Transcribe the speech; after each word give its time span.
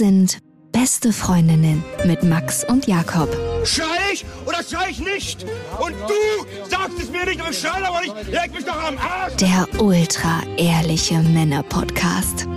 sind 0.00 0.38
beste 0.72 1.12
Freundinnen 1.12 1.84
mit 2.06 2.22
Max 2.22 2.64
und 2.64 2.86
Jakob. 2.86 3.28
Schrei 3.66 3.84
ich 4.14 4.24
oder 4.46 4.62
schrei 4.62 4.88
ich 4.88 4.98
nicht? 4.98 5.44
Und 5.78 5.92
du 5.92 6.70
sagst 6.70 6.98
es 6.98 7.10
mir 7.10 7.26
nicht, 7.26 7.38
aber 7.38 7.50
ich 7.50 7.58
schrei 7.58 7.84
aber 7.84 8.00
nicht. 8.00 8.32
Leg 8.32 8.50
mich 8.54 8.64
doch 8.64 8.82
am 8.82 8.96
Arsch. 8.96 9.36
Der 9.36 9.68
ultra 9.78 10.40
ehrliche 10.56 11.20
Männer-Podcast. 11.20 12.48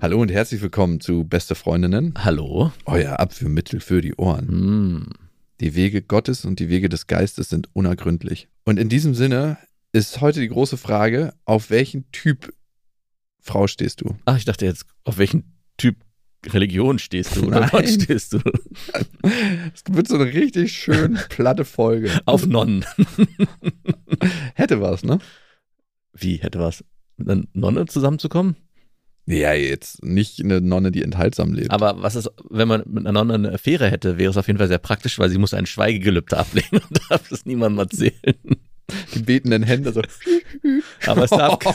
Hallo 0.00 0.22
und 0.22 0.30
herzlich 0.30 0.62
willkommen 0.62 1.02
zu 1.02 1.24
Beste 1.24 1.54
Freundinnen, 1.54 2.14
Hallo? 2.16 2.72
euer 2.86 3.20
Abführmittel 3.20 3.80
für 3.80 4.00
die 4.00 4.14
Ohren. 4.14 4.48
Hm. 4.48 5.06
Die 5.60 5.74
Wege 5.74 6.00
Gottes 6.00 6.46
und 6.46 6.60
die 6.60 6.70
Wege 6.70 6.88
des 6.88 7.08
Geistes 7.08 7.50
sind 7.50 7.68
unergründlich. 7.74 8.48
Und 8.64 8.78
in 8.78 8.88
diesem 8.88 9.14
Sinne 9.14 9.58
ist 9.92 10.22
heute 10.22 10.40
die 10.40 10.48
große 10.48 10.78
Frage, 10.78 11.34
auf 11.44 11.68
welchen 11.68 12.10
Typ 12.10 12.54
Frau 13.48 13.66
stehst 13.66 14.02
du? 14.02 14.14
Ach, 14.26 14.36
ich 14.36 14.44
dachte 14.44 14.66
jetzt, 14.66 14.84
auf 15.04 15.16
welchen 15.18 15.54
Typ 15.78 15.96
Religion 16.46 16.98
stehst 16.98 17.34
du 17.34 17.46
oder 17.46 17.60
Nein. 17.60 17.70
Gott 17.70 17.88
stehst 17.88 18.34
du? 18.34 18.38
Es 19.74 19.82
wird 19.88 20.06
so 20.06 20.16
eine 20.16 20.26
richtig 20.26 20.72
schön 20.72 21.18
platte 21.30 21.64
Folge. 21.64 22.10
Auf 22.26 22.46
Nonnen. 22.46 22.84
Hätte 24.54 24.80
was, 24.80 25.02
ne? 25.02 25.18
Wie 26.12 26.36
hätte 26.36 26.58
was? 26.58 26.84
Mit 27.16 27.30
einer 27.30 27.44
Nonne 27.54 27.86
zusammenzukommen? 27.86 28.56
Ja, 29.26 29.52
jetzt 29.52 30.02
nicht 30.02 30.42
eine 30.42 30.60
Nonne, 30.60 30.90
die 30.90 31.02
enthaltsam 31.02 31.52
lebt. 31.52 31.70
Aber 31.70 32.02
was 32.02 32.16
ist, 32.16 32.30
wenn 32.48 32.66
man 32.66 32.82
mit 32.86 33.06
einer 33.06 33.12
Nonne 33.12 33.34
eine 33.34 33.52
Affäre 33.52 33.90
hätte, 33.90 34.18
wäre 34.18 34.30
es 34.30 34.36
auf 34.36 34.46
jeden 34.46 34.58
Fall 34.58 34.68
sehr 34.68 34.78
praktisch, 34.78 35.18
weil 35.18 35.28
sie 35.28 35.38
muss 35.38 35.54
ein 35.54 35.66
Schweigegelübde 35.66 36.36
ablegen 36.36 36.78
und 36.78 37.00
darf 37.10 37.30
es 37.30 37.44
niemandem 37.44 37.80
erzählen. 37.80 38.58
die 39.14 39.20
betenden 39.20 39.62
Hände 39.62 39.92
so. 39.92 40.02
Aber 41.06 41.24
es 41.24 41.30
darf, 41.30 41.58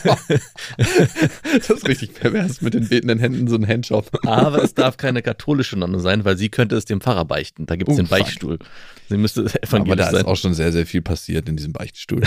das 0.78 1.70
ist 1.70 1.88
richtig 1.88 2.14
pervers 2.16 2.62
mit 2.62 2.74
den 2.74 2.88
betenden 2.88 3.20
Händen 3.20 3.48
so 3.48 3.56
ein 3.56 3.68
Handjob. 3.68 4.10
aber 4.26 4.64
es 4.64 4.74
darf 4.74 4.98
keine 4.98 5.22
katholische 5.22 5.78
Nonne 5.78 6.00
sein, 6.00 6.26
weil 6.26 6.38
sie 6.38 6.50
könnte 6.50 6.76
es 6.76 6.86
dem 6.86 7.02
Pfarrer 7.02 7.26
beichten. 7.26 7.66
Da 7.66 7.76
gibt 7.76 7.90
es 7.90 7.96
Oh, 7.96 7.98
den 7.98 8.08
fuck. 8.08 8.18
Beichtstuhl. 8.20 8.60
Sie 9.10 9.18
müsste 9.18 9.42
Aber 9.42 9.64
evangelisch 9.64 9.98
da 9.98 10.06
ist 10.08 10.12
sein. 10.18 10.26
auch 10.26 10.36
schon 10.38 10.54
sehr, 10.54 10.72
sehr 10.72 10.86
viel 10.86 11.02
passiert 11.02 11.48
in 11.50 11.56
diesem 11.58 11.74
Beichtstuhl. 11.74 12.22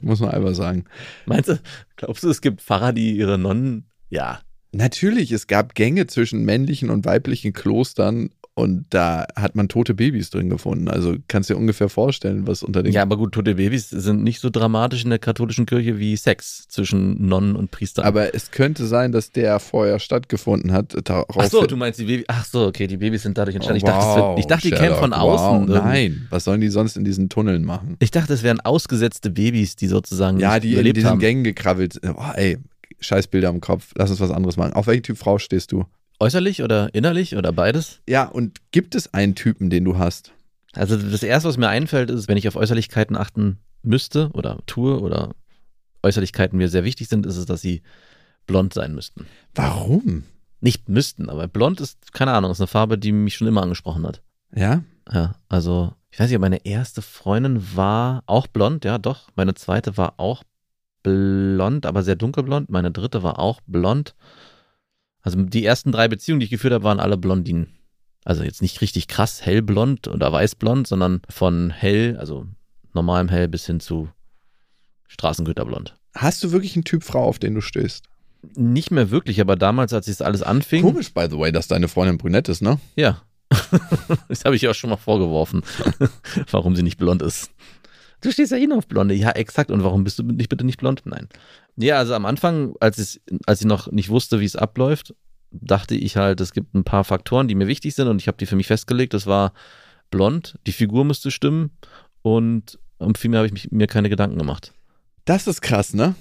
Muss 0.00 0.20
man 0.20 0.30
einfach 0.30 0.54
sagen. 0.54 0.84
Meinst 1.26 1.48
du, 1.48 1.58
glaubst 1.96 2.22
du, 2.22 2.30
es 2.30 2.40
gibt 2.40 2.62
Pfarrer, 2.62 2.92
die 2.92 3.16
ihre 3.16 3.38
Nonnen, 3.38 3.86
ja, 4.10 4.40
Natürlich, 4.72 5.32
es 5.32 5.46
gab 5.46 5.74
Gänge 5.74 6.06
zwischen 6.06 6.44
männlichen 6.44 6.90
und 6.90 7.06
weiblichen 7.06 7.54
Klostern 7.54 8.28
und 8.58 8.86
da 8.88 9.26
hat 9.36 9.54
man 9.54 9.68
tote 9.68 9.92
Babys 9.92 10.30
drin 10.30 10.48
gefunden. 10.48 10.88
Also 10.88 11.16
kannst 11.28 11.50
du 11.50 11.54
dir 11.54 11.60
ungefähr 11.60 11.90
vorstellen, 11.90 12.46
was 12.46 12.62
unter 12.62 12.82
den. 12.82 12.90
Ja, 12.90 13.02
aber 13.02 13.18
gut, 13.18 13.32
tote 13.32 13.56
Babys 13.56 13.90
sind 13.90 14.24
nicht 14.24 14.40
so 14.40 14.48
dramatisch 14.48 15.04
in 15.04 15.10
der 15.10 15.18
katholischen 15.18 15.66
Kirche 15.66 15.98
wie 15.98 16.16
Sex 16.16 16.66
zwischen 16.68 17.26
Nonnen 17.28 17.54
und 17.54 17.70
Priestern. 17.70 18.06
aber 18.06 18.34
es 18.34 18.50
könnte 18.52 18.86
sein, 18.86 19.12
dass 19.12 19.30
der 19.30 19.60
vorher 19.60 19.98
stattgefunden 19.98 20.72
hat. 20.72 20.96
Darauf 21.06 21.36
Ach 21.38 21.50
so, 21.50 21.66
du 21.66 21.76
meinst 21.76 22.00
die 22.00 22.06
Babys. 22.06 22.24
Ach 22.28 22.46
so, 22.46 22.64
okay, 22.66 22.86
die 22.86 22.96
Babys 22.96 23.24
sind 23.24 23.36
dadurch 23.36 23.56
entstanden. 23.56 23.82
Oh, 23.84 23.86
ich 23.86 23.92
dachte, 23.92 24.08
es 24.08 24.16
wird, 24.16 24.38
ich 24.38 24.46
dachte 24.46 24.68
die 24.68 24.74
kämen 24.74 24.96
von 24.96 25.12
außen. 25.12 25.68
Wow, 25.68 25.84
nein, 25.84 26.26
was 26.30 26.44
sollen 26.44 26.62
die 26.62 26.70
sonst 26.70 26.96
in 26.96 27.04
diesen 27.04 27.28
Tunneln 27.28 27.62
machen? 27.62 27.96
Ich 27.98 28.10
dachte, 28.10 28.32
es 28.32 28.42
wären 28.42 28.60
ausgesetzte 28.60 29.28
Babys, 29.28 29.76
die 29.76 29.86
sozusagen 29.86 30.40
Ja, 30.40 30.58
die 30.60 30.76
in 30.76 30.94
diesen 30.94 31.10
haben. 31.10 31.18
Gängen 31.18 31.44
gekrabbelt 31.44 31.92
sind. 31.92 32.16
Boah, 32.16 32.32
ey, 32.34 32.56
scheiß 33.00 33.26
Bilder 33.26 33.50
im 33.50 33.60
Kopf. 33.60 33.92
Lass 33.96 34.08
uns 34.08 34.20
was 34.20 34.30
anderes 34.30 34.56
machen. 34.56 34.72
Auf 34.72 34.86
welchen 34.86 35.02
Typ 35.02 35.18
Frau 35.18 35.38
stehst 35.38 35.72
du? 35.72 35.84
Äußerlich 36.18 36.62
oder 36.62 36.94
innerlich 36.94 37.36
oder 37.36 37.52
beides? 37.52 38.00
Ja, 38.08 38.24
und 38.24 38.60
gibt 38.70 38.94
es 38.94 39.12
einen 39.12 39.34
Typen, 39.34 39.70
den 39.70 39.84
du 39.84 39.98
hast? 39.98 40.32
Also 40.72 40.96
das 40.96 41.22
erste, 41.22 41.48
was 41.48 41.56
mir 41.56 41.68
einfällt, 41.68 42.10
ist, 42.10 42.28
wenn 42.28 42.36
ich 42.36 42.48
auf 42.48 42.56
Äußerlichkeiten 42.56 43.16
achten 43.16 43.58
müsste 43.82 44.30
oder 44.32 44.58
tue 44.66 45.00
oder 45.00 45.34
Äußerlichkeiten 46.02 46.56
mir 46.58 46.68
sehr 46.68 46.84
wichtig 46.84 47.08
sind, 47.08 47.26
ist 47.26 47.36
es, 47.36 47.46
dass 47.46 47.60
sie 47.60 47.82
blond 48.46 48.74
sein 48.74 48.94
müssten. 48.94 49.26
Warum? 49.54 50.24
Nicht 50.60 50.88
müssten, 50.88 51.28
aber 51.28 51.48
blond 51.48 51.80
ist, 51.80 52.12
keine 52.12 52.32
Ahnung, 52.32 52.50
ist 52.50 52.60
eine 52.60 52.66
Farbe, 52.66 52.98
die 52.98 53.12
mich 53.12 53.36
schon 53.36 53.48
immer 53.48 53.62
angesprochen 53.62 54.06
hat. 54.06 54.22
Ja? 54.54 54.82
Ja, 55.12 55.34
also 55.48 55.92
ich 56.10 56.18
weiß 56.18 56.30
nicht, 56.30 56.38
meine 56.38 56.64
erste 56.64 57.02
Freundin 57.02 57.76
war 57.76 58.22
auch 58.26 58.46
blond, 58.46 58.84
ja 58.84 58.98
doch. 58.98 59.28
Meine 59.36 59.54
zweite 59.54 59.96
war 59.96 60.14
auch 60.18 60.42
blond, 61.02 61.86
aber 61.86 62.02
sehr 62.02 62.16
dunkelblond. 62.16 62.70
Meine 62.70 62.90
dritte 62.90 63.22
war 63.22 63.38
auch 63.38 63.60
blond. 63.66 64.14
Also 65.26 65.42
die 65.42 65.64
ersten 65.64 65.90
drei 65.90 66.06
Beziehungen, 66.06 66.38
die 66.38 66.44
ich 66.44 66.50
geführt 66.50 66.72
habe, 66.72 66.84
waren 66.84 67.00
alle 67.00 67.16
Blondinen. 67.16 67.66
Also 68.24 68.44
jetzt 68.44 68.62
nicht 68.62 68.80
richtig 68.80 69.08
krass 69.08 69.44
hellblond 69.44 70.06
oder 70.06 70.30
weißblond, 70.30 70.86
sondern 70.86 71.20
von 71.28 71.70
hell, 71.70 72.16
also 72.16 72.46
normalem 72.94 73.28
hell 73.28 73.48
bis 73.48 73.66
hin 73.66 73.80
zu 73.80 74.08
Straßengüterblond. 75.08 75.96
Hast 76.14 76.44
du 76.44 76.52
wirklich 76.52 76.76
einen 76.76 76.84
Typ 76.84 77.02
Frau, 77.02 77.24
auf 77.24 77.40
den 77.40 77.56
du 77.56 77.60
stehst? 77.60 78.04
Nicht 78.54 78.92
mehr 78.92 79.10
wirklich, 79.10 79.40
aber 79.40 79.56
damals, 79.56 79.92
als 79.92 80.06
es 80.06 80.22
alles 80.22 80.44
anfing, 80.44 80.82
Komisch, 80.82 81.12
by 81.12 81.26
the 81.28 81.36
way, 81.36 81.50
dass 81.50 81.66
deine 81.66 81.88
Freundin 81.88 82.18
brünett 82.18 82.48
ist, 82.48 82.62
ne? 82.62 82.78
Ja. 82.94 83.22
das 84.28 84.44
habe 84.44 84.54
ich 84.54 84.62
ihr 84.62 84.70
auch 84.70 84.74
schon 84.76 84.90
mal 84.90 84.96
vorgeworfen, 84.96 85.62
warum 86.52 86.76
sie 86.76 86.84
nicht 86.84 86.98
blond 86.98 87.22
ist. 87.22 87.50
Du 88.20 88.30
stehst 88.30 88.52
ja 88.52 88.58
eh 88.58 88.66
noch 88.66 88.78
auf 88.78 88.86
Blonde. 88.86 89.14
Ja, 89.14 89.30
exakt. 89.30 89.70
Und 89.70 89.82
warum 89.82 90.04
bist 90.04 90.18
du 90.18 90.22
nicht 90.22 90.48
bitte 90.48 90.64
nicht 90.64 90.78
blond? 90.78 91.02
Nein. 91.04 91.28
Ja, 91.76 91.98
also 91.98 92.14
am 92.14 92.26
Anfang, 92.26 92.74
als, 92.80 92.98
es, 92.98 93.20
als 93.46 93.60
ich 93.60 93.66
noch 93.66 93.90
nicht 93.92 94.08
wusste, 94.08 94.40
wie 94.40 94.44
es 94.44 94.56
abläuft, 94.56 95.14
dachte 95.50 95.94
ich 95.94 96.16
halt, 96.16 96.40
es 96.40 96.52
gibt 96.52 96.74
ein 96.74 96.84
paar 96.84 97.04
Faktoren, 97.04 97.48
die 97.48 97.54
mir 97.54 97.66
wichtig 97.66 97.94
sind 97.94 98.08
und 98.08 98.20
ich 98.20 98.28
habe 98.28 98.38
die 98.38 98.46
für 98.46 98.56
mich 98.56 98.66
festgelegt. 98.66 99.14
Das 99.14 99.26
war 99.26 99.52
blond, 100.10 100.58
die 100.66 100.72
Figur 100.72 101.04
müsste 101.04 101.30
stimmen 101.30 101.70
und 102.22 102.78
um 102.98 103.14
viel 103.14 103.30
mehr 103.30 103.38
habe 103.38 103.46
ich 103.46 103.52
mich, 103.52 103.70
mir 103.70 103.86
keine 103.86 104.08
Gedanken 104.08 104.38
gemacht. 104.38 104.72
Das 105.24 105.46
ist 105.46 105.60
krass, 105.60 105.92
ne? 105.92 106.14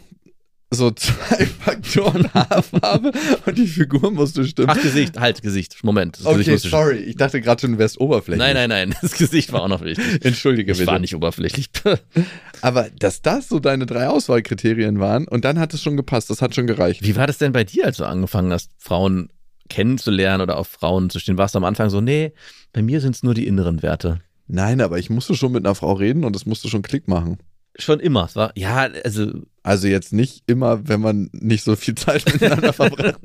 So 0.71 0.91
zwei 0.91 1.45
Faktoren 1.59 2.33
Haarfarbe 2.33 3.11
und 3.45 3.57
die 3.57 3.67
Figur 3.67 4.11
musste 4.11 4.45
stimmen. 4.45 4.69
Ach, 4.71 4.81
Gesicht, 4.81 5.19
halt, 5.19 5.41
Gesicht. 5.41 5.77
Moment. 5.83 6.17
Das 6.17 6.25
Gesicht 6.25 6.49
okay, 6.49 6.57
stimmen. 6.59 6.71
sorry. 6.71 6.95
Ich 6.97 7.15
dachte 7.15 7.39
gerade 7.39 7.61
schon, 7.61 7.73
du 7.73 7.77
wärst 7.77 7.99
oberflächlich. 7.99 8.39
Nein, 8.39 8.55
nein, 8.55 8.69
nein. 8.69 8.95
Das 9.01 9.13
Gesicht 9.13 9.53
war 9.53 9.61
auch 9.61 9.67
noch 9.67 9.83
wichtig. 9.83 10.25
Entschuldige 10.25 10.71
Ich 10.71 10.79
bitte. 10.79 10.91
war 10.91 10.99
nicht 10.99 11.15
oberflächlich. 11.15 11.69
Aber 12.61 12.89
dass 12.97 13.21
das 13.21 13.47
so 13.47 13.59
deine 13.59 13.85
drei 13.85 14.07
Auswahlkriterien 14.07 14.99
waren 14.99 15.27
und 15.27 15.45
dann 15.45 15.59
hat 15.59 15.73
es 15.73 15.81
schon 15.83 15.97
gepasst, 15.97 16.29
das 16.29 16.41
hat 16.41 16.55
schon 16.55 16.67
gereicht. 16.67 17.03
Wie 17.03 17.15
war 17.15 17.27
das 17.27 17.37
denn 17.37 17.51
bei 17.51 17.63
dir, 17.63 17.85
als 17.85 17.97
du 17.97 18.05
angefangen 18.05 18.51
hast, 18.51 18.71
Frauen 18.79 19.29
kennenzulernen 19.69 20.41
oder 20.41 20.57
auf 20.57 20.67
Frauen 20.67 21.09
zu 21.09 21.19
stehen? 21.19 21.37
Warst 21.37 21.53
du 21.55 21.59
am 21.59 21.65
Anfang 21.65 21.89
so, 21.89 22.01
nee, 22.01 22.33
bei 22.73 22.81
mir 22.81 23.01
sind 23.01 23.15
es 23.15 23.23
nur 23.23 23.33
die 23.35 23.47
inneren 23.47 23.83
Werte. 23.83 24.19
Nein, 24.47 24.81
aber 24.81 24.97
ich 24.99 25.09
musste 25.09 25.35
schon 25.35 25.51
mit 25.51 25.65
einer 25.65 25.75
Frau 25.75 25.93
reden 25.93 26.23
und 26.23 26.35
es 26.35 26.45
musste 26.45 26.69
schon 26.69 26.81
Klick 26.81 27.07
machen. 27.07 27.37
Schon 27.77 27.99
immer. 27.99 28.25
Es 28.25 28.35
war, 28.35 28.51
ja, 28.55 28.87
also, 29.03 29.33
Also 29.61 29.87
jetzt 29.87 30.13
nicht 30.13 30.43
immer, 30.47 30.87
wenn 30.87 31.01
man 31.01 31.29
nicht 31.33 31.63
so 31.63 31.75
viel 31.75 31.95
Zeit 31.95 32.25
miteinander 32.31 32.71
verbringt. 32.73 33.17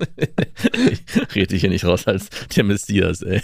ich 0.91 1.03
rede 1.35 1.49
dich 1.49 1.61
hier 1.61 1.71
nicht 1.71 1.85
raus 1.85 2.07
als 2.07 2.31
der 2.57 2.65
Messias, 2.65 3.23
ey. 3.23 3.43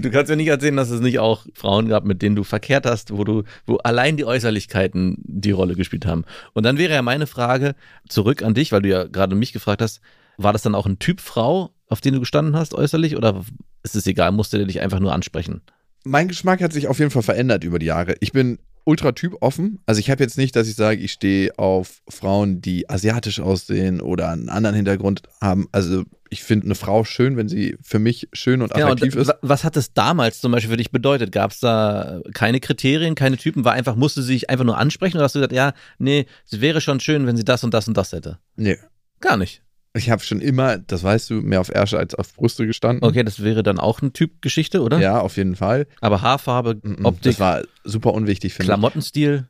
Du 0.00 0.10
kannst 0.10 0.30
mir 0.30 0.36
nicht 0.36 0.48
erzählen, 0.48 0.76
dass 0.76 0.90
es 0.90 1.00
nicht 1.00 1.20
auch 1.20 1.46
Frauen 1.54 1.88
gab, 1.88 2.04
mit 2.04 2.22
denen 2.22 2.34
du 2.34 2.42
verkehrt 2.42 2.86
hast, 2.86 3.16
wo 3.16 3.22
du, 3.22 3.44
wo 3.66 3.76
allein 3.76 4.16
die 4.16 4.24
Äußerlichkeiten 4.24 5.16
die 5.18 5.52
Rolle 5.52 5.76
gespielt 5.76 6.06
haben. 6.06 6.24
Und 6.54 6.64
dann 6.64 6.78
wäre 6.78 6.94
ja 6.94 7.02
meine 7.02 7.28
Frage 7.28 7.74
zurück 8.08 8.42
an 8.42 8.54
dich, 8.54 8.72
weil 8.72 8.82
du 8.82 8.88
ja 8.88 9.04
gerade 9.04 9.36
mich 9.36 9.52
gefragt 9.52 9.80
hast, 9.80 10.00
war 10.38 10.52
das 10.52 10.62
dann 10.62 10.74
auch 10.74 10.86
ein 10.86 10.98
Typ 10.98 11.20
Frau, 11.20 11.70
auf 11.88 12.00
den 12.00 12.14
du 12.14 12.20
gestanden 12.20 12.56
hast, 12.56 12.74
äußerlich, 12.74 13.16
oder 13.16 13.44
ist 13.84 13.94
es 13.94 14.06
egal, 14.06 14.32
musste 14.32 14.58
der 14.58 14.66
dich 14.66 14.80
einfach 14.80 15.00
nur 15.00 15.12
ansprechen? 15.12 15.62
mein 16.04 16.28
Geschmack 16.28 16.62
hat 16.62 16.72
sich 16.72 16.88
auf 16.88 16.98
jeden 16.98 17.10
Fall 17.10 17.22
verändert 17.22 17.64
über 17.64 17.78
die 17.78 17.86
Jahre. 17.86 18.14
Ich 18.20 18.32
bin 18.32 18.58
ultra 18.88 19.12
typ 19.12 19.34
offen. 19.42 19.80
Also 19.86 19.98
ich 20.00 20.10
habe 20.10 20.22
jetzt 20.22 20.38
nicht, 20.38 20.56
dass 20.56 20.66
ich 20.66 20.74
sage, 20.74 21.00
ich 21.00 21.12
stehe 21.12 21.56
auf 21.58 22.00
Frauen, 22.08 22.60
die 22.60 22.88
asiatisch 22.88 23.38
aussehen 23.40 24.00
oder 24.00 24.30
einen 24.30 24.48
anderen 24.48 24.74
Hintergrund 24.76 25.22
haben. 25.40 25.68
Also 25.72 26.04
ich 26.30 26.42
finde 26.42 26.66
eine 26.66 26.74
Frau 26.74 27.04
schön, 27.04 27.36
wenn 27.36 27.48
sie 27.48 27.76
für 27.82 27.98
mich 27.98 28.28
schön 28.32 28.60
und 28.62 28.72
Genau, 28.72 28.86
und 28.86 28.92
attraktiv 28.92 29.14
ist. 29.20 29.28
wa- 29.28 29.38
was 29.42 29.64
hat 29.64 29.76
es 29.76 29.92
damals 29.92 30.40
zum 30.40 30.52
Beispiel 30.52 30.70
für 30.70 30.76
dich 30.76 30.90
bedeutet? 30.90 31.32
Gab 31.32 31.52
es 31.52 31.60
da 31.60 32.20
keine 32.34 32.60
Kriterien, 32.60 33.14
keine 33.14 33.36
Typen? 33.36 33.64
War 33.64 33.72
einfach, 33.74 33.94
musste 33.96 34.22
sie 34.22 34.28
sich 34.34 34.50
einfach 34.50 34.64
nur 34.64 34.76
ansprechen 34.78 35.16
oder 35.18 35.24
hast 35.24 35.34
du 35.34 35.38
gesagt, 35.38 35.52
ja, 35.54 35.72
nee, 35.98 36.26
es 36.50 36.60
wäre 36.60 36.80
schon 36.80 37.00
schön, 37.00 37.26
wenn 37.26 37.36
sie 37.36 37.44
das 37.44 37.64
und 37.64 37.72
das 37.74 37.88
und 37.88 37.96
das 37.96 38.12
hätte? 38.12 38.38
Nee. 38.56 38.78
Gar 39.20 39.36
nicht. 39.36 39.62
Ich 39.98 40.10
habe 40.10 40.22
schon 40.22 40.40
immer, 40.40 40.78
das 40.78 41.02
weißt 41.02 41.30
du, 41.30 41.34
mehr 41.34 41.60
auf 41.60 41.68
Ärsche 41.74 41.98
als 41.98 42.14
auf 42.14 42.32
Brüste 42.34 42.66
gestanden. 42.66 43.04
Okay, 43.06 43.22
das 43.24 43.42
wäre 43.42 43.62
dann 43.62 43.78
auch 43.78 44.00
eine 44.00 44.12
Typgeschichte, 44.12 44.80
oder? 44.82 44.98
Ja, 45.00 45.20
auf 45.20 45.36
jeden 45.36 45.56
Fall. 45.56 45.86
Aber 46.00 46.22
Haarfarbe, 46.22 46.78
Mhm. 46.82 47.04
Optik, 47.04 47.32
Das 47.32 47.40
war 47.40 47.62
super 47.84 48.14
unwichtig 48.14 48.54
für 48.54 48.62
mich. 48.62 48.68
Klamottenstil. 48.68 49.48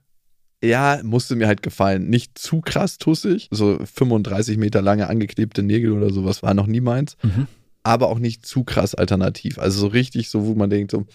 Ja, 0.63 0.99
musste 1.05 1.37
mir 1.37 1.47
halt 1.47 1.63
gefallen. 1.63 2.09
Nicht 2.09 2.37
zu 2.39 2.61
krass 2.61 2.99
tussig. 2.99 3.49
So 3.53 3.79
35 3.95 4.57
Meter 4.59 4.83
lange 4.83 5.09
angeklebte 5.09 5.63
Nägel 5.63 5.93
oder 5.93 6.11
sowas 6.11 6.43
war 6.43 6.55
noch 6.55 6.67
nie 6.67 6.81
meins. 6.81 7.17
Mhm. 7.23 7.47
Aber 7.85 8.09
auch 8.09 8.19
nicht 8.19 8.45
zu 8.45 8.65
krass 8.65 8.95
alternativ. 8.97 9.59
Also 9.59 9.79
so 9.81 9.87
richtig 9.87 10.31
so, 10.31 10.47
wo 10.47 10.55
man 10.55 10.69
denkt 10.69 10.91
so, 10.91 11.07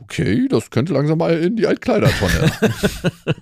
okay, 0.00 0.48
das 0.48 0.70
könnte 0.70 0.92
langsam 0.94 1.18
mal 1.18 1.36
in 1.38 1.56
die 1.56 1.66
Altkleidertonne. 1.66 2.50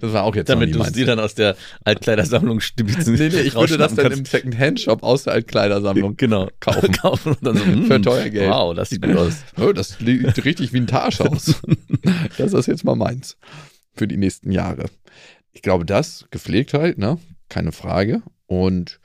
das 0.00 0.12
war 0.12 0.22
auch 0.24 0.34
jetzt 0.34 0.48
Damit 0.48 0.74
du 0.74 0.82
dir 0.82 1.06
dann 1.06 1.20
aus 1.20 1.34
der 1.34 1.56
Altkleidersammlung 1.84 2.60
stibitzen 2.60 3.14
Nee, 3.14 3.28
nee, 3.28 3.40
ich 3.40 3.54
würde 3.54 3.76
das 3.76 3.94
dann 3.94 4.06
im 4.06 4.12
rausschnappen 4.12 4.24
Second-Hand-Shop 4.24 5.02
aus 5.02 5.24
der 5.24 5.34
Altkleidersammlung 5.34 6.16
kannst. 6.16 6.24
Genau. 6.24 6.48
kaufen. 6.60 6.92
kaufen 7.00 7.32
und 7.32 7.46
dann 7.46 7.56
so, 7.56 7.64
mm, 7.64 7.86
Für 7.86 8.00
teuer 8.00 8.30
Geld. 8.30 8.50
Wow, 8.50 8.74
das 8.74 8.90
sieht 8.90 9.02
gut 9.02 9.16
aus. 9.16 9.44
Oh, 9.60 9.72
das 9.72 9.98
sieht 9.98 10.44
richtig 10.44 10.72
vintage 10.72 11.20
aus. 11.20 11.60
das 12.38 12.52
ist 12.52 12.66
jetzt 12.66 12.84
mal 12.84 12.96
meins. 12.96 13.36
Für 13.94 14.08
die 14.08 14.16
nächsten 14.16 14.50
Jahre. 14.50 14.86
Ich 15.52 15.62
glaube, 15.62 15.84
das, 15.84 16.24
gepflegt 16.30 16.74
halt, 16.74 16.98
ne? 16.98 17.18
Keine 17.48 17.72
Frage. 17.72 18.22
Und 18.46 19.00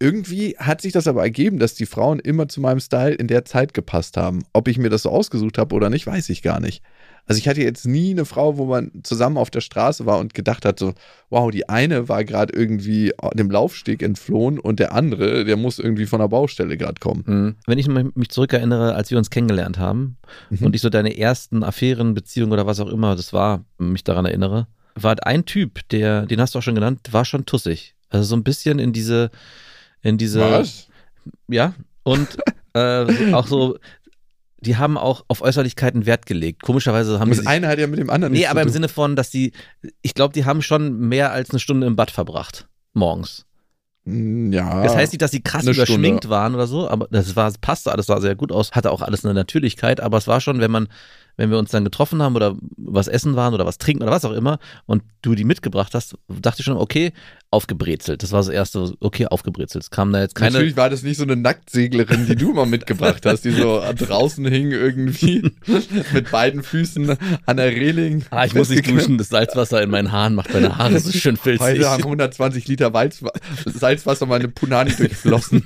irgendwie 0.00 0.56
hat 0.58 0.80
sich 0.80 0.92
das 0.92 1.08
aber 1.08 1.22
ergeben, 1.22 1.58
dass 1.58 1.74
die 1.74 1.86
Frauen 1.86 2.20
immer 2.20 2.48
zu 2.48 2.60
meinem 2.60 2.80
Style 2.80 3.14
in 3.14 3.26
der 3.26 3.44
Zeit 3.44 3.74
gepasst 3.74 4.16
haben. 4.16 4.44
Ob 4.52 4.68
ich 4.68 4.78
mir 4.78 4.90
das 4.90 5.02
so 5.02 5.10
ausgesucht 5.10 5.58
habe 5.58 5.74
oder 5.74 5.90
nicht, 5.90 6.06
weiß 6.06 6.28
ich 6.28 6.42
gar 6.42 6.60
nicht. 6.60 6.82
Also 7.26 7.38
ich 7.38 7.48
hatte 7.48 7.60
jetzt 7.62 7.86
nie 7.86 8.10
eine 8.12 8.24
Frau, 8.24 8.56
wo 8.56 8.66
man 8.66 8.90
zusammen 9.02 9.36
auf 9.36 9.50
der 9.50 9.60
Straße 9.60 10.06
war 10.06 10.18
und 10.18 10.32
gedacht 10.34 10.64
hat, 10.64 10.78
so, 10.78 10.94
wow, 11.30 11.50
die 11.50 11.68
eine 11.68 12.08
war 12.08 12.24
gerade 12.24 12.54
irgendwie 12.54 13.12
dem 13.34 13.50
Laufsteg 13.50 14.02
entflohen 14.02 14.58
und 14.58 14.80
der 14.80 14.92
andere, 14.92 15.44
der 15.44 15.56
muss 15.56 15.78
irgendwie 15.78 16.06
von 16.06 16.20
der 16.20 16.28
Baustelle 16.28 16.76
gerade 16.76 17.00
kommen. 17.00 17.24
Mhm. 17.26 17.54
Wenn 17.66 17.78
ich 17.78 17.88
mich 17.88 18.30
zurückerinnere, 18.30 18.94
als 18.94 19.10
wir 19.10 19.18
uns 19.18 19.30
kennengelernt 19.30 19.78
haben 19.78 20.16
Mhm. 20.50 20.66
und 20.66 20.74
ich 20.74 20.80
so 20.82 20.88
deine 20.90 21.16
ersten 21.18 21.62
Affären, 21.62 22.14
Beziehungen 22.14 22.52
oder 22.52 22.66
was 22.66 22.80
auch 22.80 22.88
immer 22.88 23.16
das 23.16 23.32
war, 23.32 23.64
mich 23.78 24.04
daran 24.04 24.24
erinnere, 24.24 24.66
war 24.94 25.16
ein 25.26 25.44
Typ, 25.44 25.86
der, 25.90 26.26
den 26.26 26.40
hast 26.40 26.54
du 26.54 26.58
auch 26.58 26.62
schon 26.62 26.74
genannt, 26.74 27.00
war 27.12 27.24
schon 27.24 27.46
tussig. 27.46 27.94
Also 28.10 28.24
so 28.24 28.36
ein 28.36 28.42
bisschen 28.42 28.78
in 28.78 28.92
diese, 28.92 29.30
in 30.02 30.18
diese, 30.18 30.40
Was? 30.40 30.88
ja, 31.48 31.74
und 32.02 32.38
äh, 32.74 33.32
auch 33.32 33.46
so, 33.46 33.78
die 34.60 34.76
haben 34.76 34.98
auch 34.98 35.24
auf 35.28 35.40
Äußerlichkeiten 35.40 36.06
Wert 36.06 36.26
gelegt. 36.26 36.62
Komischerweise 36.62 37.20
haben 37.20 37.28
Das 37.28 37.38
sie 37.38 37.42
sich, 37.42 37.48
eine 37.48 37.68
hat 37.68 37.78
ja 37.78 37.86
mit 37.86 37.98
dem 37.98 38.10
anderen 38.10 38.32
nee, 38.32 38.46
aber 38.46 38.62
im. 38.62 38.68
Sinne 38.68 38.88
von, 38.88 39.16
dass 39.16 39.30
die, 39.30 39.52
ich 40.02 40.14
glaube, 40.14 40.34
die 40.34 40.44
haben 40.44 40.62
schon 40.62 40.98
mehr 40.98 41.32
als 41.32 41.50
eine 41.50 41.60
Stunde 41.60 41.86
im 41.86 41.96
Bad 41.96 42.10
verbracht, 42.10 42.66
morgens. 42.92 43.46
Mm, 44.04 44.52
Ja. 44.52 44.82
Das 44.82 44.96
heißt 44.96 45.12
nicht, 45.12 45.22
dass 45.22 45.30
sie 45.30 45.42
krass 45.42 45.62
eine 45.62 45.74
Stunde. 45.74 45.92
überschminkt 45.92 46.28
waren 46.28 46.54
oder 46.54 46.66
so, 46.66 46.88
aber 46.88 47.06
das 47.10 47.36
war, 47.36 47.52
passte 47.60 47.92
alles, 47.92 48.06
sah 48.06 48.20
sehr 48.20 48.34
gut 48.34 48.50
aus, 48.52 48.72
hatte 48.72 48.90
auch 48.90 49.02
alles 49.02 49.24
eine 49.24 49.34
Natürlichkeit, 49.34 50.00
aber 50.00 50.18
es 50.18 50.26
war 50.26 50.40
schon, 50.40 50.60
wenn 50.60 50.70
man, 50.70 50.88
wenn 51.36 51.50
wir 51.50 51.58
uns 51.58 51.70
dann 51.70 51.84
getroffen 51.84 52.20
haben 52.20 52.34
oder 52.34 52.56
was 52.76 53.06
essen 53.06 53.36
waren 53.36 53.54
oder 53.54 53.64
was 53.64 53.78
trinken 53.78 54.02
oder 54.02 54.12
was 54.12 54.24
auch 54.24 54.32
immer 54.32 54.58
und 54.86 55.02
du 55.22 55.34
die 55.36 55.44
mitgebracht 55.44 55.94
hast, 55.94 56.16
dachte 56.28 56.60
ich 56.60 56.64
schon, 56.64 56.76
okay, 56.76 57.12
aufgebrezelt. 57.50 58.22
Das 58.22 58.32
war 58.32 58.40
das 58.40 58.48
erste, 58.48 58.92
okay, 59.00 59.26
aufgebrezelt. 59.26 59.84
Es 59.84 59.90
kam 59.90 60.12
da 60.12 60.20
jetzt 60.20 60.34
keine. 60.34 60.52
Natürlich 60.52 60.76
war 60.76 60.90
das 60.90 61.02
nicht 61.02 61.16
so 61.16 61.22
eine 61.22 61.34
Nacktseglerin, 61.34 62.26
die 62.26 62.36
du 62.36 62.52
mal 62.52 62.66
mitgebracht 62.66 63.24
hast, 63.24 63.44
die 63.44 63.52
so 63.52 63.82
draußen 63.96 64.44
hing 64.46 64.70
irgendwie 64.70 65.50
mit 66.12 66.30
beiden 66.30 66.62
Füßen 66.62 67.16
an 67.46 67.56
der 67.56 67.70
Reling. 67.70 68.24
Ah, 68.30 68.44
ich 68.44 68.54
muss 68.54 68.68
nicht 68.68 68.86
duschen, 68.86 69.16
das 69.16 69.30
Salzwasser 69.30 69.82
in 69.82 69.88
meinen 69.88 70.12
Haaren 70.12 70.34
macht 70.34 70.52
meine 70.52 70.76
Haare 70.76 71.00
so 71.00 71.10
schön 71.10 71.38
filzig. 71.38 71.66
Heute 71.66 71.88
haben 71.88 72.02
120 72.02 72.68
Liter 72.68 72.92
Walz 72.92 73.22
Salzwasser 73.64 74.26
meine 74.26 74.48
Punani 74.48 74.94
durchflossen. 74.94 75.64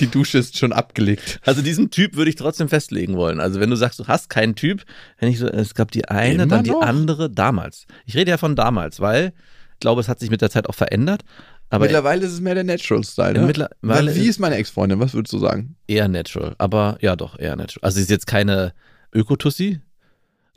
Die 0.00 0.06
Dusche 0.06 0.38
ist 0.38 0.56
schon 0.56 0.72
abgelegt. 0.72 1.40
Also 1.44 1.60
diesen 1.60 1.90
Typ 1.90 2.16
würde 2.16 2.30
ich 2.30 2.36
trotzdem 2.36 2.68
festlegen 2.70 3.16
wollen. 3.16 3.40
Also 3.40 3.60
wenn 3.60 3.68
du 3.68 3.76
sagst, 3.76 3.98
du 3.98 4.06
hast 4.06 4.30
keinen 4.30 4.54
Typ, 4.54 4.84
wenn 5.18 5.28
ich 5.28 5.38
so, 5.38 5.46
es 5.46 5.74
gab 5.74 5.90
die 5.90 6.08
eine, 6.08 6.44
Immer 6.44 6.46
dann 6.46 6.64
die 6.64 6.70
noch? 6.70 6.80
andere 6.80 7.28
damals. 7.28 7.86
Ich 8.06 8.16
rede 8.16 8.30
ja 8.30 8.38
von 8.38 8.56
damals, 8.56 9.00
weil 9.00 9.34
ich 9.78 9.80
glaube, 9.80 10.00
es 10.00 10.08
hat 10.08 10.18
sich 10.18 10.28
mit 10.30 10.40
der 10.42 10.50
Zeit 10.50 10.68
auch 10.68 10.74
verändert. 10.74 11.22
Aber 11.70 11.84
Mittlerweile 11.84 12.26
ist 12.26 12.32
es 12.32 12.40
mehr 12.40 12.54
der 12.56 12.64
Natural 12.64 13.04
Style. 13.04 13.34
Ne? 13.34 13.46
Mittlerweile 13.46 13.76
Weil, 13.82 14.16
wie 14.16 14.26
ist- 14.26 14.40
meine 14.40 14.56
Ex-Freundin? 14.56 14.98
Was 14.98 15.14
würdest 15.14 15.32
du 15.32 15.38
sagen? 15.38 15.76
eher 15.86 16.08
natural. 16.08 16.56
Aber 16.58 16.98
ja, 17.00 17.14
doch, 17.14 17.38
eher 17.38 17.54
natural. 17.54 17.84
Also 17.86 17.96
sie 17.96 18.02
ist 18.02 18.10
jetzt 18.10 18.26
keine 18.26 18.72
Ökotussi. 19.14 19.80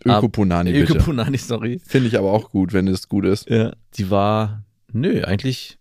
Ökopunani 0.03 0.71
bitte. 0.73 0.93
Ökopunani, 0.93 1.37
sorry. 1.37 1.79
Finde 1.85 2.07
ich 2.07 2.17
aber 2.17 2.31
auch 2.31 2.49
gut, 2.49 2.73
wenn 2.73 2.87
es 2.87 3.07
gut 3.07 3.25
ist. 3.25 3.47
Ja. 3.49 3.73
Die 3.95 4.09
war, 4.09 4.63
nö, 4.91 5.23
eigentlich, 5.23 5.77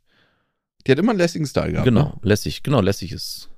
Die 0.87 0.93
hat 0.93 0.99
immer 0.99 1.11
einen 1.13 1.19
lässigen 1.19 1.47
Style 1.47 1.73
gehabt. 1.73 1.87
genau, 1.87 2.05
Ne? 2.05 2.19
lässig, 2.23 2.63
genau, 2.63 2.83
lässig 2.83 3.13
ist. 3.13 3.49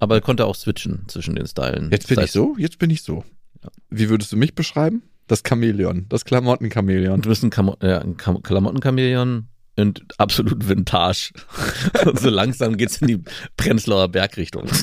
Aber 0.00 0.20
konnte 0.20 0.46
auch 0.46 0.56
switchen 0.56 1.04
zwischen 1.06 1.36
den 1.36 1.46
Stylen. 1.46 1.90
Jetzt 1.92 2.08
bin 2.08 2.16
Das 2.16 2.24
ich 2.24 2.28
heißt, 2.28 2.32
so, 2.32 2.56
jetzt 2.58 2.78
bin 2.80 2.90
ich 2.90 3.02
so. 3.02 3.24
Ja. 3.62 3.70
Wie 3.90 4.08
würdest 4.08 4.32
du 4.32 4.36
mich 4.36 4.56
beschreiben? 4.56 5.02
Das 5.28 5.42
Chamäleon, 5.46 6.06
das 6.08 6.24
Klamottenchamäleon. 6.24 7.22
Du 7.22 7.28
bist 7.28 7.42
ein, 7.42 7.50
Kamo 7.50 7.76
ja, 7.82 7.98
ein 8.00 8.16
Kam 8.16 8.42
Klamottenchamäleon 8.42 9.48
und 9.76 10.04
absolut 10.18 10.68
Vintage. 10.68 11.32
und 12.04 12.20
so 12.20 12.28
langsam 12.28 12.76
geht's 12.76 12.98
in 12.98 13.08
die 13.08 13.22
Prenzlauer 13.56 14.08
Bergrichtung. 14.08 14.68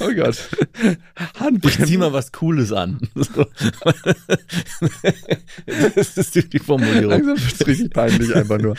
Oh 0.00 0.10
Gott. 0.14 0.48
Ich 0.82 1.40
Handbremse. 1.40 1.84
zieh 1.84 1.98
mal 1.98 2.12
was 2.12 2.32
Cooles 2.32 2.72
an. 2.72 2.98
Das 5.94 6.16
ist 6.16 6.52
die 6.52 6.58
Formulierung. 6.58 7.10
Langsam 7.10 7.38
wird 7.38 7.60
es 7.60 7.66
richtig 7.66 7.92
peinlich, 7.92 8.34
einfach 8.34 8.58
nur. 8.58 8.76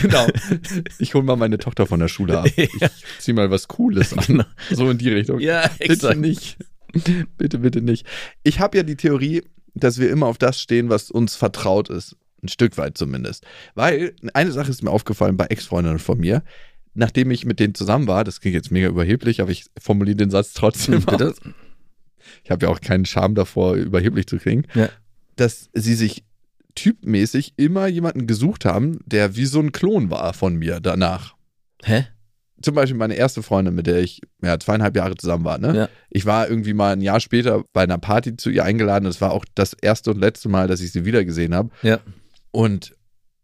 Genau. 0.00 0.26
Ich 0.98 1.14
hole 1.14 1.24
mal 1.24 1.36
meine 1.36 1.58
Tochter 1.58 1.86
von 1.86 2.00
der 2.00 2.08
Schule 2.08 2.38
ab. 2.38 2.46
Ich 2.56 2.70
zieh 3.18 3.32
mal 3.32 3.50
was 3.50 3.68
Cooles 3.68 4.12
an. 4.12 4.24
Genau. 4.26 4.44
So 4.70 4.90
in 4.90 4.98
die 4.98 5.08
Richtung. 5.10 5.40
Ja, 5.40 5.68
bitte 5.78 5.92
exakt. 5.92 6.20
nicht. 6.20 6.58
Bitte, 7.38 7.58
bitte 7.58 7.82
nicht. 7.82 8.06
Ich 8.42 8.60
habe 8.60 8.76
ja 8.76 8.82
die 8.82 8.96
Theorie, 8.96 9.42
dass 9.74 9.98
wir 9.98 10.10
immer 10.10 10.26
auf 10.26 10.38
das 10.38 10.60
stehen, 10.60 10.88
was 10.88 11.10
uns 11.10 11.36
vertraut 11.36 11.90
ist. 11.90 12.16
Ein 12.42 12.48
Stück 12.48 12.78
weit 12.78 12.96
zumindest. 12.96 13.44
Weil 13.74 14.14
eine 14.34 14.52
Sache 14.52 14.70
ist 14.70 14.82
mir 14.82 14.90
aufgefallen 14.90 15.36
bei 15.36 15.46
Ex-Freundinnen 15.46 15.98
von 15.98 16.18
mir. 16.18 16.42
Nachdem 16.94 17.30
ich 17.30 17.44
mit 17.44 17.60
denen 17.60 17.74
zusammen 17.74 18.06
war, 18.06 18.24
das 18.24 18.40
klingt 18.40 18.54
jetzt 18.54 18.70
mega 18.70 18.88
überheblich, 18.88 19.40
aber 19.40 19.50
ich 19.50 19.66
formuliere 19.78 20.16
den 20.16 20.30
Satz 20.30 20.52
trotzdem. 20.54 21.04
Bitte? 21.04 21.30
aus. 21.30 21.40
Ich 22.44 22.50
habe 22.50 22.66
ja 22.66 22.72
auch 22.72 22.80
keinen 22.80 23.04
Charme 23.04 23.34
davor, 23.34 23.74
überheblich 23.74 24.26
zu 24.26 24.38
klingen. 24.38 24.66
Ja. 24.74 24.88
Dass 25.36 25.68
sie 25.74 25.94
sich 25.94 26.24
typmäßig 26.74 27.54
immer 27.56 27.86
jemanden 27.86 28.26
gesucht 28.26 28.64
haben, 28.64 28.98
der 29.04 29.36
wie 29.36 29.46
so 29.46 29.60
ein 29.60 29.72
Klon 29.72 30.10
war 30.10 30.32
von 30.32 30.56
mir 30.56 30.80
danach 30.80 31.36
Hä? 31.84 32.06
Zum 32.62 32.74
Beispiel 32.74 32.96
meine 32.96 33.14
erste 33.14 33.42
Freundin, 33.42 33.74
mit 33.74 33.86
der 33.86 33.98
ich 33.98 34.22
ja, 34.42 34.58
zweieinhalb 34.58 34.96
Jahre 34.96 35.14
zusammen 35.14 35.44
war, 35.44 35.58
ne? 35.58 35.76
Ja. 35.76 35.88
Ich 36.10 36.26
war 36.26 36.48
irgendwie 36.48 36.74
mal 36.74 36.92
ein 36.92 37.00
Jahr 37.00 37.20
später 37.20 37.64
bei 37.72 37.82
einer 37.82 37.98
Party 37.98 38.36
zu 38.36 38.50
ihr 38.50 38.64
eingeladen. 38.64 39.04
Das 39.04 39.20
war 39.20 39.32
auch 39.32 39.44
das 39.54 39.74
erste 39.74 40.10
und 40.10 40.18
letzte 40.18 40.48
Mal, 40.48 40.66
dass 40.66 40.80
ich 40.80 40.92
sie 40.92 41.04
wiedergesehen 41.04 41.54
habe. 41.54 41.70
Ja. 41.82 42.00
Und 42.50 42.94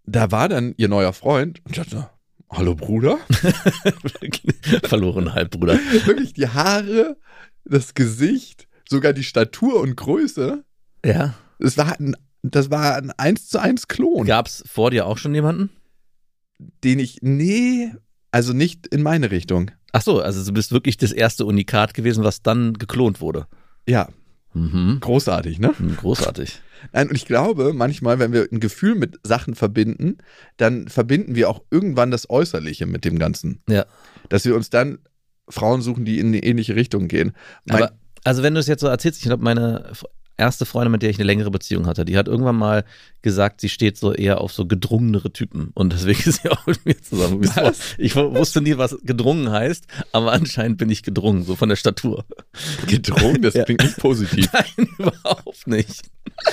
da 0.05 0.31
war 0.31 0.49
dann 0.49 0.75
ihr 0.77 0.89
neuer 0.89 1.13
Freund 1.13 1.61
und 1.65 1.77
ich 1.77 1.83
dachte, 1.83 2.09
hallo 2.51 2.75
Bruder? 2.75 3.19
Verloren 4.85 5.35
Halbbruder. 5.35 5.79
Wirklich 6.07 6.33
die 6.33 6.49
Haare, 6.49 7.17
das 7.65 7.95
Gesicht, 7.95 8.67
sogar 8.89 9.13
die 9.13 9.25
Statur 9.25 9.81
und 9.81 9.97
Größe. 9.97 10.65
Ja. 11.05 11.35
Das 11.59 11.77
war 11.77 11.99
ein, 12.01 12.17
das 12.43 12.71
war 12.71 12.97
ein 12.97 13.11
1 13.11 13.49
zu 13.49 13.61
1 13.61 13.89
Klon, 13.89 14.27
Gab's 14.27 14.65
vor 14.67 14.91
dir 14.91 15.07
auch 15.07 15.19
schon 15.19 15.35
jemanden? 15.35 15.71
den 16.85 16.99
ich, 16.99 17.19
nee, 17.23 17.93
also 18.33 18.53
nicht 18.53 18.89
in 18.89 19.03
meine 19.03 19.31
Richtung. 19.31 19.71
Ach 19.93 20.03
so, 20.03 20.21
also 20.21 20.45
du 20.45 20.53
bist 20.53 20.73
wirklich 20.73 20.97
das 20.97 21.13
erste 21.13 21.45
Unikat 21.47 21.95
gewesen, 21.95 22.25
was 22.25 22.43
dann 22.43 22.73
geklont 22.75 23.21
wurde. 23.21 23.47
Ja, 23.87 24.09
Mhm. 24.55 24.99
großartig, 25.01 25.61
ne? 25.61 25.73
Hm, 25.79 25.97
Großartig. 25.97 26.61
Nein, 26.93 27.09
und 27.09 27.15
ich 27.17 27.25
glaube, 27.25 27.73
manchmal, 27.73 28.19
wenn 28.19 28.33
wir 28.33 28.47
ein 28.53 28.61
Gefühl 28.61 28.95
mit 28.97 29.19
Sachen 29.23 29.55
verbinden, 29.55 30.19
dann 30.59 30.89
verbinden 30.89 31.35
wir 31.35 31.49
auch 31.49 31.63
irgendwann 31.71 32.11
das 32.11 32.29
Äußerliche 32.29 32.85
mit 32.87 33.05
dem 33.07 33.19
Ganzen. 33.19 33.63
Ja. 33.69 33.87
Dass 34.29 34.45
wir 34.45 34.55
uns 34.55 34.69
dann 34.69 34.99
Frauen 35.49 35.81
suchen, 35.81 36.05
die 36.05 36.19
in 36.19 36.27
eine 36.29 36.43
ähnliche 36.43 36.77
Richtung 36.77 37.09
gehen. 37.09 37.33
Mein, 37.65 37.85
Aber, 37.85 37.93
also 38.25 38.43
wenn 38.43 38.53
du 38.55 38.61
es 38.61 38.67
jetzt 38.67 38.81
so 38.83 38.89
erzählst, 38.89 39.21
ich 39.21 39.25
glaube, 39.27 39.43
meine 39.43 39.91
erste 40.37 40.65
Freundin, 40.67 40.93
mit 40.93 41.03
der 41.03 41.11
ich 41.11 41.17
eine 41.19 41.25
längere 41.27 41.51
Beziehung 41.51 41.87
hatte, 41.87 42.05
die 42.05 42.17
hat 42.17 42.27
irgendwann 42.29 42.57
mal 42.57 42.85
gesagt, 43.23 43.61
sie 43.61 43.69
steht 43.69 43.97
so 43.97 44.13
eher 44.13 44.41
auf 44.41 44.53
so 44.53 44.67
gedrungenere 44.67 45.33
Typen 45.33 45.71
und 45.75 45.93
deswegen 45.93 46.21
ist 46.29 46.43
sie 46.43 46.49
auch 46.51 46.67
mit 46.67 46.85
mir 46.85 47.01
zusammen. 47.01 47.41
Was? 47.55 47.79
Ich 47.99 48.17
wu- 48.17 48.35
wusste 48.35 48.61
nie, 48.61 48.77
was 48.79 48.97
gedrungen 49.05 49.51
heißt, 49.51 49.85
aber 50.13 50.33
anscheinend 50.33 50.79
bin 50.79 50.91
ich 50.91 51.03
gedrungen, 51.05 51.45
so 51.45 51.55
von 51.55 51.69
der 51.69 51.77
Statur. 51.77 52.25
gedrungen, 52.89 53.43
das 53.43 53.55
Ja. 53.63 53.65
klingt 53.65 53.83
nicht 53.83 53.97
positiv. 53.99 54.49
Nein, 54.53 54.89
überhaupt 54.99 55.67
nicht. 55.67 56.03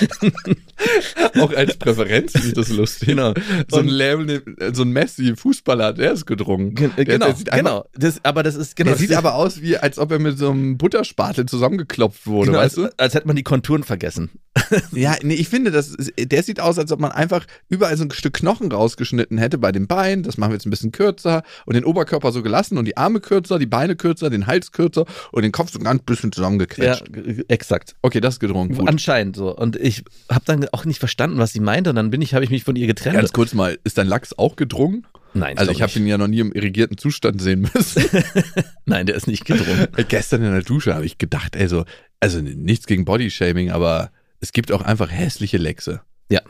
auch 1.40 1.52
als 1.54 1.76
Präferenz 1.76 2.32
finde 2.32 2.48
ich 2.48 2.54
das 2.54 2.68
lustig. 2.70 3.08
Genau. 3.08 3.34
So 3.68 3.78
ein 3.78 3.86
Und- 3.86 3.88
Lionel, 3.88 4.42
so 4.72 4.82
ein 4.82 4.90
Messi-Fußballer, 4.92 5.92
der 5.92 6.12
ist 6.12 6.26
gedrungen. 6.26 6.74
Gen- 6.74 6.92
Der- 6.96 7.04
genau, 7.04 7.26
der 7.26 7.34
sieht 7.36 7.50
genau. 7.50 7.84
Das, 7.94 8.24
aber 8.24 8.42
das 8.42 8.54
ist 8.56 8.76
genau. 8.76 8.90
Der 8.90 8.98
sieht 8.98 9.12
aber 9.14 9.34
aus, 9.34 9.60
wie 9.60 9.76
als 9.76 9.98
ob 9.98 10.12
er 10.12 10.18
mit 10.18 10.38
so 10.38 10.50
einem 10.50 10.78
Butterspatel 10.78 11.46
zusammengeklopft 11.46 12.26
wurde, 12.26 12.46
genau, 12.52 12.58
weißt 12.62 12.78
als, 12.78 12.90
du? 12.90 12.98
als 12.98 13.14
hätte 13.14 13.26
man 13.26 13.36
die 13.36 13.42
Konturen 13.70 13.84
vergessen. 13.84 14.30
Ja, 14.92 15.16
nee, 15.22 15.34
ich 15.34 15.48
finde, 15.48 15.70
das 15.70 15.96
der 16.18 16.42
sieht 16.42 16.60
aus, 16.60 16.78
als 16.78 16.90
ob 16.92 17.00
man 17.00 17.10
einfach 17.12 17.44
überall 17.68 17.96
so 17.96 18.04
ein 18.04 18.10
Stück 18.12 18.34
Knochen 18.34 18.70
rausgeschnitten 18.70 19.36
hätte 19.38 19.58
bei 19.58 19.72
den 19.72 19.86
Beinen. 19.88 20.22
Das 20.22 20.38
machen 20.38 20.50
wir 20.50 20.54
jetzt 20.54 20.66
ein 20.66 20.70
bisschen 20.70 20.92
kürzer 20.92 21.42
und 21.66 21.74
den 21.74 21.84
Oberkörper 21.84 22.30
so 22.32 22.42
gelassen 22.42 22.78
und 22.78 22.84
die 22.84 22.96
Arme 22.96 23.20
kürzer, 23.20 23.58
die 23.58 23.66
Beine 23.66 23.96
kürzer, 23.96 24.30
den 24.30 24.46
Hals 24.46 24.70
kürzer 24.72 25.06
und 25.32 25.42
den 25.42 25.50
Kopf 25.52 25.70
so 25.72 25.78
ein 25.78 25.84
ganz 25.84 26.02
bisschen 26.02 26.30
Ja, 26.30 26.34
zusammengequetscht. 26.34 27.12
g- 27.12 27.44
exakt. 27.48 27.94
Okay, 28.02 28.20
das 28.20 28.34
ist 28.34 28.40
gedrungen. 28.40 28.74
Gut. 28.76 28.88
Anscheinend 28.88 29.36
so. 29.36 29.56
Und 29.56 29.76
ich 29.76 30.04
habe 30.30 30.44
dann 30.46 30.66
auch 30.72 30.84
nicht 30.84 30.98
verstanden, 31.00 31.38
was 31.38 31.52
sie 31.52 31.60
meinte. 31.60 31.90
Und 31.90 31.96
dann 31.96 32.10
bin 32.10 32.22
ich, 32.22 32.34
habe 32.34 32.44
ich 32.44 32.50
mich 32.50 32.62
von 32.64 32.76
ihr 32.76 32.86
getrennt. 32.86 33.16
Ganz 33.16 33.32
kurz 33.32 33.54
mal, 33.54 33.78
ist 33.84 33.98
dein 33.98 34.06
Lachs 34.06 34.32
auch 34.36 34.54
gedrungen? 34.56 35.06
Nein, 35.32 35.58
Also 35.58 35.70
ich 35.70 35.80
habe 35.82 35.92
ihn 35.96 36.06
ja 36.08 36.18
noch 36.18 36.26
nie 36.26 36.40
im 36.40 36.50
irrigierten 36.52 36.98
Zustand 36.98 37.40
sehen 37.40 37.68
müssen. 37.72 38.02
Nein, 38.84 39.06
der 39.06 39.14
ist 39.14 39.26
nicht 39.28 39.44
gedrungen. 39.44 39.86
Gestern 40.08 40.42
in 40.42 40.50
der 40.52 40.62
Dusche 40.62 40.94
habe 40.94 41.04
ich 41.06 41.18
gedacht, 41.18 41.54
ey, 41.54 41.68
so, 41.68 41.84
also 42.20 42.40
nichts 42.40 42.86
gegen 42.86 43.04
Bodyshaming, 43.04 43.70
aber 43.70 44.10
es 44.40 44.52
gibt 44.52 44.72
auch 44.72 44.82
einfach 44.82 45.10
hässliche 45.10 45.58
Lechse. 45.58 46.02
ja. 46.30 46.42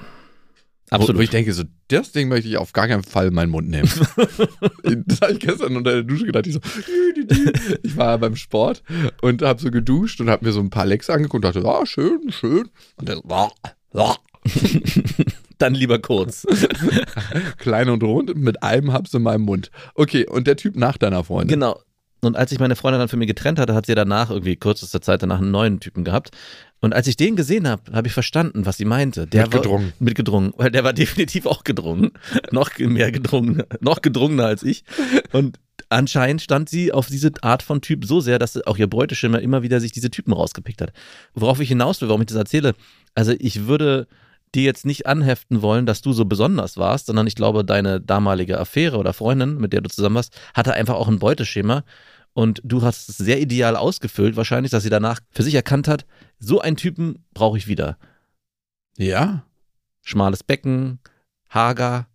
Wo, 0.91 0.97
Absolut. 0.97 1.19
wo 1.19 1.23
ich 1.23 1.31
denke, 1.31 1.53
so, 1.53 1.63
das 1.87 2.11
Ding 2.11 2.27
möchte 2.27 2.49
ich 2.49 2.57
auf 2.57 2.73
gar 2.73 2.89
keinen 2.89 3.05
Fall 3.05 3.29
in 3.29 3.35
meinen 3.35 3.51
Mund 3.51 3.69
nehmen. 3.69 3.89
das 5.07 5.21
habe 5.21 5.33
ich 5.35 5.39
gestern 5.39 5.77
unter 5.77 5.93
der 5.93 6.03
Dusche 6.03 6.27
gedacht. 6.27 6.49
Ich, 6.49 6.55
so, 6.55 6.61
ich 7.85 7.97
war 7.97 8.19
beim 8.19 8.35
Sport 8.35 8.83
und 9.23 9.43
habe 9.43 9.61
so 9.61 9.71
geduscht 9.71 10.21
und 10.21 10.29
habe 10.29 10.45
mir 10.45 10.51
so 10.51 10.59
ein 10.59 10.71
paar 10.71 10.87
Lecks 10.87 11.09
angeguckt 11.09 11.45
und 11.45 11.55
dachte, 11.55 11.65
ah, 11.65 11.87
schön, 11.87 12.33
schön. 12.33 12.71
Und 12.97 13.09
dann, 13.09 13.21
Dann 15.59 15.75
lieber 15.75 15.99
kurz. 15.99 16.47
Klein 17.59 17.91
und 17.91 18.03
rund, 18.03 18.35
mit 18.35 18.63
einem 18.63 18.93
Haps 18.93 19.13
in 19.13 19.23
meinem 19.23 19.43
Mund. 19.43 19.71
Okay, 19.95 20.27
und 20.27 20.47
der 20.47 20.57
Typ 20.57 20.75
nach 20.75 20.97
deiner 20.97 21.23
Freundin. 21.23 21.61
Genau. 21.61 21.79
Und 22.21 22.37
als 22.37 22.53
ich 22.53 22.59
meine 22.59 22.77
Freundin 22.77 23.01
dann 23.01 23.09
für 23.09 23.17
mich 23.17 23.29
getrennt 23.29 23.59
hatte, 23.59 23.75
hat 23.75 23.87
sie 23.87 23.95
danach 23.95 24.31
irgendwie 24.31 24.57
kürzester 24.57 25.01
Zeit 25.01 25.23
danach 25.23 25.39
einen 25.39 25.51
neuen 25.51 25.81
Typen 25.81 26.05
gehabt. 26.05 26.31
Und 26.81 26.95
als 26.95 27.07
ich 27.07 27.17
den 27.17 27.37
gesehen 27.37 27.69
habe, 27.69 27.93
habe 27.93 28.09
ich 28.09 28.15
verstanden, 28.15 28.67
was 28.67 28.79
sie 28.79 28.85
meinte. 28.85 29.27
Der 29.27 29.43
Mitgedrungen. 29.43 29.89
War, 29.89 29.95
mitgedrungen. 29.99 30.53
Weil 30.57 30.71
der 30.71 30.85
war 30.85 30.93
definitiv 30.95 31.47
auch 31.47 31.65
gedrungen. 31.65 32.13
noch 32.51 32.77
mehr 32.79 33.13
gedrungen. 33.13 33.63
Noch 33.81 34.03
gedrungener 34.03 34.47
als 34.47 34.63
ich. 34.63 34.85
Und 35.33 35.59
anscheinend 35.89 36.43
stand 36.43 36.69
sie 36.69 36.93
auf 36.93 37.09
diese 37.09 37.33
Art 37.43 37.63
von 37.63 37.81
Typ 37.81 38.05
so 38.05 38.21
sehr, 38.21 38.39
dass 38.39 38.61
auch 38.67 38.79
ihr 38.79 38.87
Beuteschimmer 38.87 39.41
immer 39.41 39.63
wieder 39.63 39.81
sich 39.81 39.93
diese 39.93 40.11
Typen 40.11 40.33
rausgepickt 40.33 40.81
hat. 40.81 40.93
Worauf 41.35 41.61
ich 41.61 41.69
hinaus 41.69 42.01
will, 42.01 42.09
warum 42.09 42.23
ich 42.23 42.29
das 42.29 42.37
erzähle. 42.37 42.75
Also 43.15 43.35
ich 43.39 43.67
würde 43.67 44.07
dir 44.55 44.63
jetzt 44.65 44.85
nicht 44.85 45.07
anheften 45.07 45.63
wollen, 45.63 45.87
dass 45.87 46.03
du 46.03 46.13
so 46.13 46.25
besonders 46.25 46.77
warst, 46.77 47.07
sondern 47.07 47.27
ich 47.27 47.35
glaube, 47.35 47.65
deine 47.65 48.01
damalige 48.01 48.59
Affäre 48.59 48.97
oder 48.97 49.13
Freundin, 49.13 49.59
mit 49.59 49.73
der 49.73 49.81
du 49.81 49.89
zusammen 49.89 50.17
warst, 50.17 50.37
hatte 50.55 50.75
einfach 50.75 50.95
auch 50.95 51.09
ein 51.09 51.19
Beuteschema 51.19 51.85
und 52.33 52.61
du 52.65 52.83
hast 52.83 53.09
es 53.09 53.17
sehr 53.17 53.41
ideal 53.41 53.77
ausgefüllt, 53.77 54.37
wahrscheinlich, 54.37 54.71
dass 54.71 54.83
sie 54.83 54.91
danach 54.91 55.21
für 55.31 55.43
sich 55.43 55.55
erkannt 55.55 55.89
hat, 55.89 56.07
so 56.39 56.61
einen 56.61 56.77
Typen 56.77 57.25
brauche 57.35 57.59
ich 57.59 57.67
wieder. 57.67 57.99
Ja. 58.97 59.45
Schmales 60.03 60.43
Becken, 60.43 60.99
hager. 61.49 62.07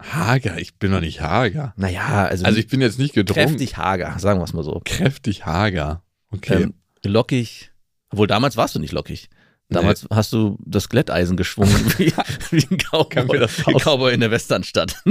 Hager, 0.00 0.58
ich 0.58 0.76
bin 0.78 0.92
doch 0.92 1.00
nicht 1.00 1.20
hager. 1.20 1.74
Naja, 1.76 2.26
also, 2.26 2.44
Also 2.44 2.58
ich 2.58 2.68
bin 2.68 2.80
jetzt 2.80 2.98
nicht 2.98 3.14
gedrungen. 3.14 3.48
kräftig 3.48 3.76
hager, 3.76 4.18
sagen 4.18 4.38
wir 4.40 4.44
es 4.44 4.52
mal 4.52 4.62
so. 4.62 4.80
Kräftig 4.84 5.44
hager. 5.44 6.02
Okay. 6.30 6.64
Ähm, 6.64 6.74
lockig. 7.04 7.72
Obwohl 8.10 8.26
damals 8.26 8.56
warst 8.56 8.74
du 8.74 8.78
nicht 8.78 8.92
lockig. 8.92 9.28
Damals 9.70 10.06
hast 10.10 10.32
du 10.32 10.56
das 10.64 10.88
Glätteisen 10.88 11.36
geschwungen 11.36 11.92
wie, 11.98 12.12
wie 12.50 12.66
ein 12.70 12.78
Cowboy, 12.78 13.46
Cowboy 13.78 14.14
in 14.14 14.20
der 14.20 14.30
Westernstadt. 14.30 15.02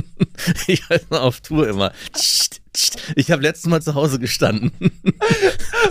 ich 0.66 0.88
weiß 0.90 1.10
noch 1.10 1.22
auf 1.22 1.40
Tour 1.40 1.68
immer. 1.68 1.92
Ich 3.16 3.30
habe 3.32 3.42
letztes 3.42 3.68
Mal 3.68 3.82
zu 3.82 3.94
Hause 3.94 4.20
gestanden. 4.20 4.70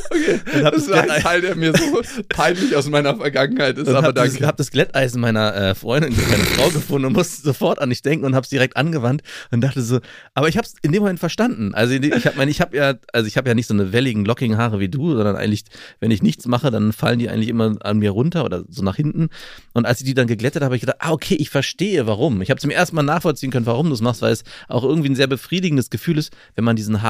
okay. 0.09 0.39
Das 0.61 0.75
ist 0.75 0.91
ein 0.91 1.21
Teil, 1.21 1.41
der 1.41 1.55
mir 1.55 1.73
so 1.75 2.01
peinlich 2.29 2.75
aus 2.75 2.87
meiner 2.89 3.17
Vergangenheit 3.17 3.77
ist, 3.77 3.87
Und 3.87 3.95
aber 3.95 4.07
hab, 4.07 4.15
danke. 4.15 4.47
hab 4.47 4.55
das 4.55 4.71
Glätteisen 4.71 5.19
meiner 5.19 5.53
äh, 5.55 5.75
Freundin, 5.75 6.15
meiner 6.15 6.43
Frau 6.45 6.69
gefunden 6.69 7.07
und 7.07 7.13
musste 7.13 7.41
sofort 7.41 7.79
an 7.79 7.89
dich 7.89 8.01
denken 8.01 8.25
und 8.25 8.33
hab's 8.33 8.49
direkt 8.49 8.77
angewandt 8.77 9.23
und 9.51 9.61
dachte 9.61 9.81
so, 9.81 9.99
aber 10.33 10.47
ich 10.47 10.57
hab's 10.57 10.75
in 10.81 10.93
dem 10.93 11.01
Moment 11.01 11.19
verstanden. 11.19 11.73
Also 11.75 11.93
ich 11.93 12.25
habe 12.25 12.49
ich 12.49 12.61
habe 12.61 12.77
ja, 12.77 12.93
also 13.11 13.27
ich 13.27 13.35
habe 13.35 13.49
ja 13.49 13.55
nicht 13.55 13.67
so 13.67 13.73
eine 13.73 13.91
welligen, 13.91 14.23
lockigen 14.23 14.57
Haare 14.57 14.79
wie 14.79 14.89
du, 14.89 15.15
sondern 15.15 15.35
eigentlich, 15.35 15.65
wenn 15.99 16.11
ich 16.11 16.23
nichts 16.23 16.45
mache, 16.47 16.71
dann 16.71 16.93
fallen 16.93 17.19
die 17.19 17.29
eigentlich 17.29 17.49
immer 17.49 17.75
an 17.81 17.99
mir 17.99 18.11
runter 18.11 18.45
oder 18.45 18.63
so 18.69 18.83
nach 18.83 18.95
hinten. 18.95 19.29
Und 19.73 19.85
als 19.85 19.99
ich 19.99 20.05
die 20.05 20.13
dann 20.13 20.27
geglättet 20.27 20.61
habe, 20.61 20.69
habe 20.69 20.75
ich 20.75 20.81
gedacht, 20.81 20.99
ah 21.01 21.11
okay, 21.11 21.35
ich 21.35 21.49
verstehe, 21.49 22.07
warum. 22.07 22.41
Ich 22.41 22.49
habe 22.49 22.59
zum 22.61 22.71
ersten 22.71 22.95
Mal 22.95 23.03
nachvollziehen 23.03 23.51
können, 23.51 23.65
warum 23.65 23.87
du 23.87 23.93
es 23.93 24.01
machst, 24.01 24.21
weil 24.21 24.31
es 24.31 24.43
auch 24.67 24.83
irgendwie 24.83 25.09
ein 25.09 25.15
sehr 25.15 25.27
befriedigendes 25.27 25.89
Gefühl 25.89 26.17
ist, 26.17 26.31
wenn 26.55 26.63
man 26.63 26.68
diesen 26.75 26.95
Ey, 26.95 27.01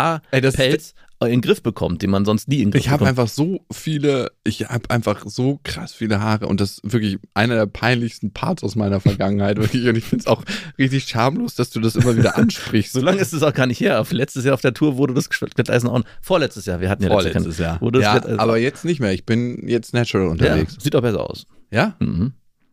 das- 0.41 0.57
Haarpelz 0.57 0.93
in 1.21 1.27
den 1.31 1.41
Griff 1.41 1.61
bekommt, 1.61 2.01
den 2.01 2.11
man 2.11 2.23
sonst 2.23 2.47
nie 2.47 2.59
in 2.61 2.67
den 2.67 2.71
Griff 2.71 2.79
Ich 2.81 2.87
habe 2.89 2.99
bekommt. 3.03 3.19
einfach 3.19 3.27
so 3.33 3.59
viele, 3.73 4.31
ich 4.45 4.69
habe 4.69 4.89
einfach 4.89 5.25
so 5.27 5.59
krass 5.65 5.91
viele 5.91 6.21
Haare 6.21 6.47
und 6.47 6.61
das 6.61 6.77
ist 6.79 6.93
wirklich 6.93 7.17
einer 7.33 7.55
der 7.55 7.65
peinlichsten 7.65 8.31
Parts 8.31 8.63
aus 8.63 8.77
meiner 8.77 9.01
Vergangenheit. 9.01 9.57
Wirklich. 9.59 9.85
Und 9.85 9.97
ich 9.97 10.05
finde 10.05 10.21
es 10.23 10.27
auch 10.27 10.43
richtig 10.77 11.09
schamlos, 11.09 11.55
dass 11.55 11.71
du 11.71 11.81
das 11.81 11.97
immer 11.97 12.15
wieder 12.15 12.37
ansprichst. 12.37 12.93
So 12.99 13.01
lange 13.01 13.19
ist 13.19 13.33
es 13.33 13.43
auch 13.43 13.53
gar 13.53 13.67
nicht 13.67 13.81
her. 13.81 13.99
Auf 13.99 14.13
letztes 14.13 14.45
Jahr 14.45 14.53
auf 14.53 14.61
der 14.61 14.73
Tour 14.73 14.95
wurde 14.95 15.13
das 15.13 15.29
Glätteisen 15.29 15.89
auch. 15.89 16.01
Vorletztes 16.21 16.65
Jahr, 16.65 16.79
wir 16.79 16.89
hatten 16.89 17.03
ja 17.03 17.09
letztes 17.09 17.31
Vorletztes 17.33 17.57
Jahr. 17.57 17.81
Wurde 17.81 17.99
Ja, 18.01 18.13
Glätteisen- 18.17 18.39
aber 18.39 18.57
jetzt 18.57 18.85
nicht 18.85 19.01
mehr. 19.01 19.11
Ich 19.11 19.25
bin 19.25 19.67
jetzt 19.67 19.93
natural 19.93 20.27
ja, 20.27 20.31
unterwegs. 20.31 20.77
sieht 20.79 20.95
auch 20.95 21.01
besser 21.01 21.29
aus. 21.29 21.45
Ja? 21.69 21.97
Mhm. 21.99 22.31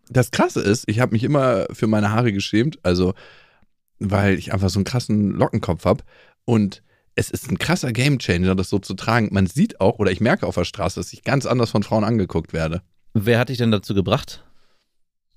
Das 0.08 0.30
Krasse 0.30 0.60
ist, 0.60 0.84
ich 0.86 1.00
habe 1.00 1.10
mich 1.16 1.24
immer 1.24 1.66
für 1.72 1.88
meine 1.88 2.12
Haare 2.12 2.32
geschämt, 2.32 2.78
also 2.84 3.14
weil 3.98 4.38
ich 4.38 4.52
einfach 4.52 4.70
so 4.70 4.78
einen 4.78 4.84
krassen 4.84 5.32
Lockenkopf 5.32 5.84
habe 5.84 6.04
und 6.46 6.82
es 7.14 7.30
ist 7.30 7.50
ein 7.50 7.58
krasser 7.58 7.92
Gamechanger, 7.92 8.54
das 8.54 8.70
so 8.70 8.78
zu 8.78 8.94
tragen. 8.94 9.28
Man 9.32 9.46
sieht 9.46 9.80
auch, 9.80 9.98
oder 9.98 10.10
ich 10.10 10.20
merke 10.20 10.46
auf 10.46 10.54
der 10.54 10.64
Straße, 10.64 10.98
dass 11.00 11.12
ich 11.12 11.22
ganz 11.24 11.44
anders 11.46 11.70
von 11.70 11.82
Frauen 11.82 12.04
angeguckt 12.04 12.52
werde. 12.54 12.80
Wer 13.12 13.38
hat 13.38 13.48
dich 13.50 13.58
denn 13.58 13.70
dazu 13.70 13.94
gebracht? 13.94 14.42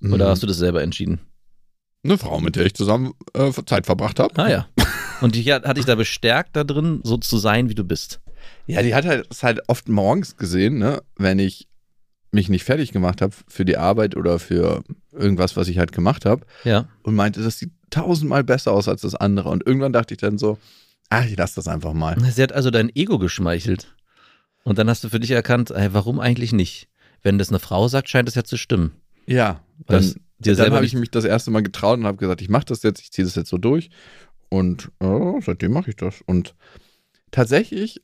Oder 0.01 0.25
Mhm. 0.25 0.29
hast 0.29 0.43
du 0.43 0.47
das 0.47 0.57
selber 0.57 0.81
entschieden? 0.81 1.19
Eine 2.03 2.17
Frau, 2.17 2.39
mit 2.39 2.55
der 2.55 2.65
ich 2.65 2.73
zusammen 2.73 3.13
äh, 3.33 3.51
Zeit 3.65 3.85
verbracht 3.85 4.19
habe. 4.19 4.41
Ah 4.41 4.49
ja. 4.49 4.67
Und 5.21 5.35
dich 5.35 5.49
hat, 5.51 5.65
hat 5.65 5.75
dich 5.77 5.85
da 5.85 5.95
bestärkt 5.95 6.55
da 6.55 6.63
drin, 6.63 7.01
so 7.03 7.17
zu 7.17 7.37
sein, 7.37 7.67
wie 7.69 7.75
du 7.75 7.83
bist. 7.83 8.21
Ja, 8.67 8.81
die 8.81 8.95
hat 8.95 9.05
halt 9.05 9.27
es 9.29 9.43
halt 9.43 9.61
oft 9.67 9.89
morgens 9.89 10.37
gesehen, 10.37 10.77
ne, 10.77 11.01
wenn 11.17 11.39
ich 11.39 11.67
mich 12.31 12.47
nicht 12.47 12.63
fertig 12.63 12.91
gemacht 12.93 13.21
habe 13.21 13.33
für 13.47 13.65
die 13.65 13.75
Arbeit 13.77 14.15
oder 14.15 14.39
für 14.39 14.83
irgendwas, 15.11 15.57
was 15.57 15.67
ich 15.67 15.77
halt 15.77 15.91
gemacht 15.91 16.25
habe 16.25 16.45
Ja. 16.63 16.87
und 17.03 17.15
meinte, 17.15 17.41
das 17.43 17.57
sieht 17.57 17.71
tausendmal 17.89 18.43
besser 18.43 18.71
aus 18.71 18.87
als 18.87 19.01
das 19.01 19.15
andere. 19.15 19.49
Und 19.49 19.65
irgendwann 19.65 19.91
dachte 19.93 20.13
ich 20.13 20.19
dann 20.19 20.37
so, 20.37 20.57
ach, 21.09 21.25
ich 21.25 21.37
lasse 21.37 21.55
das 21.55 21.67
einfach 21.67 21.93
mal. 21.93 22.17
Sie 22.31 22.41
hat 22.41 22.53
also 22.53 22.71
dein 22.71 22.93
Ego 22.95 23.19
geschmeichelt. 23.19 23.95
Und 24.63 24.77
dann 24.77 24.89
hast 24.89 25.03
du 25.03 25.09
für 25.09 25.19
dich 25.19 25.31
erkannt, 25.31 25.71
ey, 25.71 25.93
warum 25.93 26.19
eigentlich 26.19 26.53
nicht? 26.53 26.89
Wenn 27.21 27.37
das 27.37 27.49
eine 27.49 27.59
Frau 27.59 27.87
sagt, 27.87 28.09
scheint 28.09 28.29
es 28.29 28.35
ja 28.35 28.43
zu 28.43 28.57
stimmen. 28.57 28.93
Ja, 29.25 29.61
dann, 29.87 30.15
dann 30.39 30.71
habe 30.73 30.85
ich 30.85 30.93
mich 30.93 31.11
das 31.11 31.25
erste 31.25 31.51
Mal 31.51 31.63
getraut 31.63 31.99
und 31.99 32.05
habe 32.05 32.17
gesagt, 32.17 32.41
ich 32.41 32.49
mache 32.49 32.65
das 32.65 32.83
jetzt, 32.83 33.01
ich 33.01 33.11
ziehe 33.11 33.25
das 33.25 33.35
jetzt 33.35 33.49
so 33.49 33.57
durch. 33.57 33.89
Und 34.49 34.91
ja, 35.01 35.39
seitdem 35.41 35.73
mache 35.73 35.91
ich 35.91 35.95
das. 35.95 36.21
Und 36.25 36.55
tatsächlich, 37.31 38.01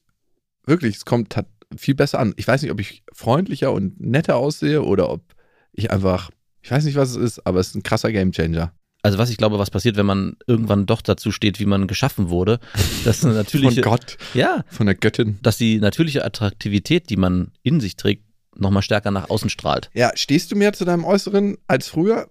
wirklich, 0.65 0.97
es 0.97 1.05
kommt 1.05 1.35
viel 1.75 1.95
besser 1.95 2.19
an. 2.19 2.33
Ich 2.37 2.47
weiß 2.47 2.61
nicht, 2.61 2.71
ob 2.71 2.79
ich 2.79 3.03
freundlicher 3.13 3.71
und 3.71 3.99
netter 3.99 4.35
aussehe 4.35 4.83
oder 4.83 5.09
ob 5.09 5.23
ich 5.71 5.91
einfach, 5.91 6.29
ich 6.61 6.71
weiß 6.71 6.85
nicht, 6.85 6.95
was 6.95 7.11
es 7.11 7.15
ist, 7.17 7.47
aber 7.47 7.59
es 7.59 7.69
ist 7.69 7.75
ein 7.75 7.83
krasser 7.83 8.11
Gamechanger. 8.11 8.73
Also 9.05 9.19
was 9.19 9.29
ich 9.29 9.37
glaube, 9.37 9.59
was 9.59 9.69
passiert, 9.69 9.97
wenn 9.97 10.05
man 10.07 10.35
irgendwann 10.47 10.87
doch 10.87 11.01
dazu 11.01 11.31
steht, 11.31 11.59
wie 11.59 11.67
man 11.67 11.85
geschaffen 11.85 12.29
wurde, 12.29 12.59
dass 13.03 13.23
eine 13.23 13.45
Von 13.45 13.75
Gott, 13.81 14.17
ja, 14.33 14.65
von 14.67 14.87
der 14.87 14.95
Göttin. 14.95 15.37
dass 15.43 15.57
die 15.57 15.77
natürliche 15.77 16.25
Attraktivität, 16.25 17.11
die 17.11 17.15
man 17.15 17.51
in 17.61 17.79
sich 17.79 17.97
trägt, 17.97 18.23
nochmal 18.55 18.81
stärker 18.81 19.11
nach 19.11 19.29
außen 19.29 19.51
strahlt. 19.51 19.91
Ja, 19.93 20.11
stehst 20.15 20.51
du 20.51 20.55
mehr 20.55 20.73
zu 20.73 20.85
deinem 20.85 21.05
Äußeren 21.05 21.55
als 21.67 21.87
früher? 21.87 22.27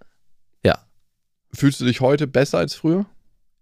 Ja. 0.64 0.78
Fühlst 1.52 1.80
du 1.80 1.84
dich 1.84 2.00
heute 2.00 2.26
besser 2.26 2.58
als 2.58 2.74
früher? 2.74 3.06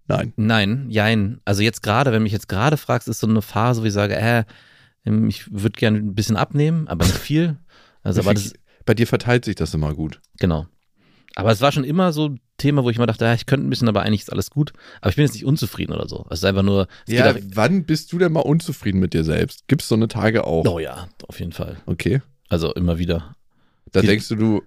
Nein. 0.07 0.33
Nein, 0.37 0.87
jein. 0.88 1.40
Also 1.45 1.62
jetzt 1.62 1.83
gerade, 1.83 2.12
wenn 2.12 2.21
du 2.21 2.23
mich 2.25 2.33
jetzt 2.33 2.49
gerade 2.49 2.78
fragst, 2.78 3.09
ist 3.09 3.21
so 3.21 3.26
eine 3.26 3.42
Phase, 3.42 3.83
wo 3.83 3.85
ich 3.85 3.92
sage, 3.92 4.16
äh, 4.16 4.45
ich 5.28 5.52
würde 5.52 5.78
gerne 5.78 5.99
ein 5.99 6.14
bisschen 6.14 6.37
abnehmen, 6.37 6.88
aber 6.88 7.04
nicht 7.04 7.19
viel. 7.19 7.59
Also, 8.04 8.21
aber 8.23 8.35
das, 8.35 8.52
Bei 8.85 8.95
dir 8.95 9.07
verteilt 9.07 9.45
sich 9.45 9.54
das 9.54 9.75
immer 9.75 9.95
gut. 9.95 10.21
genau. 10.40 10.66
Aber 11.37 11.51
es 11.51 11.61
war 11.61 11.73
schon 11.73 11.85
immer 11.85 12.12
so 12.12 12.29
ein 12.29 12.41
Thema, 12.59 12.85
wo 12.85 12.91
ich 12.91 12.97
immer 12.97 13.07
dachte, 13.07 13.25
ja, 13.25 13.35
ich 13.35 13.47
könnte 13.47 13.67
ein 13.67 13.71
bisschen, 13.71 13.89
aber 13.89 14.03
eigentlich 14.03 14.23
ist 14.23 14.33
alles 14.33 14.51
gut. 14.51 14.73
Aber 15.01 15.11
ich 15.11 15.17
bin 15.17 15.25
jetzt 15.25 15.33
nicht 15.35 15.45
unzufrieden 15.47 15.93
oder 15.93 16.09
so. 16.09 16.27
Es 16.31 16.41
ist 16.41 16.45
einfach 16.45 16.62
nur, 16.62 16.87
Ja, 17.07 17.35
wann 17.55 17.85
bist 17.85 18.12
du 18.12 18.19
denn 18.19 18.33
mal 18.33 18.41
unzufrieden 18.41 19.01
mit 19.01 19.15
dir 19.15 19.25
selbst? 19.25 19.67
Gibt 19.69 19.83
es 19.83 19.89
so 19.89 19.95
eine 19.95 20.09
Tage 20.09 20.45
auch? 20.45 20.65
auf, 20.65 20.73
oh 20.75 20.79
ja, 20.79 21.09
auf 21.27 21.41
jeden 21.41 21.53
Fall. 21.53 21.79
Okay. 21.87 22.21
Also 22.49 22.73
immer 22.75 22.99
wieder. 22.99 23.35
Da 23.93 24.01
Die- 24.01 24.07
denkst 24.07 24.29
du, 24.29 24.37
du. 24.37 24.62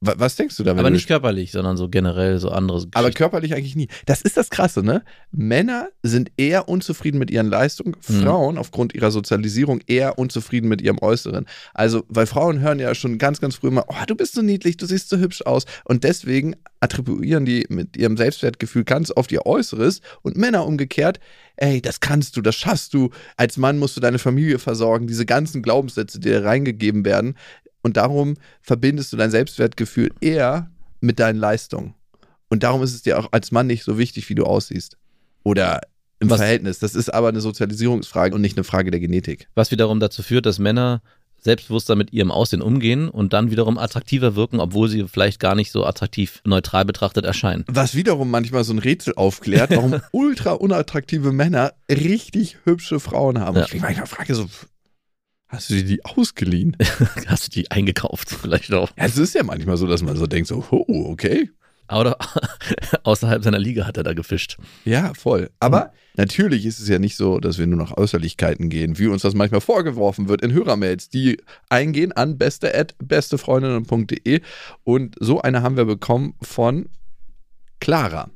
Wa- 0.00 0.14
Was 0.16 0.36
denkst 0.36 0.56
du 0.56 0.62
da, 0.64 0.72
wenn 0.72 0.80
Aber 0.80 0.90
nicht 0.90 1.08
körperlich, 1.08 1.52
sondern 1.52 1.76
so 1.76 1.88
generell 1.88 2.38
so 2.38 2.50
andere 2.50 2.78
Aber 2.78 2.86
Geschichten. 3.08 3.14
körperlich 3.18 3.54
eigentlich 3.54 3.76
nie. 3.76 3.88
Das 4.06 4.22
ist 4.22 4.36
das 4.36 4.50
Krasse, 4.50 4.82
ne? 4.82 5.02
Männer 5.30 5.88
sind 6.02 6.30
eher 6.36 6.68
unzufrieden 6.68 7.18
mit 7.18 7.30
ihren 7.30 7.48
Leistungen, 7.48 7.96
Mhm. 8.08 8.22
Frauen 8.22 8.58
aufgrund 8.58 8.94
ihrer 8.94 9.10
Sozialisierung 9.10 9.80
eher 9.86 10.18
unzufrieden 10.18 10.68
mit 10.68 10.80
ihrem 10.80 10.98
Äußeren. 11.00 11.46
Also, 11.74 12.04
weil 12.08 12.26
Frauen 12.26 12.60
hören 12.60 12.78
ja 12.78 12.94
schon 12.94 13.18
ganz, 13.18 13.40
ganz 13.40 13.56
früh 13.56 13.68
immer, 13.68 13.84
oh, 13.88 14.04
du 14.06 14.14
bist 14.14 14.34
so 14.34 14.42
niedlich, 14.42 14.76
du 14.76 14.86
siehst 14.86 15.08
so 15.08 15.18
hübsch 15.18 15.42
aus. 15.42 15.64
Und 15.84 16.04
deswegen 16.04 16.54
attribuieren 16.80 17.44
die 17.44 17.66
mit 17.68 17.96
ihrem 17.96 18.16
Selbstwertgefühl 18.16 18.84
ganz 18.84 19.10
oft 19.14 19.32
ihr 19.32 19.46
Äußeres 19.46 20.00
und 20.22 20.36
Männer 20.36 20.64
umgekehrt, 20.66 21.18
ey, 21.56 21.82
das 21.82 21.98
kannst 22.00 22.36
du, 22.36 22.40
das 22.40 22.54
schaffst 22.54 22.94
du. 22.94 23.10
Als 23.36 23.56
Mann 23.56 23.78
musst 23.78 23.96
du 23.96 24.00
deine 24.00 24.20
Familie 24.20 24.60
versorgen, 24.60 25.08
diese 25.08 25.26
ganzen 25.26 25.60
Glaubenssätze, 25.62 26.20
die 26.20 26.28
dir 26.28 26.44
reingegeben 26.44 27.04
werden. 27.04 27.34
Und 27.82 27.96
darum 27.96 28.36
verbindest 28.60 29.12
du 29.12 29.16
dein 29.16 29.30
Selbstwertgefühl 29.30 30.10
eher 30.20 30.70
mit 31.00 31.18
deinen 31.20 31.38
Leistungen. 31.38 31.94
Und 32.48 32.62
darum 32.62 32.82
ist 32.82 32.94
es 32.94 33.02
dir 33.02 33.18
auch 33.18 33.28
als 33.32 33.52
Mann 33.52 33.66
nicht 33.66 33.84
so 33.84 33.98
wichtig, 33.98 34.28
wie 34.28 34.34
du 34.34 34.44
aussiehst. 34.44 34.96
Oder 35.44 35.80
im 36.18 36.30
Was- 36.30 36.38
Verhältnis. 36.38 36.78
Das 36.80 36.94
ist 36.94 37.12
aber 37.12 37.28
eine 37.28 37.40
Sozialisierungsfrage 37.40 38.34
und 38.34 38.40
nicht 38.40 38.56
eine 38.56 38.64
Frage 38.64 38.90
der 38.90 39.00
Genetik. 39.00 39.48
Was 39.54 39.70
wiederum 39.70 40.00
dazu 40.00 40.22
führt, 40.22 40.46
dass 40.46 40.58
Männer 40.58 41.02
selbstbewusster 41.40 41.94
mit 41.94 42.12
ihrem 42.12 42.32
Aussehen 42.32 42.60
umgehen 42.62 43.08
und 43.08 43.32
dann 43.32 43.52
wiederum 43.52 43.78
attraktiver 43.78 44.34
wirken, 44.34 44.58
obwohl 44.58 44.88
sie 44.88 45.06
vielleicht 45.06 45.38
gar 45.38 45.54
nicht 45.54 45.70
so 45.70 45.86
attraktiv 45.86 46.40
neutral 46.44 46.84
betrachtet 46.84 47.24
erscheinen. 47.24 47.64
Was 47.68 47.94
wiederum 47.94 48.28
manchmal 48.30 48.64
so 48.64 48.72
ein 48.72 48.80
Rätsel 48.80 49.14
aufklärt, 49.14 49.70
warum 49.70 50.00
ultra 50.12 50.52
unattraktive 50.52 51.30
Männer 51.30 51.74
richtig 51.88 52.56
hübsche 52.64 52.98
Frauen 52.98 53.38
haben. 53.38 53.56
Ja. 53.56 53.66
Ich 53.66 53.72
mich 53.74 53.82
manchmal 53.82 54.06
frage 54.08 54.34
so, 54.34 54.46
hast 55.48 55.70
du 55.70 55.74
dir 55.74 55.84
die 55.84 56.04
ausgeliehen? 56.04 56.76
Hast 57.26 57.46
du 57.46 57.50
die 57.50 57.70
eingekauft 57.70 58.30
vielleicht 58.30 58.72
auch? 58.72 58.90
Ja, 58.96 59.04
es 59.04 59.18
ist 59.18 59.34
ja 59.34 59.42
manchmal 59.42 59.76
so, 59.76 59.86
dass 59.86 60.02
man 60.02 60.16
so 60.16 60.26
denkt, 60.26 60.48
so, 60.48 60.64
oh, 60.70 61.10
okay. 61.10 61.50
Oder 61.90 62.18
außerhalb 63.02 63.42
seiner 63.42 63.58
Liga 63.58 63.86
hat 63.86 63.96
er 63.96 64.02
da 64.02 64.12
gefischt. 64.12 64.58
Ja, 64.84 65.14
voll. 65.14 65.48
Aber 65.58 65.94
natürlich 66.16 66.66
ist 66.66 66.80
es 66.80 66.88
ja 66.88 66.98
nicht 66.98 67.16
so, 67.16 67.40
dass 67.40 67.56
wir 67.58 67.66
nur 67.66 67.78
nach 67.78 67.96
Äußerlichkeiten 67.96 68.68
gehen, 68.68 68.98
wie 68.98 69.06
uns 69.06 69.22
das 69.22 69.32
manchmal 69.34 69.62
vorgeworfen 69.62 70.28
wird 70.28 70.42
in 70.42 70.52
Hörermails, 70.52 71.08
die 71.08 71.38
eingehen 71.70 72.12
an 72.12 72.36
beste@bestefreundinnen.de 72.36 74.42
und 74.84 75.16
so 75.18 75.40
eine 75.40 75.62
haben 75.62 75.78
wir 75.78 75.86
bekommen 75.86 76.34
von 76.42 76.90
Clara. 77.80 78.28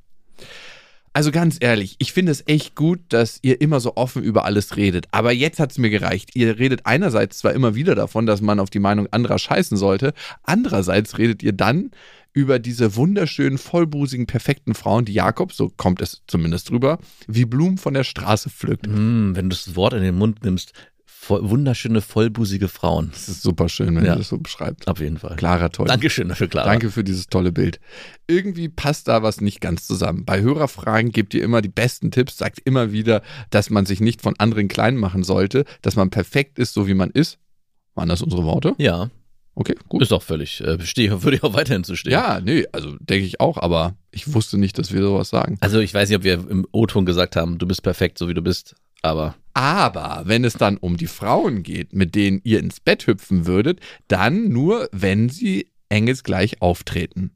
Also 1.14 1.30
ganz 1.30 1.58
ehrlich, 1.60 1.96
ich 1.98 2.12
finde 2.12 2.32
es 2.32 2.42
echt 2.46 2.74
gut, 2.74 3.00
dass 3.10 3.38
ihr 3.42 3.60
immer 3.60 3.80
so 3.80 3.96
offen 3.96 4.22
über 4.22 4.44
alles 4.44 4.76
redet. 4.76 5.06
Aber 5.10 5.32
jetzt 5.32 5.60
hat 5.60 5.72
es 5.72 5.78
mir 5.78 5.90
gereicht. 5.90 6.30
Ihr 6.34 6.58
redet 6.58 6.86
einerseits 6.86 7.38
zwar 7.38 7.52
immer 7.52 7.74
wieder 7.74 7.94
davon, 7.94 8.24
dass 8.24 8.40
man 8.40 8.58
auf 8.58 8.70
die 8.70 8.78
Meinung 8.78 9.08
anderer 9.10 9.38
scheißen 9.38 9.76
sollte. 9.76 10.14
Andererseits 10.42 11.18
redet 11.18 11.42
ihr 11.42 11.52
dann 11.52 11.90
über 12.32 12.58
diese 12.58 12.96
wunderschönen, 12.96 13.58
vollbusigen, 13.58 14.26
perfekten 14.26 14.74
Frauen, 14.74 15.04
die 15.04 15.12
Jakob, 15.12 15.52
so 15.52 15.70
kommt 15.76 16.00
es 16.00 16.22
zumindest 16.26 16.70
drüber, 16.70 16.98
wie 17.26 17.44
Blumen 17.44 17.76
von 17.76 17.92
der 17.92 18.04
Straße 18.04 18.48
pflückt. 18.48 18.86
Mm, 18.86 19.36
wenn 19.36 19.50
du 19.50 19.56
das 19.56 19.76
Wort 19.76 19.92
in 19.92 20.02
den 20.02 20.16
Mund 20.16 20.42
nimmst, 20.42 20.72
voll, 21.22 21.48
wunderschöne, 21.48 22.00
vollbusige 22.00 22.66
Frauen. 22.68 23.10
Das 23.12 23.28
ist 23.28 23.42
super 23.42 23.68
schön, 23.68 23.94
wenn 23.94 24.04
Ja. 24.04 24.12
du 24.14 24.18
das 24.18 24.28
so 24.28 24.38
beschreibst. 24.38 24.88
Auf 24.88 24.98
jeden 25.00 25.18
Fall. 25.18 25.36
Clara, 25.36 25.68
toll. 25.68 25.86
Dankeschön 25.86 26.28
dafür, 26.28 26.48
Clara. 26.48 26.66
Danke 26.68 26.90
für 26.90 27.04
dieses 27.04 27.28
tolle 27.28 27.52
Bild. 27.52 27.78
Irgendwie 28.26 28.68
passt 28.68 29.06
da 29.06 29.22
was 29.22 29.40
nicht 29.40 29.60
ganz 29.60 29.86
zusammen. 29.86 30.24
Bei 30.24 30.40
Hörerfragen 30.40 31.12
gebt 31.12 31.32
ihr 31.34 31.44
immer 31.44 31.62
die 31.62 31.68
besten 31.68 32.10
Tipps, 32.10 32.38
sagt 32.38 32.58
immer 32.64 32.90
wieder, 32.90 33.22
dass 33.50 33.70
man 33.70 33.86
sich 33.86 34.00
nicht 34.00 34.20
von 34.20 34.34
anderen 34.38 34.66
klein 34.66 34.96
machen 34.96 35.22
sollte, 35.22 35.64
dass 35.80 35.94
man 35.94 36.10
perfekt 36.10 36.58
ist, 36.58 36.74
so 36.74 36.88
wie 36.88 36.94
man 36.94 37.10
ist. 37.10 37.38
Waren 37.94 38.08
das 38.08 38.20
unsere 38.22 38.44
Worte? 38.44 38.74
Ja, 38.78 39.10
Okay, 39.54 39.76
gut. 39.88 40.00
ist 40.02 40.12
auch 40.14 40.22
völlig, 40.22 40.60
äh, 40.62 40.80
stehe, 40.80 41.22
würde 41.22 41.36
ich 41.36 41.42
auch 41.44 41.52
weiterhin 41.54 41.84
zu 41.84 41.94
stehen. 41.94 42.12
Ja, 42.12 42.40
nee, 42.42 42.64
also 42.72 42.96
denke 43.00 43.26
ich 43.26 43.38
auch, 43.38 43.58
aber 43.58 43.94
ich 44.10 44.32
wusste 44.32 44.56
nicht, 44.58 44.78
dass 44.78 44.92
wir 44.92 45.02
sowas 45.02 45.28
sagen. 45.28 45.58
Also 45.60 45.78
ich 45.78 45.92
weiß 45.92 46.08
nicht, 46.08 46.16
ob 46.16 46.24
wir 46.24 46.34
im 46.48 46.66
O-Ton 46.72 47.04
gesagt 47.04 47.36
haben, 47.36 47.58
du 47.58 47.66
bist 47.66 47.82
perfekt, 47.82 48.16
so 48.18 48.28
wie 48.28 48.34
du 48.34 48.40
bist, 48.42 48.74
aber 49.02 49.36
Aber 49.54 50.22
wenn 50.24 50.44
es 50.44 50.54
dann 50.54 50.78
um 50.78 50.96
die 50.96 51.06
Frauen 51.06 51.62
geht, 51.62 51.92
mit 51.92 52.14
denen 52.14 52.40
ihr 52.44 52.58
ins 52.58 52.80
Bett 52.80 53.06
hüpfen 53.06 53.46
würdet, 53.46 53.80
dann 54.08 54.48
nur, 54.48 54.88
wenn 54.92 55.28
sie 55.28 55.70
engelsgleich 55.90 56.62
auftreten. 56.62 57.32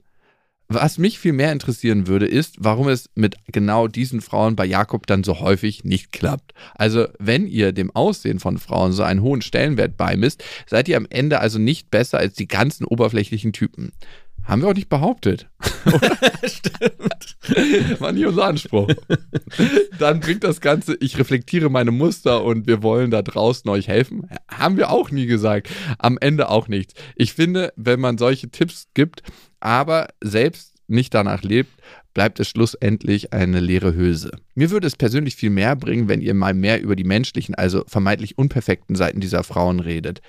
Was 0.68 0.98
mich 0.98 1.20
viel 1.20 1.32
mehr 1.32 1.52
interessieren 1.52 2.08
würde, 2.08 2.26
ist, 2.26 2.56
warum 2.58 2.88
es 2.88 3.08
mit 3.14 3.36
genau 3.52 3.86
diesen 3.86 4.20
Frauen 4.20 4.56
bei 4.56 4.64
Jakob 4.64 5.06
dann 5.06 5.22
so 5.22 5.38
häufig 5.38 5.84
nicht 5.84 6.10
klappt. 6.10 6.54
Also, 6.74 7.06
wenn 7.20 7.46
ihr 7.46 7.70
dem 7.70 7.94
Aussehen 7.94 8.40
von 8.40 8.58
Frauen 8.58 8.90
so 8.90 9.04
einen 9.04 9.22
hohen 9.22 9.42
Stellenwert 9.42 9.96
beimisst, 9.96 10.42
seid 10.66 10.88
ihr 10.88 10.96
am 10.96 11.06
Ende 11.08 11.38
also 11.38 11.60
nicht 11.60 11.90
besser 11.92 12.18
als 12.18 12.34
die 12.34 12.48
ganzen 12.48 12.84
oberflächlichen 12.84 13.52
Typen. 13.52 13.92
Haben 14.46 14.62
wir 14.62 14.68
auch 14.68 14.74
nicht 14.74 14.88
behauptet. 14.88 15.48
Stimmt. 16.44 18.00
War 18.00 18.12
nie 18.12 18.24
unser 18.24 18.44
Anspruch. 18.44 18.88
Dann 19.98 20.20
bringt 20.20 20.44
das 20.44 20.60
Ganze, 20.60 20.96
ich 21.00 21.18
reflektiere 21.18 21.68
meine 21.68 21.90
Muster 21.90 22.44
und 22.44 22.66
wir 22.66 22.82
wollen 22.82 23.10
da 23.10 23.22
draußen 23.22 23.68
euch 23.70 23.88
helfen. 23.88 24.28
Haben 24.48 24.76
wir 24.76 24.90
auch 24.90 25.10
nie 25.10 25.26
gesagt. 25.26 25.68
Am 25.98 26.16
Ende 26.18 26.48
auch 26.48 26.68
nichts. 26.68 26.94
Ich 27.16 27.32
finde, 27.32 27.72
wenn 27.76 28.00
man 28.00 28.18
solche 28.18 28.48
Tipps 28.50 28.86
gibt, 28.94 29.22
aber 29.60 30.08
selbst 30.22 30.74
nicht 30.86 31.12
danach 31.14 31.42
lebt, 31.42 31.70
bleibt 32.14 32.40
es 32.40 32.48
schlussendlich 32.48 33.32
eine 33.32 33.60
leere 33.60 33.94
Hülse. 33.94 34.30
Mir 34.54 34.70
würde 34.70 34.86
es 34.86 34.96
persönlich 34.96 35.36
viel 35.36 35.50
mehr 35.50 35.76
bringen, 35.76 36.08
wenn 36.08 36.22
ihr 36.22 36.34
mal 36.34 36.54
mehr 36.54 36.80
über 36.80 36.96
die 36.96 37.04
menschlichen, 37.04 37.54
also 37.54 37.84
vermeintlich 37.86 38.38
unperfekten 38.38 38.96
Seiten 38.96 39.20
dieser 39.20 39.44
Frauen 39.44 39.80
redet. 39.80 40.22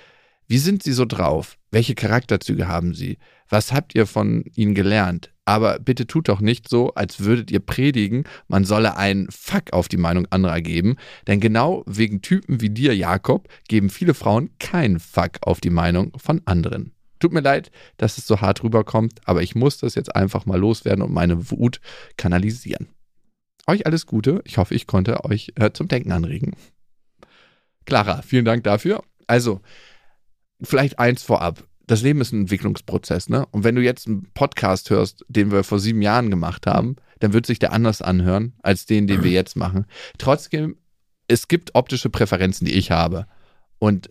Wie 0.48 0.58
sind 0.60 0.82
sie 0.82 0.94
so 0.94 1.06
drauf? 1.06 1.58
Welche 1.72 1.94
Charakterzüge 1.94 2.68
haben 2.68 2.94
sie? 2.94 3.18
Was 3.50 3.74
habt 3.74 3.96
ihr 3.96 4.08
von 4.08 4.46
ihnen 4.56 4.75
gelernt? 4.75 5.34
Aber 5.44 5.80
bitte 5.80 6.08
tut 6.08 6.30
doch 6.30 6.39
nicht 6.39 6.70
so, 6.70 6.94
als 6.94 7.20
würdet 7.20 7.51
ihr 7.51 7.60
predigen, 7.60 8.24
man 8.48 8.63
solle 8.63 8.98
einen 8.98 9.30
Fuck 9.30 9.74
auf 9.74 9.88
die 9.88 9.98
Meinung 9.98 10.25
anderer 10.30 10.62
geben. 10.62 10.96
Denn 11.27 11.39
genau 11.39 11.84
wegen 11.86 12.22
Typen 12.22 12.62
wie 12.62 12.70
dir, 12.70 12.96
Jakob, 12.96 13.48
geben 13.68 13.89
viele 13.89 14.13
Frauen 14.13 14.50
keinen 14.60 15.00
Fuck 15.00 15.39
auf 15.42 15.60
die 15.60 15.70
Meinung 15.70 16.12
von 16.18 16.42
anderen. 16.46 16.94
Tut 17.20 17.34
mir 17.34 17.42
leid, 17.42 17.72
dass 17.98 18.18
es 18.18 18.27
so 18.27 18.42
hart 18.42 18.63
rüberkommt, 18.63 19.20
aber 19.25 19.42
ich 19.42 19.56
muss 19.56 19.77
das 19.80 19.96
jetzt 19.96 20.16
einfach 20.16 20.46
mal 20.46 20.60
loswerden 20.60 21.01
und 21.01 21.12
meine 21.12 21.51
Wut 21.51 21.82
kanalisieren. 22.15 22.88
Euch 23.65 23.86
alles 23.86 24.06
Gute. 24.06 24.41
Ich 24.45 24.58
hoffe, 24.58 24.76
ich 24.76 24.88
konnte 24.88 25.26
euch 25.26 25.52
äh, 25.56 25.72
zum 25.72 25.89
Denken 25.89 26.12
anregen. 26.12 26.56
Clara, 27.86 28.22
vielen 28.22 28.45
Dank 28.45 28.63
dafür. 28.63 29.04
Also, 29.28 29.62
vielleicht 30.62 31.00
eins 31.00 31.24
vorab. 31.24 31.63
Das 31.88 32.02
Leben 32.02 32.20
ist 32.20 32.34
ein 32.34 32.41
Entwicklungsprozess, 32.41 33.30
ne? 33.30 33.46
Und 33.52 33.63
wenn 33.63 33.76
du 33.76 33.82
jetzt 33.82 34.08
einen 34.08 34.30
Podcast 34.34 34.89
hörst, 34.89 35.26
den 35.30 35.52
wir 35.52 35.63
vor 35.63 35.80
sieben 35.80 36.02
Jahren 36.02 36.30
gemacht 36.30 36.67
haben, 36.67 36.98
dann 37.20 37.34
wird 37.34 37.46
sich 37.46 37.60
der 37.60 37.72
anders 37.72 38.02
anhören 38.02 38.54
als 38.62 38.86
den, 38.86 39.08
den 39.08 39.24
wir 39.24 39.32
jetzt 39.32 39.56
machen. 39.56 39.86
Trotzdem, 40.17 40.78
es 41.28 41.48
gibt 41.48 41.76
optische 41.76 42.10
Präferenzen, 42.10 42.65
die 42.65 42.74
ich 42.74 42.91
habe. 42.91 43.26
Und 43.80 44.10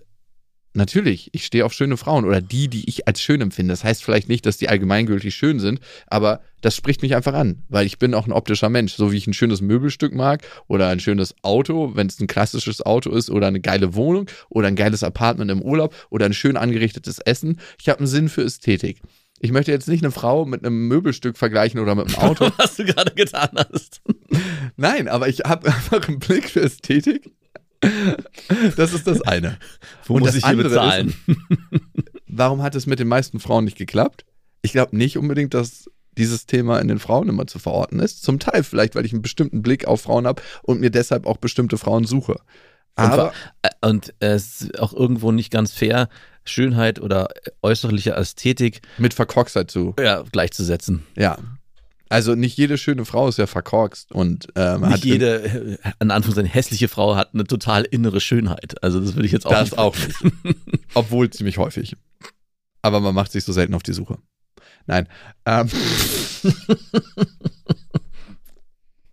natürlich, 0.77 1.31
ich 1.33 1.45
stehe 1.45 1.65
auf 1.65 1.73
schöne 1.73 1.97
Frauen 1.97 2.25
oder 2.25 2.41
die, 2.41 2.69
die 2.69 2.89
ich 2.89 3.09
als 3.09 3.21
schön 3.21 3.41
empfinde. 3.41 3.73
Das 3.73 3.85
heißt 3.85 4.05
vielleicht 4.05 4.29
nicht, 4.29 4.47
dass 4.47 4.59
die 4.59 4.69
allgemeingültig 4.69 5.35
schön 5.35 5.59
sind, 5.59 5.81
aber 6.07 6.41
das 6.61 6.77
spricht 6.77 7.03
mich 7.03 7.15
einfach 7.15 7.35
an, 7.35 7.63
weil 7.69 7.87
ich 7.87 7.99
bin 7.99 8.15
auch 8.15 8.27
ein 8.27 8.33
optischer 8.33 8.69
Mensch. 8.69 8.95
So 8.95 9.13
wie 9.13 9.17
ich 9.17 9.27
ein 9.27 9.35
schönes 9.35 9.61
Möbelstück 9.61 10.15
mag 10.15 10.47
oder 10.69 10.89
ein 10.89 11.01
schönes 11.01 11.35
Auto, 11.43 11.93
wenn 11.95 12.07
es 12.07 12.21
ein 12.21 12.27
klassisches 12.27 12.85
Auto 12.85 13.11
ist 13.11 13.31
oder 13.31 13.49
eine 13.49 13.61
geile 13.61 13.95
Wohnung 13.95 14.27
oder 14.49 14.69
ein 14.69 14.77
geiles 14.77 15.03
Apartment 15.03 15.51
im 15.51 15.63
Urlaub 15.63 15.95
oder 16.11 16.27
ein 16.27 16.35
schön 16.35 16.57
angerichtetes 16.57 17.19
Essen. 17.19 17.61
Ich 17.81 17.89
habe 17.89 17.99
einen 17.99 18.09
Sinn 18.09 18.29
für 18.29 18.43
Ästhetik. 18.43 19.01
Ich 19.41 19.53
möchte 19.53 19.71
jetzt 19.71 19.89
nicht 19.89 20.03
eine 20.03 20.13
Frau 20.13 20.47
mit 20.47 20.65
einem 20.65 20.89
Möbelstück 20.89 21.37
vergleichen 21.37 21.79
oder 21.81 21.95
mit 21.95 22.07
einem 22.07 22.17
Auto. 22.17 22.51
was 22.57 22.77
du 22.77 22.85
gerade 22.85 23.15
getan 23.15 23.51
hast. 23.55 24.01
Nein, 24.77 25.09
aber 25.09 25.29
ich 25.29 25.41
habe 25.41 25.67
einfach 25.73 26.09
einen 26.09 26.19
Blick 26.19 26.49
für 26.49 26.63
Ästhetik. 26.63 27.31
Das 28.77 28.93
ist 28.93 29.07
das 29.07 29.23
eine. 29.23 29.59
Wo 30.05 30.15
Und 30.15 30.21
muss 30.21 30.31
das 30.31 30.37
ich 30.39 30.47
hier 30.47 30.57
bezahlen? 30.57 31.15
Warum 32.27 32.63
hat 32.63 32.75
es 32.75 32.87
mit 32.87 32.99
den 32.99 33.09
meisten 33.09 33.41
Frauen 33.41 33.65
nicht 33.65 33.79
geklappt? 33.79 34.25
Ich 34.63 34.73
glaube 34.73 34.97
nicht 34.97 35.17
unbedingt, 35.19 35.55
dass 35.55 35.91
dieses 36.19 36.47
Thema 36.47 36.79
in 36.81 36.89
den 36.89 36.99
Frauen 36.99 37.29
immer 37.29 37.47
zu 37.47 37.59
verorten 37.59 38.01
ist. 38.01 38.23
Zum 38.23 38.39
Teil 38.39 38.65
vielleicht, 38.65 38.95
weil 38.95 39.05
ich 39.05 39.13
einen 39.13 39.23
bestimmten 39.23 39.63
Blick 39.63 39.87
auf 39.87 40.01
Frauen 40.03 40.27
habe 40.27 40.43
und 40.63 40.81
mir 40.81 40.91
deshalb 40.91 41.27
auch 41.27 41.37
bestimmte 41.37 41.77
Frauen 41.79 42.05
suche. 42.05 42.41
Aber 42.95 43.33
Äh, 43.63 43.69
Und 43.83 44.15
es 44.21 44.63
ist 44.63 44.79
auch 44.81 44.95
irgendwo 44.95 45.31
nicht 45.31 45.51
ganz 45.51 45.73
fair, 45.73 46.09
Schönheit 46.45 47.01
oder 47.01 47.29
äußerliche 47.61 48.13
Ästhetik 48.13 48.81
mit 48.99 49.13
Verkorkstheit 49.13 49.71
zu. 49.71 49.95
ja, 50.01 50.23
gleichzusetzen. 50.23 51.05
Ja. 51.17 51.37
Also 52.09 52.35
nicht 52.35 52.57
jede 52.57 52.79
schöne 52.79 53.05
Frau 53.05 53.29
ist 53.29 53.39
ja 53.39 53.47
verkorkst 53.47 54.13
und 54.13 54.49
ähm, 54.55 54.85
hat 54.85 54.91
Nicht 54.93 55.05
jede, 55.05 55.43
äh, 55.43 55.79
in 56.01 56.11
Anführungszeichen, 56.11 56.51
hässliche 56.51 56.89
Frau 56.89 57.17
hat 57.17 57.35
eine 57.35 57.45
total 57.45 57.83
innere 57.85 58.21
Schönheit. 58.21 58.83
Also 58.83 59.01
das 59.01 59.17
würde 59.17 59.27
ich 59.27 59.33
jetzt 59.33 59.47
auch 59.47 59.51
das 59.51 59.71
nicht. 59.73 59.79
auch 59.79 59.97
nicht. 59.97 60.57
Obwohl 60.95 61.31
ziemlich 61.31 61.59
häufig. 61.59 61.97
Aber 62.83 63.01
man 63.01 63.15
macht 63.15 63.33
sich 63.33 63.45
so 63.45 63.53
selten 63.53 63.75
auf 63.75 63.83
die 63.83 63.93
Suche. 63.93 64.19
Nein. 64.87 65.09
Ähm, 65.45 65.69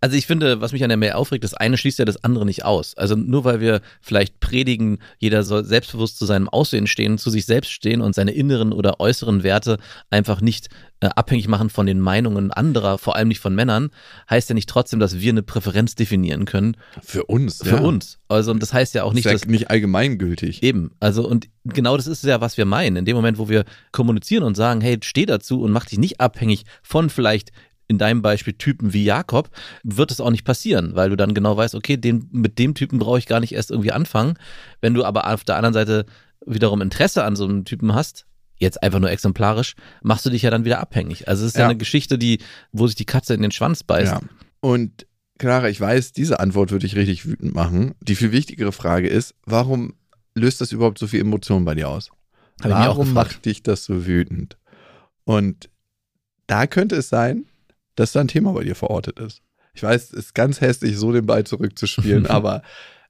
Also 0.04 0.18
ich 0.18 0.26
finde, 0.26 0.60
was 0.60 0.72
mich 0.72 0.82
an 0.82 0.90
der 0.90 0.98
Mail 0.98 1.12
aufregt, 1.12 1.44
das 1.44 1.54
eine 1.54 1.78
schließt 1.78 1.98
ja 1.98 2.04
das 2.04 2.22
andere 2.22 2.44
nicht 2.44 2.62
aus. 2.62 2.94
Also 2.94 3.16
nur 3.16 3.44
weil 3.44 3.60
wir 3.60 3.80
vielleicht 4.02 4.38
predigen, 4.38 4.98
jeder 5.16 5.44
soll 5.44 5.64
selbstbewusst 5.64 6.18
zu 6.18 6.26
seinem 6.26 6.46
Aussehen 6.46 6.86
stehen, 6.86 7.16
zu 7.16 7.30
sich 7.30 7.46
selbst 7.46 7.70
stehen 7.70 8.02
und 8.02 8.14
seine 8.14 8.32
inneren 8.32 8.74
oder 8.74 9.00
äußeren 9.00 9.44
Werte 9.44 9.78
einfach 10.10 10.42
nicht 10.42 10.68
äh, 11.00 11.06
abhängig 11.16 11.48
machen 11.48 11.70
von 11.70 11.86
den 11.86 12.00
Meinungen 12.00 12.50
anderer, 12.50 12.98
vor 12.98 13.16
allem 13.16 13.28
nicht 13.28 13.40
von 13.40 13.54
Männern, 13.54 13.88
heißt 14.28 14.50
ja 14.50 14.54
nicht 14.54 14.68
trotzdem, 14.68 15.00
dass 15.00 15.20
wir 15.20 15.32
eine 15.32 15.42
Präferenz 15.42 15.94
definieren 15.94 16.44
können 16.44 16.76
für 17.02 17.24
uns. 17.24 17.62
für 17.62 17.76
ja. 17.76 17.80
uns. 17.80 18.18
Also 18.28 18.50
und 18.50 18.62
das 18.62 18.74
heißt 18.74 18.94
ja 18.94 19.04
auch 19.04 19.14
nicht, 19.14 19.24
Ist 19.24 19.32
dass 19.32 19.44
ja 19.44 19.50
nicht 19.50 19.70
allgemeingültig. 19.70 20.62
Eben, 20.62 20.90
also 21.00 21.26
und 21.26 21.48
genau 21.64 21.96
das 21.96 22.08
ist 22.08 22.22
ja, 22.24 22.42
was 22.42 22.58
wir 22.58 22.66
meinen. 22.66 22.96
In 22.96 23.06
dem 23.06 23.16
Moment, 23.16 23.38
wo 23.38 23.48
wir 23.48 23.64
kommunizieren 23.90 24.44
und 24.44 24.54
sagen, 24.54 24.82
hey, 24.82 24.98
steh 25.02 25.24
dazu 25.24 25.62
und 25.62 25.72
mach 25.72 25.86
dich 25.86 25.98
nicht 25.98 26.20
abhängig 26.20 26.64
von 26.82 27.08
vielleicht 27.08 27.52
in 27.88 27.98
deinem 27.98 28.22
Beispiel 28.22 28.54
Typen 28.54 28.92
wie 28.92 29.04
Jakob, 29.04 29.50
wird 29.82 30.10
es 30.10 30.20
auch 30.20 30.30
nicht 30.30 30.44
passieren, 30.44 30.94
weil 30.94 31.10
du 31.10 31.16
dann 31.16 31.34
genau 31.34 31.56
weißt, 31.56 31.74
okay, 31.74 31.96
den, 31.96 32.28
mit 32.32 32.58
dem 32.58 32.74
Typen 32.74 32.98
brauche 32.98 33.18
ich 33.18 33.26
gar 33.26 33.40
nicht 33.40 33.52
erst 33.52 33.70
irgendwie 33.70 33.92
anfangen. 33.92 34.38
Wenn 34.80 34.94
du 34.94 35.04
aber 35.04 35.32
auf 35.32 35.44
der 35.44 35.56
anderen 35.56 35.74
Seite 35.74 36.06
wiederum 36.46 36.80
Interesse 36.80 37.24
an 37.24 37.36
so 37.36 37.44
einem 37.44 37.64
Typen 37.64 37.94
hast, 37.94 38.26
jetzt 38.56 38.82
einfach 38.82 39.00
nur 39.00 39.10
exemplarisch, 39.10 39.74
machst 40.02 40.24
du 40.24 40.30
dich 40.30 40.42
ja 40.42 40.50
dann 40.50 40.64
wieder 40.64 40.80
abhängig. 40.80 41.28
Also 41.28 41.44
es 41.44 41.48
ist 41.48 41.54
ja, 41.56 41.62
Ja. 41.62 41.68
eine 41.68 41.76
Geschichte, 41.76 42.18
die, 42.18 42.38
wo 42.72 42.86
sich 42.86 42.96
die 42.96 43.04
Katze 43.04 43.34
in 43.34 43.42
den 43.42 43.50
Schwanz 43.50 43.82
beißt. 43.82 44.12
Ja. 44.12 44.20
Und 44.60 45.06
Clara, 45.38 45.68
ich 45.68 45.80
weiß, 45.80 46.12
diese 46.12 46.38
Antwort 46.40 46.70
würde 46.70 46.86
dich 46.86 46.96
richtig 46.96 47.26
wütend 47.26 47.54
machen. 47.54 47.94
Die 48.00 48.14
viel 48.14 48.30
wichtigere 48.32 48.72
Frage 48.72 49.08
ist, 49.08 49.34
warum 49.44 49.94
löst 50.34 50.60
das 50.60 50.72
überhaupt 50.72 50.98
so 50.98 51.06
viel 51.06 51.20
Emotionen 51.20 51.64
bei 51.64 51.74
dir 51.74 51.88
aus? 51.88 52.10
Hab 52.62 52.70
warum 52.70 53.12
macht 53.12 53.44
dich 53.44 53.62
das 53.62 53.84
so 53.84 54.06
wütend? 54.06 54.56
Und 55.24 55.68
da 56.46 56.66
könnte 56.66 56.94
es 56.96 57.08
sein, 57.08 57.46
dass 57.94 58.12
da 58.12 58.20
ein 58.20 58.28
Thema 58.28 58.52
bei 58.52 58.64
dir 58.64 58.74
verortet 58.74 59.18
ist. 59.18 59.42
Ich 59.74 59.82
weiß, 59.82 60.04
es 60.04 60.12
ist 60.12 60.34
ganz 60.34 60.60
hässlich, 60.60 60.96
so 60.96 61.12
den 61.12 61.26
Ball 61.26 61.44
zurückzuspielen, 61.44 62.26
aber 62.28 62.62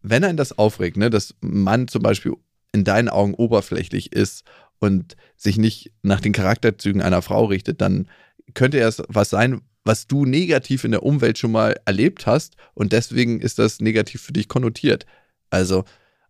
wenn 0.02 0.24
einen 0.24 0.36
das 0.36 0.56
aufregt, 0.56 0.96
ne, 0.96 1.10
dass 1.10 1.34
man 1.40 1.88
zum 1.88 2.02
Beispiel 2.02 2.34
in 2.72 2.84
deinen 2.84 3.08
Augen 3.08 3.34
oberflächlich 3.34 4.12
ist 4.12 4.44
und 4.78 5.16
sich 5.36 5.56
nicht 5.56 5.92
nach 6.02 6.20
den 6.20 6.32
Charakterzügen 6.32 7.00
einer 7.00 7.22
Frau 7.22 7.46
richtet, 7.46 7.80
dann 7.80 8.08
könnte 8.52 8.80
es 8.80 9.02
was 9.08 9.30
sein, 9.30 9.62
was 9.84 10.06
du 10.06 10.24
negativ 10.24 10.84
in 10.84 10.90
der 10.90 11.02
Umwelt 11.02 11.38
schon 11.38 11.52
mal 11.52 11.78
erlebt 11.84 12.26
hast 12.26 12.56
und 12.74 12.92
deswegen 12.92 13.40
ist 13.40 13.58
das 13.58 13.80
negativ 13.80 14.22
für 14.22 14.32
dich 14.32 14.48
konnotiert. 14.48 15.06
Also, 15.50 15.84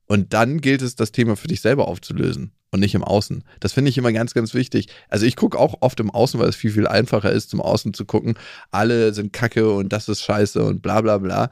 und 0.06 0.34
dann 0.34 0.60
gilt 0.60 0.82
es, 0.82 0.96
das 0.96 1.12
Thema 1.12 1.36
für 1.36 1.48
dich 1.48 1.60
selber 1.60 1.88
aufzulösen. 1.88 2.52
Und 2.74 2.80
nicht 2.80 2.96
im 2.96 3.04
Außen. 3.04 3.44
Das 3.60 3.72
finde 3.72 3.88
ich 3.88 3.98
immer 3.98 4.12
ganz, 4.12 4.34
ganz 4.34 4.52
wichtig. 4.52 4.88
Also 5.08 5.26
ich 5.26 5.36
gucke 5.36 5.56
auch 5.56 5.76
oft 5.80 6.00
im 6.00 6.10
Außen, 6.10 6.40
weil 6.40 6.48
es 6.48 6.56
viel, 6.56 6.72
viel 6.72 6.88
einfacher 6.88 7.30
ist, 7.30 7.48
zum 7.50 7.60
Außen 7.60 7.94
zu 7.94 8.04
gucken. 8.04 8.34
Alle 8.72 9.14
sind 9.14 9.32
kacke 9.32 9.70
und 9.70 9.92
das 9.92 10.08
ist 10.08 10.22
scheiße 10.22 10.62
und 10.62 10.82
bla 10.82 11.00
bla 11.00 11.18
bla. 11.18 11.50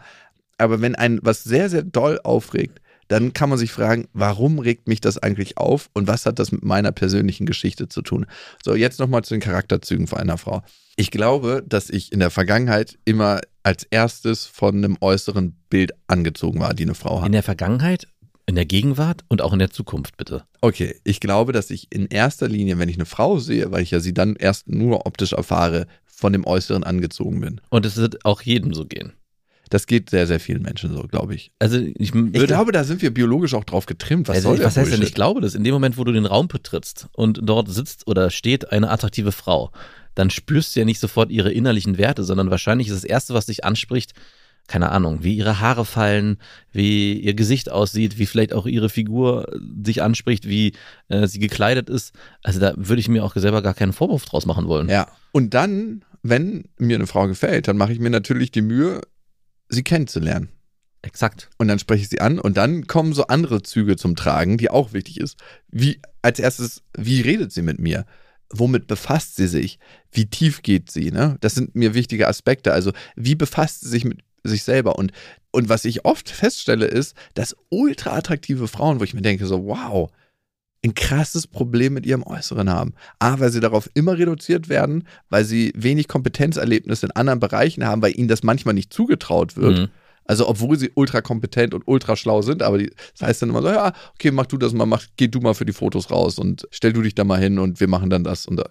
Aber 0.58 0.80
wenn 0.80 0.96
ein 0.96 1.20
was 1.22 1.44
sehr, 1.44 1.70
sehr 1.70 1.84
doll 1.84 2.18
aufregt, 2.24 2.80
dann 3.06 3.32
kann 3.32 3.50
man 3.50 3.58
sich 3.58 3.70
fragen, 3.70 4.08
warum 4.12 4.58
regt 4.58 4.88
mich 4.88 5.00
das 5.00 5.18
eigentlich 5.18 5.58
auf 5.58 5.90
und 5.92 6.08
was 6.08 6.26
hat 6.26 6.40
das 6.40 6.50
mit 6.50 6.64
meiner 6.64 6.90
persönlichen 6.90 7.46
Geschichte 7.46 7.88
zu 7.88 8.02
tun? 8.02 8.26
So, 8.64 8.74
jetzt 8.74 8.98
nochmal 8.98 9.22
zu 9.22 9.34
den 9.34 9.40
Charakterzügen 9.40 10.08
von 10.08 10.18
einer 10.18 10.38
Frau. 10.38 10.62
Ich 10.96 11.12
glaube, 11.12 11.62
dass 11.64 11.88
ich 11.88 12.10
in 12.10 12.18
der 12.18 12.30
Vergangenheit 12.30 12.98
immer 13.04 13.40
als 13.62 13.84
erstes 13.84 14.46
von 14.46 14.76
einem 14.76 14.96
äußeren 15.00 15.56
Bild 15.70 15.92
angezogen 16.08 16.58
war, 16.58 16.74
die 16.74 16.82
eine 16.82 16.94
Frau 16.94 17.20
hat. 17.20 17.26
In 17.26 17.32
der 17.32 17.44
Vergangenheit, 17.44 18.08
in 18.46 18.54
der 18.54 18.66
Gegenwart 18.66 19.22
und 19.28 19.40
auch 19.42 19.52
in 19.52 19.58
der 19.58 19.70
Zukunft, 19.70 20.16
bitte. 20.16 20.44
Okay, 20.60 20.96
ich 21.04 21.20
glaube, 21.20 21.52
dass 21.52 21.70
ich 21.70 21.88
in 21.90 22.06
erster 22.06 22.48
Linie, 22.48 22.78
wenn 22.78 22.88
ich 22.88 22.96
eine 22.96 23.06
Frau 23.06 23.38
sehe, 23.38 23.70
weil 23.70 23.82
ich 23.82 23.92
ja 23.92 24.00
sie 24.00 24.14
dann 24.14 24.36
erst 24.36 24.68
nur 24.68 25.06
optisch 25.06 25.32
erfahre, 25.32 25.86
von 26.04 26.32
dem 26.32 26.46
Äußeren 26.46 26.84
angezogen 26.84 27.40
bin. 27.40 27.60
Und 27.70 27.84
es 27.84 27.96
wird 27.96 28.24
auch 28.24 28.42
jedem 28.42 28.74
so 28.74 28.86
gehen. 28.86 29.12
Das 29.70 29.86
geht 29.86 30.10
sehr, 30.10 30.26
sehr 30.26 30.38
vielen 30.38 30.62
Menschen 30.62 30.92
so, 30.94 31.04
glaube 31.04 31.34
ich. 31.34 31.50
Also 31.58 31.78
ich, 31.78 32.12
würde, 32.12 32.38
Ich 32.38 32.46
glaube, 32.46 32.72
da 32.72 32.84
sind 32.84 33.00
wir 33.00 33.12
biologisch 33.12 33.54
auch 33.54 33.64
drauf 33.64 33.86
getrimmt. 33.86 34.28
Was 34.28 34.36
also, 34.36 34.48
soll 34.48 34.58
der 34.58 34.66
was 34.66 34.76
heißt 34.76 34.92
denn, 34.92 35.00
ich 35.00 35.14
glaube 35.14 35.40
das? 35.40 35.54
In 35.54 35.64
dem 35.64 35.72
Moment, 35.72 35.96
wo 35.96 36.04
du 36.04 36.12
den 36.12 36.26
Raum 36.26 36.46
betrittst 36.46 37.08
und 37.12 37.40
dort 37.42 37.70
sitzt 37.70 38.06
oder 38.06 38.30
steht 38.30 38.70
eine 38.70 38.90
attraktive 38.90 39.32
Frau, 39.32 39.72
dann 40.14 40.28
spürst 40.28 40.76
du 40.76 40.80
ja 40.80 40.84
nicht 40.84 41.00
sofort 41.00 41.30
ihre 41.30 41.50
innerlichen 41.50 41.96
Werte, 41.96 42.22
sondern 42.22 42.50
wahrscheinlich 42.50 42.88
ist 42.88 42.96
das 42.96 43.04
Erste, 43.04 43.32
was 43.32 43.46
dich 43.46 43.64
anspricht, 43.64 44.12
keine 44.68 44.90
Ahnung, 44.90 45.22
wie 45.22 45.36
ihre 45.36 45.60
Haare 45.60 45.84
fallen, 45.84 46.38
wie 46.72 47.14
ihr 47.14 47.34
Gesicht 47.34 47.70
aussieht, 47.70 48.18
wie 48.18 48.26
vielleicht 48.26 48.52
auch 48.52 48.66
ihre 48.66 48.88
Figur 48.88 49.46
dich 49.60 50.02
anspricht, 50.02 50.48
wie 50.48 50.72
äh, 51.08 51.26
sie 51.26 51.40
gekleidet 51.40 51.90
ist. 51.90 52.14
Also 52.42 52.60
da 52.60 52.72
würde 52.76 53.00
ich 53.00 53.08
mir 53.08 53.24
auch 53.24 53.34
selber 53.34 53.62
gar 53.62 53.74
keinen 53.74 53.92
Vorwurf 53.92 54.24
draus 54.24 54.46
machen 54.46 54.66
wollen. 54.68 54.88
Ja. 54.88 55.08
Und 55.32 55.54
dann, 55.54 56.04
wenn 56.22 56.64
mir 56.78 56.96
eine 56.96 57.06
Frau 57.06 57.26
gefällt, 57.26 57.68
dann 57.68 57.76
mache 57.76 57.92
ich 57.92 57.98
mir 57.98 58.10
natürlich 58.10 58.50
die 58.50 58.62
Mühe, 58.62 59.02
sie 59.68 59.82
kennenzulernen. 59.82 60.48
Exakt. 61.02 61.50
Und 61.58 61.66
dann 61.66 61.80
spreche 61.80 62.02
ich 62.02 62.08
sie 62.08 62.20
an 62.20 62.38
und 62.38 62.56
dann 62.56 62.86
kommen 62.86 63.12
so 63.12 63.26
andere 63.26 63.62
Züge 63.62 63.96
zum 63.96 64.14
Tragen, 64.14 64.56
die 64.56 64.70
auch 64.70 64.92
wichtig 64.92 65.18
ist. 65.18 65.36
Wie 65.68 66.00
als 66.22 66.38
erstes, 66.38 66.82
wie 66.96 67.20
redet 67.20 67.52
sie 67.52 67.62
mit 67.62 67.80
mir? 67.80 68.06
Womit 68.50 68.86
befasst 68.86 69.34
sie 69.34 69.48
sich? 69.48 69.78
Wie 70.12 70.26
tief 70.26 70.62
geht 70.62 70.90
sie? 70.90 71.10
Ne? 71.10 71.36
Das 71.40 71.54
sind 71.54 71.74
mir 71.74 71.94
wichtige 71.94 72.28
Aspekte. 72.28 72.72
Also, 72.72 72.92
wie 73.16 73.34
befasst 73.34 73.80
sie 73.80 73.88
sich 73.88 74.04
mit 74.04 74.20
sich 74.44 74.62
selber? 74.62 74.98
Und, 74.98 75.12
und 75.50 75.68
was 75.68 75.84
ich 75.84 76.04
oft 76.04 76.28
feststelle, 76.28 76.86
ist, 76.86 77.16
dass 77.34 77.56
ultra 77.68 78.16
attraktive 78.16 78.68
Frauen, 78.68 79.00
wo 79.00 79.04
ich 79.04 79.14
mir 79.14 79.22
denke, 79.22 79.46
so, 79.46 79.66
wow, 79.66 80.10
ein 80.84 80.94
krasses 80.94 81.46
Problem 81.46 81.94
mit 81.94 82.06
ihrem 82.06 82.24
Äußeren 82.24 82.68
haben. 82.68 82.94
A, 83.18 83.38
weil 83.38 83.52
sie 83.52 83.60
darauf 83.60 83.88
immer 83.94 84.18
reduziert 84.18 84.68
werden, 84.68 85.06
weil 85.30 85.44
sie 85.44 85.72
wenig 85.76 86.08
Kompetenzerlebnisse 86.08 87.06
in 87.06 87.12
anderen 87.12 87.40
Bereichen 87.40 87.86
haben, 87.86 88.02
weil 88.02 88.18
ihnen 88.18 88.28
das 88.28 88.42
manchmal 88.42 88.74
nicht 88.74 88.92
zugetraut 88.92 89.56
wird. 89.56 89.78
Mhm. 89.78 89.88
Also 90.24 90.48
obwohl 90.48 90.78
sie 90.78 90.90
ultra 90.94 91.20
kompetent 91.20 91.74
und 91.74 91.82
ultra 91.86 92.16
schlau 92.16 92.42
sind, 92.42 92.62
aber 92.62 92.78
die, 92.78 92.90
das 93.18 93.28
heißt 93.28 93.42
dann 93.42 93.50
immer 93.50 93.62
so, 93.62 93.68
ja, 93.68 93.92
okay, 94.14 94.30
mach 94.30 94.46
du 94.46 94.56
das 94.56 94.72
mal, 94.72 94.86
mach, 94.86 95.04
geh 95.16 95.28
du 95.28 95.40
mal 95.40 95.54
für 95.54 95.64
die 95.64 95.72
Fotos 95.72 96.10
raus 96.10 96.38
und 96.38 96.66
stell 96.70 96.92
du 96.92 97.02
dich 97.02 97.14
da 97.14 97.24
mal 97.24 97.40
hin 97.40 97.58
und 97.58 97.80
wir 97.80 97.88
machen 97.88 98.10
dann 98.10 98.24
das 98.24 98.46
und 98.46 98.56
da. 98.56 98.68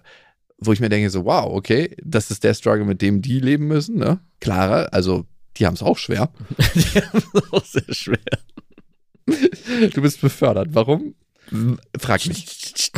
Wo 0.58 0.72
ich 0.72 0.80
mir 0.80 0.88
denke, 0.88 1.10
so, 1.10 1.24
wow, 1.24 1.52
okay, 1.52 1.94
das 2.02 2.30
ist 2.30 2.44
der 2.44 2.54
Struggle, 2.54 2.84
mit 2.84 3.02
dem 3.02 3.20
die 3.20 3.40
leben 3.40 3.66
müssen, 3.66 3.96
ne? 3.96 4.20
Clara, 4.40 4.84
also 4.84 5.26
die 5.56 5.66
haben 5.66 5.74
es 5.74 5.82
auch 5.82 5.98
schwer. 5.98 6.32
Die 6.74 7.00
haben 7.00 7.22
es 7.34 7.52
auch 7.52 7.64
sehr 7.64 7.94
schwer. 7.94 8.18
Du 9.26 10.02
bist 10.02 10.20
befördert. 10.20 10.68
Warum? 10.72 11.14
Frag 11.98 12.26
mich. 12.26 12.90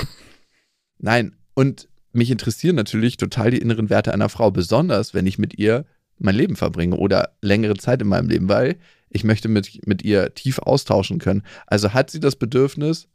Nein, 0.98 1.36
und 1.54 1.88
mich 2.12 2.30
interessieren 2.30 2.76
natürlich 2.76 3.16
total 3.16 3.50
die 3.50 3.58
inneren 3.58 3.90
Werte 3.90 4.14
einer 4.14 4.28
Frau, 4.28 4.50
besonders 4.50 5.14
wenn 5.14 5.26
ich 5.26 5.38
mit 5.38 5.58
ihr 5.58 5.84
mein 6.18 6.36
Leben 6.36 6.56
verbringe 6.56 6.96
oder 6.96 7.36
längere 7.42 7.74
Zeit 7.76 8.00
in 8.00 8.08
meinem 8.08 8.28
Leben, 8.28 8.48
weil 8.48 8.76
ich 9.10 9.24
möchte 9.24 9.48
mit, 9.48 9.86
mit 9.86 10.02
ihr 10.02 10.32
tief 10.34 10.60
austauschen 10.60 11.18
können. 11.18 11.42
Also 11.66 11.92
hat 11.92 12.10
sie 12.10 12.20
das 12.20 12.36
Bedürfnis, 12.36 13.08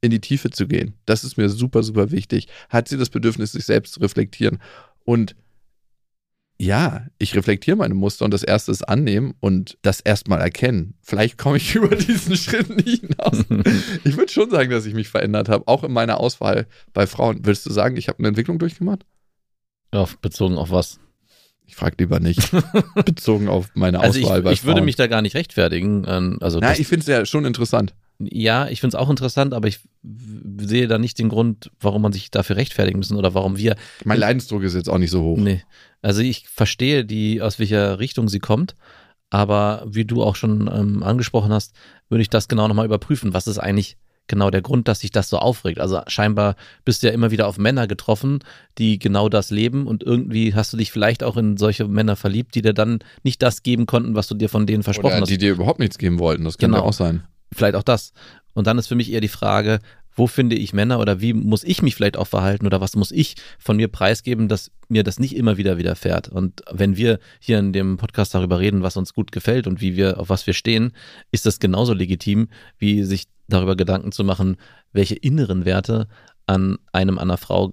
in 0.00 0.10
die 0.10 0.20
Tiefe 0.20 0.50
zu 0.50 0.66
gehen. 0.66 0.94
Das 1.04 1.24
ist 1.24 1.36
mir 1.36 1.48
super, 1.48 1.82
super 1.82 2.10
wichtig. 2.10 2.48
Hat 2.68 2.88
sie 2.88 2.96
das 2.96 3.10
Bedürfnis, 3.10 3.52
sich 3.52 3.64
selbst 3.64 3.94
zu 3.94 4.00
reflektieren. 4.00 4.58
Und 5.04 5.36
ja, 6.60 7.06
ich 7.18 7.34
reflektiere 7.34 7.76
meine 7.76 7.94
Muster 7.94 8.24
und 8.24 8.32
das 8.34 8.42
erste 8.42 8.70
ist 8.70 8.82
annehmen 8.82 9.34
und 9.40 9.78
das 9.82 10.00
erstmal 10.00 10.40
erkennen. 10.40 10.94
Vielleicht 11.00 11.38
komme 11.38 11.56
ich 11.56 11.74
über 11.74 11.94
diesen 11.96 12.36
Schritt 12.36 12.68
nicht 12.84 13.00
hinaus. 13.02 13.44
Ich 14.04 14.16
würde 14.16 14.30
schon 14.32 14.50
sagen, 14.50 14.70
dass 14.70 14.84
ich 14.86 14.94
mich 14.94 15.08
verändert 15.08 15.48
habe, 15.48 15.66
auch 15.68 15.84
in 15.84 15.92
meiner 15.92 16.20
Auswahl 16.20 16.66
bei 16.92 17.06
Frauen. 17.06 17.44
Würdest 17.46 17.64
du 17.66 17.70
sagen, 17.72 17.96
ich 17.96 18.08
habe 18.08 18.18
eine 18.18 18.28
Entwicklung 18.28 18.58
durchgemacht? 18.58 19.04
Auf, 19.90 20.18
bezogen 20.18 20.56
auf 20.56 20.70
was? 20.70 21.00
Ich 21.66 21.76
frage 21.76 21.96
lieber 22.00 22.18
nicht. 22.20 22.50
Bezogen 23.04 23.48
auf 23.48 23.68
meine 23.74 24.00
Also 24.00 24.18
ich, 24.18 24.24
Auswahl 24.26 24.42
bei 24.42 24.52
ich 24.52 24.64
würde 24.64 24.78
Frauen. 24.78 24.84
mich 24.86 24.96
da 24.96 25.06
gar 25.06 25.22
nicht 25.22 25.36
rechtfertigen. 25.36 26.04
ähm, 26.08 26.38
Also 26.40 26.58
Na, 26.60 26.76
ich 26.78 26.86
finde 26.88 27.00
es 27.02 27.06
ja 27.06 27.24
schon 27.24 27.44
interessant. 27.44 27.94
Ja, 28.20 28.68
ich 28.68 28.80
finde 28.80 28.96
es 28.96 29.00
auch 29.02 29.08
interessant, 29.10 29.54
aber 29.54 29.68
ich 29.68 29.80
sehe 30.58 30.86
da 30.88 30.98
nicht 30.98 31.18
den 31.18 31.28
Grund, 31.28 31.70
warum 31.80 32.02
man 32.02 32.12
sich 32.12 32.30
dafür 32.30 32.56
rechtfertigen 32.56 32.98
müssen 32.98 33.16
oder 33.16 33.34
warum 33.34 33.56
wir. 33.56 33.76
Mein 34.04 34.18
Leidensdruck 34.18 34.62
ist 34.62 34.74
jetzt 34.74 34.88
auch 34.90 34.98
nicht 34.98 35.10
so 35.10 35.22
hoch. 35.22 35.38
Nee. 35.38 35.62
Also 36.02 36.20
ich 36.22 36.48
verstehe 36.48 37.04
die, 37.04 37.40
aus 37.42 37.58
welcher 37.58 37.98
Richtung 37.98 38.28
sie 38.28 38.38
kommt, 38.40 38.76
aber 39.30 39.84
wie 39.88 40.04
du 40.04 40.22
auch 40.22 40.36
schon 40.36 40.70
ähm, 40.72 41.02
angesprochen 41.02 41.52
hast, 41.52 41.74
würde 42.08 42.22
ich 42.22 42.30
das 42.30 42.48
genau 42.48 42.68
nochmal 42.68 42.86
überprüfen. 42.86 43.32
Was 43.32 43.46
ist 43.46 43.58
eigentlich 43.58 43.96
genau 44.26 44.50
der 44.50 44.62
Grund, 44.62 44.88
dass 44.88 45.00
sich 45.00 45.10
das 45.10 45.28
so 45.28 45.38
aufregt? 45.38 45.78
Also 45.80 46.00
scheinbar 46.06 46.56
bist 46.84 47.02
du 47.02 47.06
ja 47.08 47.12
immer 47.12 47.30
wieder 47.30 47.46
auf 47.46 47.58
Männer 47.58 47.86
getroffen, 47.86 48.40
die 48.78 48.98
genau 48.98 49.28
das 49.28 49.50
leben 49.50 49.86
und 49.86 50.02
irgendwie 50.02 50.54
hast 50.54 50.72
du 50.72 50.76
dich 50.76 50.90
vielleicht 50.90 51.22
auch 51.22 51.36
in 51.36 51.56
solche 51.56 51.86
Männer 51.86 52.16
verliebt, 52.16 52.54
die 52.54 52.62
dir 52.62 52.72
dann 52.74 53.00
nicht 53.22 53.42
das 53.42 53.62
geben 53.62 53.86
konnten, 53.86 54.14
was 54.14 54.26
du 54.26 54.34
dir 54.34 54.48
von 54.48 54.66
denen 54.66 54.82
versprochen 54.82 55.12
Oder 55.12 55.20
hast. 55.22 55.30
die 55.30 55.38
dir 55.38 55.52
überhaupt 55.52 55.80
nichts 55.80 55.98
geben 55.98 56.18
wollten. 56.18 56.44
Das 56.44 56.58
könnte 56.58 56.76
Genau. 56.76 56.88
auch 56.88 56.92
sein. 56.92 57.22
Vielleicht 57.52 57.76
auch 57.76 57.82
das. 57.82 58.12
Und 58.54 58.66
dann 58.66 58.78
ist 58.78 58.88
für 58.88 58.94
mich 58.94 59.12
eher 59.12 59.20
die 59.20 59.28
Frage, 59.28 59.78
wo 60.14 60.26
finde 60.26 60.56
ich 60.56 60.72
Männer 60.72 60.98
oder 61.00 61.20
wie 61.20 61.32
muss 61.32 61.64
ich 61.64 61.82
mich 61.82 61.94
vielleicht 61.94 62.16
auch 62.16 62.26
verhalten 62.26 62.66
oder 62.66 62.80
was 62.80 62.96
muss 62.96 63.12
ich 63.12 63.36
von 63.58 63.76
mir 63.76 63.88
preisgeben, 63.88 64.48
dass 64.48 64.70
mir 64.88 65.04
das 65.04 65.18
nicht 65.18 65.36
immer 65.36 65.56
wieder 65.56 65.78
widerfährt. 65.78 66.28
Und 66.28 66.62
wenn 66.70 66.96
wir 66.96 67.20
hier 67.38 67.58
in 67.58 67.72
dem 67.72 67.96
Podcast 67.96 68.34
darüber 68.34 68.58
reden, 68.58 68.82
was 68.82 68.96
uns 68.96 69.14
gut 69.14 69.32
gefällt 69.32 69.66
und 69.66 69.80
wie 69.80 69.96
wir, 69.96 70.18
auf 70.18 70.28
was 70.28 70.46
wir 70.46 70.54
stehen, 70.54 70.92
ist 71.30 71.46
das 71.46 71.60
genauso 71.60 71.94
legitim, 71.94 72.48
wie 72.78 73.04
sich 73.04 73.28
darüber 73.48 73.76
Gedanken 73.76 74.12
zu 74.12 74.24
machen, 74.24 74.56
welche 74.92 75.14
inneren 75.14 75.64
Werte 75.64 76.08
an 76.46 76.78
einem, 76.92 77.18
an 77.18 77.30
einer 77.30 77.38
Frau 77.38 77.70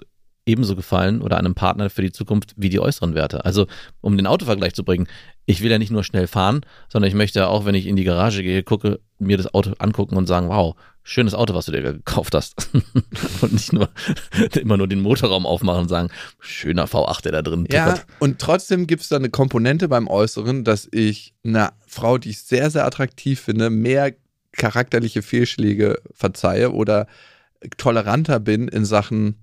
ebenso 0.47 0.75
gefallen 0.75 1.21
oder 1.21 1.37
einem 1.37 1.53
Partner 1.55 1.89
für 1.89 2.01
die 2.01 2.11
Zukunft 2.11 2.53
wie 2.57 2.69
die 2.69 2.79
äußeren 2.79 3.13
Werte. 3.13 3.45
Also, 3.45 3.67
um 4.01 4.17
den 4.17 4.25
Autovergleich 4.27 4.73
zu 4.73 4.83
bringen, 4.83 5.07
ich 5.45 5.61
will 5.61 5.71
ja 5.71 5.77
nicht 5.77 5.91
nur 5.91 6.03
schnell 6.03 6.27
fahren, 6.27 6.61
sondern 6.89 7.09
ich 7.09 7.15
möchte 7.15 7.47
auch, 7.47 7.65
wenn 7.65 7.75
ich 7.75 7.85
in 7.87 7.95
die 7.95 8.03
Garage 8.03 8.43
gehe, 8.43 8.63
gucke, 8.63 8.99
mir 9.19 9.37
das 9.37 9.53
Auto 9.53 9.73
angucken 9.79 10.15
und 10.17 10.27
sagen, 10.27 10.49
wow, 10.49 10.75
schönes 11.03 11.33
Auto, 11.33 11.53
was 11.53 11.65
du 11.65 11.71
dir 11.71 11.81
gekauft 11.81 12.33
hast. 12.35 12.69
und 13.41 13.53
nicht 13.53 13.71
nur 13.73 13.89
immer 14.59 14.77
nur 14.77 14.87
den 14.87 15.01
Motorraum 15.01 15.45
aufmachen 15.45 15.81
und 15.83 15.89
sagen, 15.89 16.09
schöner 16.39 16.85
V8, 16.85 17.23
der 17.23 17.31
da 17.33 17.41
drin 17.41 17.67
Ja, 17.71 17.91
tuckert. 17.91 18.07
und 18.19 18.39
trotzdem 18.39 18.87
gibt 18.87 19.03
es 19.03 19.09
da 19.09 19.15
eine 19.15 19.29
Komponente 19.29 19.87
beim 19.87 20.07
Äußeren, 20.07 20.63
dass 20.63 20.87
ich 20.91 21.33
einer 21.45 21.73
Frau, 21.87 22.17
die 22.17 22.31
ich 22.31 22.39
sehr, 22.39 22.69
sehr 22.69 22.85
attraktiv 22.85 23.39
finde, 23.39 23.69
mehr 23.69 24.13
charakterliche 24.51 25.21
Fehlschläge 25.21 26.01
verzeihe 26.13 26.71
oder 26.71 27.07
toleranter 27.77 28.39
bin 28.39 28.67
in 28.67 28.85
Sachen, 28.85 29.35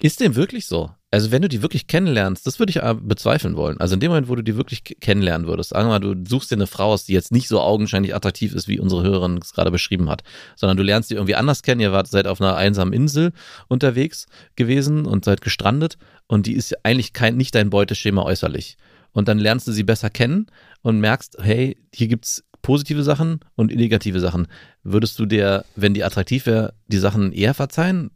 Ist 0.00 0.20
dem 0.20 0.36
wirklich 0.36 0.66
so? 0.66 0.90
Also 1.10 1.30
wenn 1.30 1.40
du 1.40 1.48
die 1.48 1.62
wirklich 1.62 1.86
kennenlernst, 1.86 2.46
das 2.46 2.58
würde 2.58 2.70
ich 2.70 2.82
äh, 2.82 2.94
bezweifeln 3.00 3.56
wollen. 3.56 3.80
Also 3.80 3.94
in 3.94 4.00
dem 4.00 4.10
Moment, 4.10 4.28
wo 4.28 4.34
du 4.34 4.42
die 4.42 4.56
wirklich 4.56 4.84
kennenlernen 4.84 5.46
würdest, 5.46 5.70
sagen 5.70 5.88
wir 5.88 5.98
mal, 5.98 6.00
du 6.00 6.14
suchst 6.28 6.50
dir 6.50 6.56
eine 6.56 6.66
Frau 6.66 6.92
aus, 6.92 7.04
die 7.04 7.14
jetzt 7.14 7.32
nicht 7.32 7.48
so 7.48 7.60
augenscheinlich 7.60 8.14
attraktiv 8.14 8.54
ist, 8.54 8.68
wie 8.68 8.78
unsere 8.78 9.02
Hörerin 9.02 9.38
es 9.42 9.54
gerade 9.54 9.70
beschrieben 9.70 10.10
hat, 10.10 10.22
sondern 10.56 10.76
du 10.76 10.82
lernst 10.82 11.10
die 11.10 11.14
irgendwie 11.14 11.36
anders 11.36 11.62
kennen, 11.62 11.80
ihr 11.80 11.92
wart 11.92 12.08
seid 12.08 12.26
auf 12.26 12.40
einer 12.40 12.56
einsamen 12.56 12.92
Insel 12.92 13.32
unterwegs 13.68 14.26
gewesen 14.56 15.06
und 15.06 15.24
seid 15.24 15.40
gestrandet 15.40 15.96
und 16.26 16.46
die 16.46 16.54
ist 16.54 16.74
eigentlich 16.84 17.14
kein, 17.14 17.36
nicht 17.36 17.54
dein 17.54 17.70
Beuteschema 17.70 18.22
äußerlich. 18.22 18.76
Und 19.12 19.28
dann 19.28 19.38
lernst 19.38 19.66
du 19.66 19.72
sie 19.72 19.84
besser 19.84 20.10
kennen 20.10 20.46
und 20.82 21.00
merkst, 21.00 21.38
hey, 21.40 21.78
hier 21.94 22.08
gibt's 22.08 22.44
positive 22.60 23.02
Sachen 23.02 23.40
und 23.54 23.74
negative 23.74 24.20
Sachen. 24.20 24.48
Würdest 24.82 25.18
du 25.18 25.24
dir, 25.24 25.64
wenn 25.74 25.94
die 25.94 26.04
attraktiv 26.04 26.44
wäre, 26.44 26.74
die 26.88 26.98
Sachen 26.98 27.32
eher 27.32 27.54
verzeihen? 27.54 28.10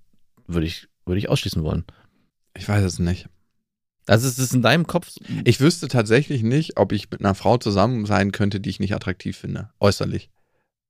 Würde 0.47 0.67
ich, 0.67 0.89
würde 1.11 1.19
ich 1.19 1.29
ausschließen 1.29 1.63
wollen. 1.63 1.85
ich 2.57 2.69
weiß 2.69 2.85
es 2.85 2.99
nicht. 2.99 3.29
Also 4.07 4.27
es 4.27 4.39
ist 4.39 4.55
in 4.55 4.63
deinem 4.63 4.87
Kopf. 4.87 5.13
Ich 5.45 5.61
wüsste 5.61 5.87
tatsächlich 5.87 6.43
nicht, 6.43 6.79
ob 6.79 6.93
ich 6.93 7.11
mit 7.11 7.21
einer 7.21 7.35
Frau 7.35 7.59
zusammen 7.59 8.07
sein 8.07 8.33
könnte, 8.33 8.59
die 8.59 8.71
ich 8.71 8.81
nicht 8.81 8.95
attraktiv 8.95 9.37
finde, 9.37 9.71
äußerlich. 9.79 10.31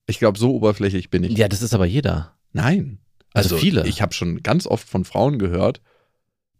Ich 0.06 0.18
glaube, 0.18 0.38
so 0.38 0.54
oberflächlich 0.54 1.10
bin 1.10 1.24
ich. 1.24 1.36
Ja, 1.36 1.48
das 1.48 1.62
ist 1.62 1.74
aber 1.74 1.84
jeder. 1.84 2.36
Nein. 2.52 2.98
Also 3.32 3.58
viele. 3.58 3.86
Ich 3.86 4.02
habe 4.02 4.14
schon 4.14 4.42
ganz 4.42 4.66
oft 4.66 4.88
von 4.88 5.04
Frauen 5.04 5.38
gehört, 5.38 5.80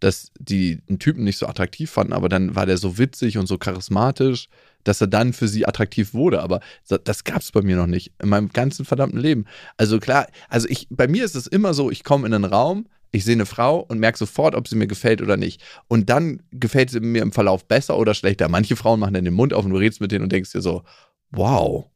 dass 0.01 0.33
die 0.39 0.81
einen 0.89 0.99
Typen 0.99 1.25
nicht 1.25 1.37
so 1.37 1.47
attraktiv 1.47 1.91
fanden, 1.91 2.13
aber 2.13 2.29
dann 2.29 2.55
war 2.55 2.67
der 2.67 2.79
so 2.79 2.99
witzig 2.99 3.39
und 3.39 3.47
so 3.47 3.59
charismatisch, 3.59 4.49
dass 4.85 5.01
er 5.01 5.07
dann 5.07 5.33
für 5.33 5.49
sie 5.49 5.67
attraktiv 5.67 6.15
wurde. 6.15 6.43
Aber 6.43 6.61
das 7.05 7.25
gab 7.25 7.43
es 7.43 7.53
bei 7.53 7.63
mir 7.63 7.77
noch 7.77 7.87
nicht 7.87 8.13
in 8.23 8.29
meinem 8.29 8.49
ganzen 8.49 8.85
verdammten 8.85 9.21
Leben. 9.21 9.45
Also 9.77 9.99
klar, 9.99 10.27
also 10.49 10.69
ich, 10.69 10.87
bei 10.91 11.07
mir 11.07 11.25
ist 11.25 11.37
es 11.37 11.47
immer 11.47 11.75
so, 11.75 11.91
ich 11.91 12.05
komme 12.05 12.27
in 12.27 12.35
einen 12.35 12.45
Raum, 12.45 12.87
ich 13.13 13.25
sehe 13.25 13.35
eine 13.35 13.47
Frau 13.47 13.81
und 13.81 13.99
merke 13.99 14.19
sofort, 14.19 14.55
ob 14.55 14.69
sie 14.69 14.77
mir 14.77 14.87
gefällt 14.87 15.21
oder 15.23 15.37
nicht. 15.37 15.63
Und 15.89 16.09
dann 16.11 16.43
gefällt 16.53 16.91
sie 16.91 17.01
mir 17.01 17.23
im 17.23 17.33
Verlauf 17.33 17.67
besser 17.67 17.99
oder 17.99 18.15
schlechter. 18.15 18.49
Manche 18.49 18.77
Frauen 18.77 19.01
machen 19.01 19.15
dann 19.15 19.25
den 19.25 19.35
Mund 19.35 19.53
auf 19.53 19.65
und 19.65 19.73
du 19.73 19.77
redest 19.79 20.01
mit 20.01 20.13
denen 20.13 20.23
und 20.25 20.33
denkst 20.33 20.53
dir 20.53 20.61
so, 20.63 20.83
wow, 21.31 21.87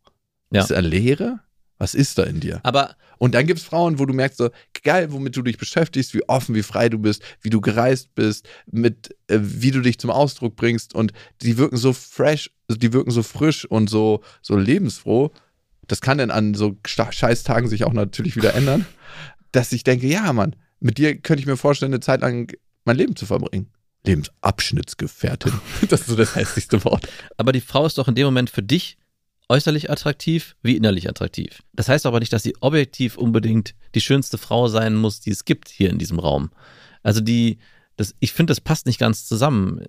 Ja. 0.50 0.62
ist 0.62 0.70
er 0.70 0.83
Leere? 0.83 1.40
Was 1.79 1.94
ist 1.94 2.18
da 2.18 2.22
in 2.24 2.40
dir? 2.40 2.61
Aber 2.62 2.94
Und 3.18 3.35
dann 3.35 3.46
gibt 3.46 3.61
es 3.61 3.64
Frauen, 3.64 3.98
wo 3.98 4.07
du 4.07 4.12
merkst, 4.14 4.38
so 4.38 4.50
geil, 4.83 5.12
womit 5.12 5.37
du 5.37 5.42
dich 5.42 5.57
beschäftigst, 5.57 6.14
wie 6.14 6.29
offen, 6.29 6.55
wie 6.55 6.62
frei 6.64 6.88
du 6.88 6.98
bist, 6.98 7.22
wie 7.40 7.50
du 7.50 7.61
gereist 7.61 8.14
bist, 8.14 8.48
mit 8.70 9.14
äh, 9.29 9.38
wie 9.40 9.70
du 9.70 9.81
dich 9.81 9.98
zum 9.98 10.11
Ausdruck 10.11 10.57
bringst. 10.57 10.94
Und 10.94 11.12
die 11.42 11.57
wirken 11.57 11.77
so 11.77 11.92
fresh, 11.92 12.50
also 12.68 12.79
die 12.79 12.92
wirken 12.92 13.11
so 13.12 13.22
frisch 13.22 13.64
und 13.66 13.88
so, 13.88 14.20
so 14.42 14.57
lebensfroh. 14.57 15.31
Das 15.87 16.00
kann 16.00 16.18
dann 16.18 16.31
an 16.31 16.55
so 16.55 16.77
Scheißtagen 16.87 17.68
sich 17.68 17.85
auch 17.85 17.92
natürlich 17.92 18.37
wieder 18.37 18.55
ändern, 18.55 18.85
dass 19.53 19.72
ich 19.72 19.85
denke, 19.85 20.07
ja, 20.07 20.33
Mann, 20.33 20.57
mit 20.85 20.99
dir 20.99 21.16
könnte 21.16 21.40
ich 21.40 21.47
mir 21.47 21.57
vorstellen, 21.57 21.92
eine 21.92 22.01
Zeit 22.01 22.20
lang 22.20 22.53
mein 22.85 22.97
Leben 22.97 23.16
zu 23.16 23.25
verbringen. 23.25 23.70
Lebensabschnittsgefährtin. 24.07 25.53
Das 25.88 26.03
ist 26.03 26.09
so 26.09 26.16
das 26.16 26.37
hässlichste 26.37 26.85
Wort. 26.85 27.09
Aber 27.38 27.53
die 27.53 27.62
Frau 27.62 27.87
ist 27.87 27.97
doch 27.97 28.07
in 28.07 28.14
dem 28.14 28.27
Moment 28.27 28.51
für 28.51 28.62
dich 28.62 28.99
äußerlich 29.49 29.90
attraktiv 29.90 30.57
wie 30.62 30.77
innerlich 30.77 31.09
attraktiv. 31.09 31.62
Das 31.73 31.88
heißt 31.88 32.05
aber 32.05 32.20
nicht, 32.20 32.33
dass 32.35 32.42
sie 32.42 32.55
objektiv 32.61 33.16
unbedingt 33.16 33.75
die 33.94 34.03
schönste 34.03 34.37
Frau 34.37 34.68
sein 34.68 34.94
muss, 34.94 35.20
die 35.20 35.31
es 35.31 35.47
gibt 35.47 35.70
hier 35.70 35.88
in 35.88 35.99
diesem 35.99 36.18
Raum. 36.18 36.51
Also 37.03 37.23
die, 37.23 37.59
das, 37.97 38.14
ich 38.20 38.33
finde, 38.33 38.51
das 38.51 38.61
passt 38.61 38.85
nicht 38.85 38.99
ganz 38.99 39.27
zusammen. 39.27 39.81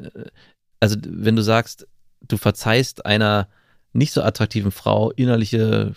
Also 0.79 0.95
wenn 1.05 1.36
du 1.36 1.41
sagst, 1.41 1.88
du 2.21 2.38
verzeihst 2.38 3.05
einer 3.05 3.49
nicht 3.91 4.13
so 4.13 4.21
attraktiven 4.21 4.71
Frau 4.71 5.12
innerliche 5.12 5.93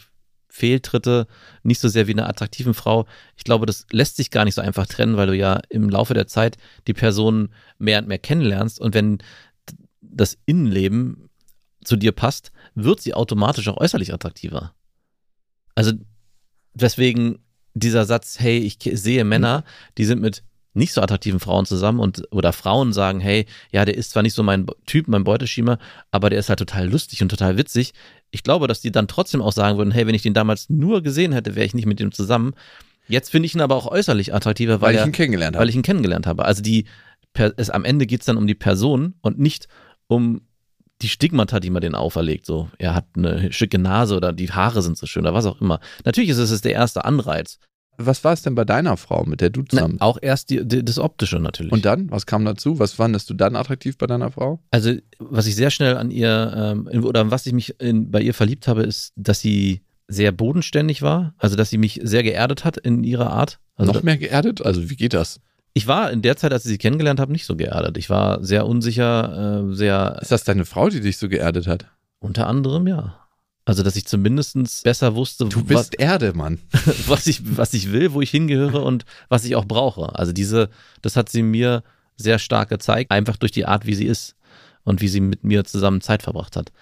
Fehltritte, 0.48 1.26
nicht 1.62 1.80
so 1.80 1.88
sehr 1.88 2.06
wie 2.06 2.12
einer 2.12 2.28
attraktiven 2.28 2.74
Frau. 2.74 3.06
Ich 3.36 3.44
glaube, 3.44 3.66
das 3.66 3.86
lässt 3.90 4.16
sich 4.16 4.30
gar 4.30 4.44
nicht 4.44 4.54
so 4.54 4.62
einfach 4.62 4.86
trennen, 4.86 5.16
weil 5.16 5.26
du 5.26 5.36
ja 5.36 5.60
im 5.68 5.88
Laufe 5.88 6.14
der 6.14 6.26
Zeit 6.26 6.56
die 6.86 6.94
Person 6.94 7.50
mehr 7.78 8.00
und 8.00 8.08
mehr 8.08 8.18
kennenlernst 8.18 8.80
und 8.80 8.94
wenn 8.94 9.18
das 10.00 10.38
Innenleben 10.46 11.28
zu 11.84 11.96
dir 11.96 12.12
passt, 12.12 12.50
wird 12.74 13.00
sie 13.00 13.14
automatisch 13.14 13.68
auch 13.68 13.76
äußerlich 13.76 14.12
attraktiver. 14.12 14.74
Also 15.74 15.92
deswegen 16.74 17.38
dieser 17.74 18.04
Satz, 18.04 18.40
hey, 18.40 18.58
ich 18.58 18.78
sehe 18.80 19.24
Männer, 19.24 19.64
die 19.96 20.04
sind 20.04 20.20
mit 20.20 20.42
nicht 20.78 20.92
so 20.92 21.02
attraktiven 21.02 21.40
Frauen 21.40 21.66
zusammen 21.66 22.00
und 22.00 22.22
oder 22.30 22.52
Frauen 22.52 22.92
sagen, 22.92 23.20
hey, 23.20 23.46
ja, 23.70 23.84
der 23.84 23.96
ist 23.96 24.10
zwar 24.12 24.22
nicht 24.22 24.34
so 24.34 24.42
mein 24.42 24.66
Typ, 24.86 25.08
mein 25.08 25.24
Beuteschema, 25.24 25.78
aber 26.10 26.30
der 26.30 26.38
ist 26.38 26.48
halt 26.48 26.58
total 26.58 26.88
lustig 26.88 27.22
und 27.22 27.28
total 27.28 27.58
witzig. 27.58 27.92
Ich 28.30 28.42
glaube, 28.42 28.66
dass 28.68 28.80
die 28.80 28.92
dann 28.92 29.08
trotzdem 29.08 29.42
auch 29.42 29.52
sagen 29.52 29.76
würden, 29.76 29.90
hey, 29.90 30.06
wenn 30.06 30.14
ich 30.14 30.22
den 30.22 30.34
damals 30.34 30.70
nur 30.70 31.02
gesehen 31.02 31.32
hätte, 31.32 31.54
wäre 31.54 31.66
ich 31.66 31.74
nicht 31.74 31.86
mit 31.86 32.00
dem 32.00 32.12
zusammen. 32.12 32.54
Jetzt 33.08 33.30
finde 33.30 33.46
ich 33.46 33.54
ihn 33.54 33.60
aber 33.60 33.74
auch 33.74 33.86
äußerlich 33.86 34.34
attraktiver, 34.34 34.80
weil, 34.80 34.88
Weil 34.88 34.94
ich 34.94 35.00
er, 35.00 35.06
ihn 35.06 35.12
kennengelernt 35.12 35.56
habe. 35.56 35.62
weil 35.62 35.68
ich 35.68 35.76
ihn 35.76 35.82
kennengelernt 35.82 36.26
habe. 36.26 36.44
Also 36.44 36.62
die, 36.62 36.86
es, 37.56 37.70
am 37.70 37.84
Ende 37.84 38.06
geht 38.06 38.20
es 38.20 38.26
dann 38.26 38.36
um 38.36 38.46
die 38.46 38.54
Person 38.54 39.14
und 39.20 39.38
nicht 39.38 39.68
um 40.06 40.42
die 41.00 41.08
Stigmata, 41.08 41.60
die 41.60 41.70
man 41.70 41.80
denen 41.80 41.94
auferlegt. 41.94 42.44
So, 42.44 42.68
er 42.78 42.94
hat 42.94 43.06
eine 43.16 43.52
schicke 43.52 43.78
Nase 43.78 44.16
oder 44.16 44.32
die 44.32 44.50
Haare 44.50 44.82
sind 44.82 44.98
so 44.98 45.06
schön 45.06 45.22
oder 45.22 45.34
was 45.34 45.46
auch 45.46 45.60
immer. 45.60 45.80
Natürlich 46.04 46.30
ist 46.30 46.38
es 46.38 46.60
der 46.60 46.72
erste 46.72 47.04
Anreiz. 47.04 47.58
Was 47.98 48.22
war 48.24 48.32
es 48.32 48.42
denn 48.42 48.54
bei 48.54 48.64
deiner 48.64 48.96
Frau, 48.96 49.24
mit 49.24 49.40
der 49.40 49.50
du 49.50 49.60
Na, 49.60 49.68
zusammen 49.68 50.00
auch 50.00 50.18
erst 50.22 50.50
die, 50.50 50.66
die, 50.66 50.84
das 50.84 50.98
Optische 50.98 51.38
natürlich. 51.40 51.72
Und 51.72 51.84
dann, 51.84 52.10
was 52.10 52.26
kam 52.26 52.44
dazu? 52.44 52.78
Was 52.78 52.92
fandest 52.92 53.28
du 53.28 53.34
dann 53.34 53.56
attraktiv 53.56 53.98
bei 53.98 54.06
deiner 54.06 54.30
Frau? 54.30 54.60
Also, 54.70 54.92
was 55.18 55.46
ich 55.46 55.56
sehr 55.56 55.70
schnell 55.70 55.96
an 55.96 56.10
ihr, 56.10 56.54
ähm, 56.56 57.04
oder 57.04 57.30
was 57.30 57.44
ich 57.46 57.52
mich 57.52 57.80
in, 57.80 58.10
bei 58.10 58.20
ihr 58.20 58.34
verliebt 58.34 58.68
habe, 58.68 58.82
ist, 58.82 59.12
dass 59.16 59.40
sie 59.40 59.82
sehr 60.06 60.32
bodenständig 60.32 61.02
war. 61.02 61.34
Also, 61.38 61.56
dass 61.56 61.70
sie 61.70 61.78
mich 61.78 62.00
sehr 62.02 62.22
geerdet 62.22 62.64
hat 62.64 62.76
in 62.78 63.04
ihrer 63.04 63.30
Art. 63.30 63.58
Also, 63.74 63.92
Noch 63.92 64.02
mehr 64.02 64.16
geerdet? 64.16 64.64
Also 64.64 64.88
wie 64.88 64.96
geht 64.96 65.12
das? 65.14 65.40
ich 65.74 65.86
war 65.86 66.10
in 66.10 66.22
der 66.22 66.36
Zeit, 66.36 66.52
als 66.52 66.64
ich 66.64 66.72
sie 66.72 66.78
kennengelernt 66.78 67.20
habe, 67.20 67.30
nicht 67.30 67.46
so 67.46 67.54
geerdet. 67.54 67.96
Ich 67.98 68.10
war 68.10 68.42
sehr 68.42 68.66
unsicher, 68.66 69.68
äh, 69.70 69.74
sehr, 69.74 70.18
Ist 70.20 70.32
das 70.32 70.42
deine 70.42 70.64
Frau, 70.64 70.88
die 70.88 71.00
dich 71.00 71.18
so 71.18 71.28
geerdet 71.28 71.66
hat? 71.68 71.86
unter 72.20 72.48
anderem, 72.48 72.88
ja. 72.88 73.27
Also, 73.68 73.82
dass 73.82 73.96
ich 73.96 74.06
zumindest 74.06 74.82
besser 74.82 75.14
wusste, 75.14 75.44
Du 75.44 75.60
was, 75.68 75.90
bist 75.90 76.00
Erde, 76.00 76.32
Mann. 76.32 76.58
was 77.06 77.26
ich, 77.26 77.42
was 77.58 77.74
ich 77.74 77.92
will, 77.92 78.14
wo 78.14 78.22
ich 78.22 78.30
hingehöre 78.30 78.82
und 78.82 79.04
was 79.28 79.44
ich 79.44 79.56
auch 79.56 79.66
brauche. 79.66 80.18
Also 80.18 80.32
diese, 80.32 80.70
das 81.02 81.16
hat 81.16 81.28
sie 81.28 81.42
mir 81.42 81.82
sehr 82.16 82.38
stark 82.38 82.70
gezeigt, 82.70 83.10
einfach 83.10 83.36
durch 83.36 83.52
die 83.52 83.66
Art, 83.66 83.84
wie 83.84 83.94
sie 83.94 84.06
ist 84.06 84.36
und 84.84 85.02
wie 85.02 85.08
sie 85.08 85.20
mit 85.20 85.44
mir 85.44 85.66
zusammen 85.66 86.00
Zeit 86.00 86.22
verbracht 86.22 86.56
hat. 86.56 86.72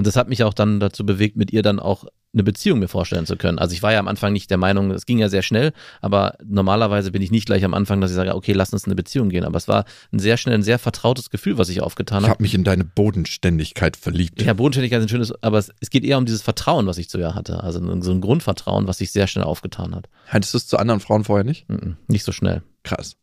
Und 0.00 0.06
das 0.06 0.16
hat 0.16 0.30
mich 0.30 0.44
auch 0.44 0.54
dann 0.54 0.80
dazu 0.80 1.04
bewegt, 1.04 1.36
mit 1.36 1.52
ihr 1.52 1.60
dann 1.60 1.78
auch 1.78 2.06
eine 2.32 2.42
Beziehung 2.42 2.78
mir 2.78 2.88
vorstellen 2.88 3.26
zu 3.26 3.36
können. 3.36 3.58
Also 3.58 3.74
ich 3.74 3.82
war 3.82 3.92
ja 3.92 3.98
am 3.98 4.08
Anfang 4.08 4.32
nicht 4.32 4.50
der 4.50 4.56
Meinung, 4.56 4.90
es 4.92 5.04
ging 5.04 5.18
ja 5.18 5.28
sehr 5.28 5.42
schnell, 5.42 5.74
aber 6.00 6.38
normalerweise 6.42 7.12
bin 7.12 7.20
ich 7.20 7.30
nicht 7.30 7.44
gleich 7.44 7.66
am 7.66 7.74
Anfang, 7.74 8.00
dass 8.00 8.10
ich 8.10 8.14
sage, 8.14 8.34
okay, 8.34 8.54
lass 8.54 8.72
uns 8.72 8.84
in 8.84 8.92
eine 8.92 8.94
Beziehung 8.94 9.28
gehen. 9.28 9.44
Aber 9.44 9.58
es 9.58 9.68
war 9.68 9.84
ein 10.10 10.18
sehr 10.18 10.38
schnell, 10.38 10.54
ein 10.54 10.62
sehr 10.62 10.78
vertrautes 10.78 11.28
Gefühl, 11.28 11.58
was 11.58 11.68
ich 11.68 11.82
aufgetan 11.82 12.20
Ich 12.20 12.22
habe. 12.22 12.30
habe 12.30 12.42
mich 12.42 12.54
in 12.54 12.64
deine 12.64 12.84
Bodenständigkeit 12.84 13.94
verliebt. 13.94 14.40
Ja, 14.40 14.54
Bodenständigkeit 14.54 15.00
ist 15.00 15.04
ein 15.04 15.10
schönes, 15.10 15.34
aber 15.42 15.58
es, 15.58 15.70
es 15.80 15.90
geht 15.90 16.02
eher 16.02 16.16
um 16.16 16.24
dieses 16.24 16.40
Vertrauen, 16.40 16.86
was 16.86 16.96
ich 16.96 17.10
zu 17.10 17.18
ihr 17.18 17.34
hatte. 17.34 17.62
Also 17.62 17.78
so 18.00 18.10
ein 18.10 18.22
Grundvertrauen, 18.22 18.86
was 18.86 18.96
sich 18.96 19.12
sehr 19.12 19.26
schnell 19.26 19.44
aufgetan 19.44 19.94
hat. 19.94 20.08
Hattest 20.28 20.54
du 20.54 20.56
es 20.56 20.66
zu 20.66 20.78
anderen 20.78 21.00
Frauen 21.00 21.24
vorher 21.24 21.44
nicht? 21.44 21.68
Mhm. 21.68 21.98
Nicht 22.08 22.24
so 22.24 22.32
schnell. 22.32 22.62
Krass. 22.84 23.16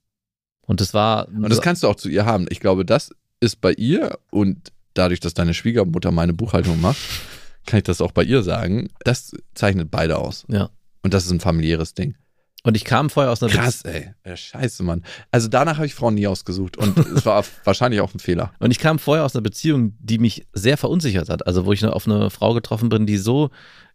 Und 0.61 0.79
das 0.79 0.93
war. 0.93 1.27
Und 1.29 1.49
das 1.49 1.61
kannst 1.61 1.81
du 1.81 1.87
auch 1.87 1.95
zu 1.95 2.07
ihr 2.07 2.25
haben. 2.27 2.45
Ich 2.51 2.59
glaube, 2.59 2.85
das 2.85 3.09
ist 3.39 3.61
bei 3.61 3.71
ihr 3.73 4.19
und 4.29 4.71
dadurch, 4.97 5.19
dass 5.19 5.33
deine 5.33 5.53
Schwiegermutter 5.53 6.11
meine 6.11 6.33
Buchhaltung 6.33 6.81
macht, 6.81 6.97
kann 7.65 7.77
ich 7.77 7.83
das 7.83 8.01
auch 8.01 8.11
bei 8.11 8.23
ihr 8.23 8.43
sagen. 8.43 8.89
Das 9.03 9.31
zeichnet 9.53 9.91
beide 9.91 10.17
aus. 10.17 10.45
Ja. 10.49 10.69
Und 11.03 11.13
das 11.13 11.25
ist 11.25 11.31
ein 11.31 11.39
familiäres 11.39 11.93
Ding. 11.93 12.15
Und 12.63 12.75
ich 12.75 12.83
kam 12.83 13.09
vorher 13.09 13.31
aus 13.31 13.41
einer 13.41 13.51
Krass, 13.51 13.83
ey. 13.83 14.13
Ja, 14.25 14.35
scheiße, 14.35 14.83
Mann. 14.83 15.03
Also 15.31 15.47
danach 15.47 15.77
habe 15.77 15.85
ich 15.85 15.93
Frauen 15.93 16.15
nie 16.15 16.27
ausgesucht. 16.27 16.75
Und 16.75 16.97
es 16.97 17.25
war 17.25 17.45
wahrscheinlich 17.63 18.01
auch 18.01 18.13
ein 18.13 18.19
Fehler. 18.19 18.51
Und 18.59 18.71
ich 18.71 18.79
kam 18.79 18.99
vorher 18.99 19.23
aus 19.23 19.35
einer 19.35 19.43
Beziehung, 19.43 19.95
die 19.99 20.17
mich 20.17 20.47
sehr 20.51 20.75
verunsichert 20.75 21.29
hat. 21.29 21.47
Also 21.47 21.65
wo 21.65 21.71
ich 21.71 21.85
auf 21.85 22.07
eine 22.07 22.29
Frau 22.29 22.53
getroffen 22.53 22.89
bin, 22.89 23.05
die 23.05 23.17
so 23.17 23.51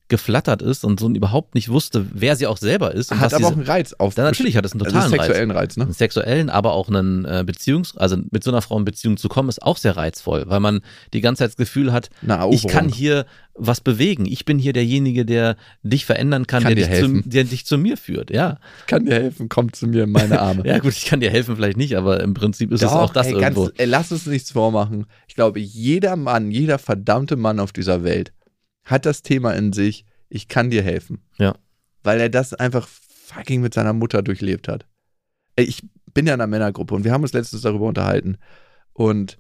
geflattert 0.09 0.61
ist 0.61 0.85
und 0.85 1.01
so 1.01 1.09
überhaupt 1.09 1.55
nicht 1.55 1.71
wusste, 1.71 2.07
wer 2.12 2.37
sie 2.37 2.47
auch 2.47 2.59
selber 2.59 2.93
ist. 2.95 3.12
Und 3.12 3.21
Hat 3.21 3.33
aber 3.33 3.38
sie- 3.47 3.51
auch 3.51 3.57
einen 3.57 3.62
Reiz 3.67 3.95
auf. 3.95 4.15
Ja, 4.17 4.25
natürlich 4.25 4.57
hat 4.57 4.67
es 4.67 4.73
einen 4.73 4.83
also 4.83 4.95
totalen 4.95 5.12
Reiz. 5.15 5.27
sexuellen 5.27 5.51
Reiz, 5.51 5.77
ne? 5.79 5.85
einen 5.85 5.93
sexuellen, 5.95 6.51
aber 6.51 6.73
auch 6.73 6.88
einen 6.88 7.25
äh, 7.25 7.45
Beziehungs-, 7.47 7.97
also 7.97 8.19
mit 8.31 8.45
so 8.45 8.51
einer 8.51 8.61
Frau 8.61 8.79
in 8.79 8.85
Beziehung 8.85 9.17
zu 9.17 9.29
kommen, 9.29 9.49
ist 9.49 9.62
auch 9.62 9.79
sehr 9.79 9.97
reizvoll, 9.97 10.45
weil 10.49 10.61
man 10.61 10.81
die 11.15 11.23
ganze 11.23 11.41
Zeit 11.41 11.51
das 11.51 11.57
Gefühl 11.57 11.93
hat, 11.93 12.11
ich 12.51 12.67
kann 12.69 12.88
hier 12.91 13.25
was 13.55 13.81
bewegen. 13.81 14.25
Ich 14.27 14.45
bin 14.45 14.59
hier 14.59 14.73
derjenige, 14.73 15.25
der 15.25 15.57
dich 15.83 16.05
verändern 16.07 16.47
kann, 16.47 16.62
Kann 16.62 16.75
der, 16.75 16.88
dich 16.88 17.01
zu, 17.01 17.23
der 17.29 17.45
dich 17.45 17.67
zu 17.67 17.77
mir 17.79 17.97
führt. 17.97 18.31
Ja. 18.31 18.59
kann 18.87 19.05
dir 19.07 19.15
helfen, 19.15 19.49
komm 19.49 19.73
zu 19.73 19.87
mir 19.87 20.05
in 20.05 20.11
meine 20.12 20.41
Arme. 20.41 20.62
Ja, 20.67 20.79
gut, 20.79 20.93
ich 20.93 21.05
kann 21.07 21.21
dir 21.21 21.31
helfen, 21.31 21.57
vielleicht 21.57 21.77
nicht, 21.77 21.97
aber 21.97 22.21
im 22.21 22.35
Prinzip 22.35 22.71
ist 22.73 22.83
es 22.83 22.91
Doch, 22.91 22.97
auch 22.97 23.12
das 23.12 23.27
ey, 23.29 23.35
irgendwo. 23.35 23.65
Ganz, 23.65 23.75
ey, 23.79 23.87
lass 23.87 24.12
uns 24.12 24.27
nichts 24.27 24.53
vormachen. 24.53 25.07
Ich 25.29 25.35
glaube, 25.35 25.59
jeder 25.61 26.17
Mann, 26.17 26.51
jeder 26.51 26.79
verdammte 26.79 27.37
Mann 27.37 27.61
auf 27.61 27.73
dieser 27.73 28.05
Welt 28.05 28.33
hat 28.85 29.07
das 29.07 29.23
Thema 29.23 29.53
in 29.53 29.73
sich, 29.73 30.05
ich 30.29 30.49
kann 30.49 30.71
dir 30.71 30.83
helfen. 30.83 31.23
Ja. 31.38 31.55
Weil 32.03 32.21
er 32.21 32.29
das 32.29 32.55
einfach 32.55 32.88
fucking 32.88 33.61
mit 33.61 33.75
seiner 33.75 33.92
Mutter 33.92 34.23
durchlebt 34.23 34.68
hat. 34.68 34.87
Ich 35.57 35.83
bin 36.14 36.27
ja 36.27 36.35
in 36.35 36.40
einer 36.40 36.49
Männergruppe 36.49 36.95
und 36.95 37.05
wir 37.05 37.12
haben 37.12 37.23
uns 37.23 37.33
letztens 37.33 37.62
darüber 37.62 37.87
unterhalten. 37.87 38.38
Und 38.92 39.38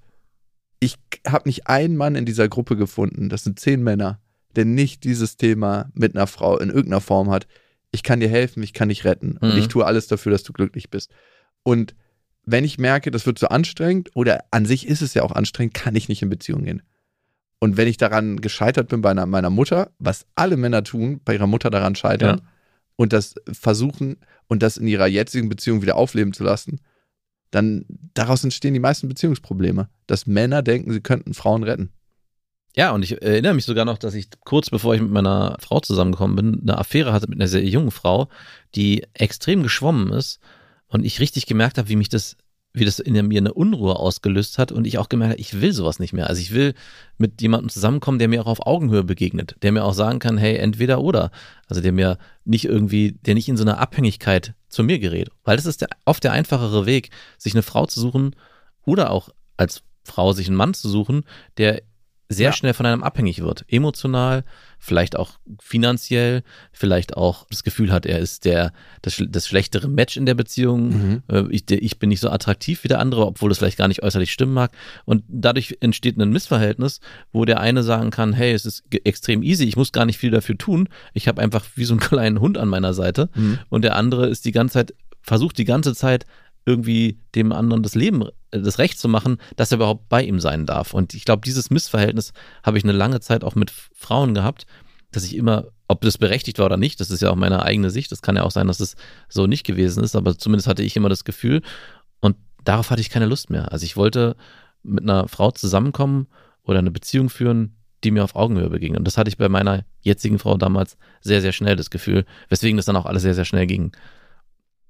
ich 0.80 0.98
habe 1.26 1.48
nicht 1.48 1.66
einen 1.66 1.96
Mann 1.96 2.14
in 2.14 2.24
dieser 2.24 2.48
Gruppe 2.48 2.76
gefunden, 2.76 3.28
das 3.28 3.44
sind 3.44 3.58
zehn 3.60 3.82
Männer, 3.82 4.20
der 4.56 4.64
nicht 4.64 5.04
dieses 5.04 5.36
Thema 5.36 5.90
mit 5.94 6.14
einer 6.16 6.26
Frau 6.26 6.58
in 6.58 6.68
irgendeiner 6.68 7.00
Form 7.00 7.30
hat. 7.30 7.46
Ich 7.90 8.02
kann 8.02 8.20
dir 8.20 8.28
helfen, 8.28 8.62
ich 8.62 8.72
kann 8.72 8.88
dich 8.88 9.04
retten 9.04 9.36
und 9.38 9.52
Mhm. 9.52 9.58
ich 9.58 9.68
tue 9.68 9.84
alles 9.86 10.06
dafür, 10.06 10.32
dass 10.32 10.42
du 10.42 10.52
glücklich 10.52 10.90
bist. 10.90 11.10
Und 11.62 11.94
wenn 12.44 12.64
ich 12.64 12.78
merke, 12.78 13.10
das 13.10 13.26
wird 13.26 13.38
so 13.38 13.48
anstrengend 13.48 14.10
oder 14.14 14.44
an 14.50 14.66
sich 14.66 14.86
ist 14.88 15.02
es 15.02 15.14
ja 15.14 15.22
auch 15.22 15.32
anstrengend, 15.32 15.74
kann 15.74 15.94
ich 15.94 16.08
nicht 16.08 16.22
in 16.22 16.28
Beziehung 16.30 16.64
gehen. 16.64 16.82
Und 17.62 17.76
wenn 17.76 17.86
ich 17.86 17.96
daran 17.96 18.40
gescheitert 18.40 18.88
bin 18.88 19.02
bei 19.02 19.12
einer, 19.12 19.24
meiner 19.24 19.48
Mutter, 19.48 19.92
was 20.00 20.26
alle 20.34 20.56
Männer 20.56 20.82
tun, 20.82 21.20
bei 21.24 21.34
ihrer 21.34 21.46
Mutter 21.46 21.70
daran 21.70 21.94
scheitern 21.94 22.38
Ja. 22.38 22.44
und 22.96 23.12
das 23.12 23.36
versuchen 23.52 24.16
und 24.48 24.64
das 24.64 24.78
in 24.78 24.88
ihrer 24.88 25.06
jetzigen 25.06 25.48
Beziehung 25.48 25.80
wieder 25.80 25.94
aufleben 25.94 26.32
zu 26.32 26.42
lassen, 26.42 26.80
dann 27.52 27.84
daraus 28.14 28.42
entstehen 28.42 28.74
die 28.74 28.80
meisten 28.80 29.06
Beziehungsprobleme, 29.06 29.88
dass 30.08 30.26
Männer 30.26 30.62
denken, 30.62 30.92
sie 30.92 31.02
könnten 31.02 31.34
Frauen 31.34 31.62
retten. 31.62 31.92
Ja, 32.74 32.90
und 32.90 33.04
ich 33.04 33.22
erinnere 33.22 33.54
mich 33.54 33.64
sogar 33.64 33.84
noch, 33.84 33.98
dass 33.98 34.14
ich 34.14 34.26
kurz 34.40 34.68
bevor 34.68 34.96
ich 34.96 35.00
mit 35.00 35.12
meiner 35.12 35.56
Frau 35.60 35.78
zusammengekommen 35.78 36.34
bin, 36.34 36.62
eine 36.62 36.78
Affäre 36.78 37.12
hatte 37.12 37.28
mit 37.28 37.38
einer 37.38 37.46
sehr 37.46 37.64
jungen 37.64 37.92
Frau, 37.92 38.28
die 38.74 39.06
extrem 39.14 39.62
geschwommen 39.62 40.12
ist 40.12 40.40
und 40.88 41.04
ich 41.04 41.20
richtig 41.20 41.46
gemerkt 41.46 41.78
habe, 41.78 41.88
wie 41.88 41.94
mich 41.94 42.08
das 42.08 42.36
wie 42.74 42.84
das 42.84 42.98
in 42.98 43.14
mir 43.26 43.38
eine 43.38 43.52
Unruhe 43.52 43.96
ausgelöst 43.96 44.58
hat 44.58 44.72
und 44.72 44.86
ich 44.86 44.98
auch 44.98 45.08
gemerkt 45.08 45.32
habe, 45.32 45.40
ich 45.40 45.60
will 45.60 45.72
sowas 45.72 45.98
nicht 45.98 46.12
mehr. 46.12 46.28
Also 46.28 46.40
ich 46.40 46.52
will 46.52 46.74
mit 47.18 47.42
jemandem 47.42 47.68
zusammenkommen, 47.68 48.18
der 48.18 48.28
mir 48.28 48.40
auch 48.40 48.46
auf 48.46 48.66
Augenhöhe 48.66 49.04
begegnet, 49.04 49.56
der 49.62 49.72
mir 49.72 49.84
auch 49.84 49.92
sagen 49.92 50.18
kann, 50.18 50.38
hey, 50.38 50.56
entweder 50.56 51.02
oder. 51.02 51.30
Also 51.68 51.82
der 51.82 51.92
mir 51.92 52.16
nicht 52.44 52.64
irgendwie, 52.64 53.12
der 53.12 53.34
nicht 53.34 53.48
in 53.48 53.58
so 53.58 53.64
einer 53.64 53.78
Abhängigkeit 53.78 54.54
zu 54.68 54.84
mir 54.84 54.98
gerät. 54.98 55.28
Weil 55.44 55.56
das 55.56 55.66
ist 55.66 55.82
der, 55.82 55.88
oft 56.06 56.24
der 56.24 56.32
einfachere 56.32 56.86
Weg, 56.86 57.10
sich 57.36 57.52
eine 57.52 57.62
Frau 57.62 57.84
zu 57.86 58.00
suchen 58.00 58.34
oder 58.86 59.10
auch 59.10 59.28
als 59.58 59.82
Frau 60.04 60.32
sich 60.32 60.48
einen 60.48 60.56
Mann 60.56 60.74
zu 60.74 60.88
suchen, 60.88 61.24
der 61.58 61.82
sehr 62.32 62.50
ja. 62.50 62.52
schnell 62.52 62.74
von 62.74 62.86
einem 62.86 63.02
abhängig 63.02 63.42
wird. 63.42 63.64
Emotional, 63.68 64.44
vielleicht 64.78 65.16
auch 65.16 65.38
finanziell, 65.60 66.42
vielleicht 66.72 67.16
auch 67.16 67.46
das 67.50 67.62
Gefühl 67.62 67.92
hat, 67.92 68.06
er 68.06 68.18
ist 68.18 68.44
der 68.44 68.72
das, 69.00 69.22
das 69.28 69.46
schlechtere 69.46 69.88
Match 69.88 70.16
in 70.16 70.26
der 70.26 70.34
Beziehung. 70.34 70.88
Mhm. 70.88 71.22
Äh, 71.28 71.44
ich, 71.50 71.70
ich 71.70 71.98
bin 71.98 72.08
nicht 72.08 72.20
so 72.20 72.30
attraktiv 72.30 72.84
wie 72.84 72.88
der 72.88 72.98
andere, 72.98 73.26
obwohl 73.26 73.48
das 73.48 73.58
vielleicht 73.58 73.78
gar 73.78 73.88
nicht 73.88 74.02
äußerlich 74.02 74.32
stimmen 74.32 74.54
mag. 74.54 74.72
Und 75.04 75.24
dadurch 75.28 75.76
entsteht 75.80 76.18
ein 76.18 76.30
Missverhältnis, 76.30 77.00
wo 77.32 77.44
der 77.44 77.60
eine 77.60 77.82
sagen 77.82 78.10
kann, 78.10 78.32
hey, 78.32 78.52
es 78.52 78.66
ist 78.66 78.84
extrem 79.04 79.42
easy, 79.42 79.64
ich 79.64 79.76
muss 79.76 79.92
gar 79.92 80.04
nicht 80.04 80.18
viel 80.18 80.30
dafür 80.30 80.58
tun. 80.58 80.88
Ich 81.14 81.28
habe 81.28 81.40
einfach 81.40 81.64
wie 81.74 81.84
so 81.84 81.94
einen 81.94 82.00
kleinen 82.00 82.40
Hund 82.40 82.58
an 82.58 82.68
meiner 82.68 82.94
Seite. 82.94 83.30
Mhm. 83.34 83.58
Und 83.68 83.82
der 83.82 83.96
andere 83.96 84.28
ist 84.28 84.44
die 84.44 84.52
ganze 84.52 84.74
Zeit, 84.74 84.94
versucht 85.22 85.58
die 85.58 85.64
ganze 85.64 85.94
Zeit 85.94 86.26
irgendwie 86.64 87.18
dem 87.34 87.52
anderen 87.52 87.82
das 87.82 87.94
Leben, 87.94 88.24
das 88.52 88.78
Recht 88.78 88.98
zu 88.98 89.08
machen, 89.08 89.38
dass 89.56 89.72
er 89.72 89.76
überhaupt 89.76 90.08
bei 90.08 90.22
ihm 90.22 90.38
sein 90.38 90.66
darf. 90.66 90.94
Und 90.94 91.14
ich 91.14 91.24
glaube, 91.24 91.42
dieses 91.44 91.70
Missverhältnis 91.70 92.32
habe 92.62 92.78
ich 92.78 92.84
eine 92.84 92.92
lange 92.92 93.20
Zeit 93.20 93.44
auch 93.44 93.54
mit 93.54 93.70
Frauen 93.70 94.34
gehabt, 94.34 94.66
dass 95.10 95.24
ich 95.24 95.36
immer, 95.36 95.66
ob 95.88 96.02
das 96.02 96.18
berechtigt 96.18 96.58
war 96.58 96.66
oder 96.66 96.76
nicht, 96.76 97.00
das 97.00 97.10
ist 97.10 97.22
ja 97.22 97.30
auch 97.30 97.36
meine 97.36 97.62
eigene 97.62 97.90
Sicht, 97.90 98.12
das 98.12 98.22
kann 98.22 98.36
ja 98.36 98.42
auch 98.42 98.50
sein, 98.50 98.66
dass 98.66 98.80
es 98.80 98.96
so 99.28 99.46
nicht 99.46 99.64
gewesen 99.64 100.04
ist, 100.04 100.16
aber 100.16 100.36
zumindest 100.38 100.68
hatte 100.68 100.82
ich 100.82 100.96
immer 100.96 101.08
das 101.08 101.24
Gefühl 101.24 101.62
und 102.20 102.36
darauf 102.64 102.90
hatte 102.90 103.00
ich 103.00 103.10
keine 103.10 103.26
Lust 103.26 103.50
mehr. 103.50 103.72
Also 103.72 103.84
ich 103.84 103.96
wollte 103.96 104.36
mit 104.82 105.02
einer 105.02 105.28
Frau 105.28 105.50
zusammenkommen 105.50 106.28
oder 106.62 106.78
eine 106.78 106.90
Beziehung 106.90 107.28
führen, 107.28 107.76
die 108.04 108.10
mir 108.10 108.24
auf 108.24 108.34
Augenhöhe 108.36 108.70
begegnet. 108.70 108.98
Und 108.98 109.04
das 109.06 109.16
hatte 109.16 109.28
ich 109.28 109.36
bei 109.36 109.48
meiner 109.48 109.84
jetzigen 110.00 110.38
Frau 110.38 110.56
damals 110.56 110.96
sehr, 111.20 111.40
sehr 111.40 111.52
schnell 111.52 111.76
das 111.76 111.90
Gefühl, 111.90 112.24
weswegen 112.48 112.76
das 112.76 112.86
dann 112.86 112.96
auch 112.96 113.06
alles 113.06 113.22
sehr, 113.22 113.34
sehr 113.34 113.44
schnell 113.44 113.66
ging. 113.66 113.92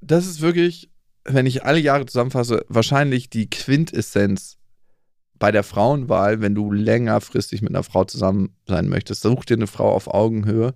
Das 0.01 0.27
ist 0.27 0.40
wirklich 0.40 0.90
wenn 1.25 1.47
ich 1.47 1.65
alle 1.65 1.79
Jahre 1.79 2.07
zusammenfasse, 2.07 2.65
wahrscheinlich 2.69 3.31
die 3.31 3.49
Quintessenz 3.49 4.57
bei 5.39 5.51
der 5.51 5.63
Frauenwahl, 5.63 6.41
wenn 6.41 6.55
du 6.55 6.73
längerfristig 6.73 7.63
mit 7.63 7.71
einer 7.71 7.83
Frau 7.83 8.05
zusammen 8.05 8.55
sein 8.67 8.89
möchtest, 8.89 9.23
such 9.23 9.45
dir 9.45 9.55
eine 9.55 9.67
Frau 9.67 9.93
auf 9.93 10.07
Augenhöhe, 10.07 10.75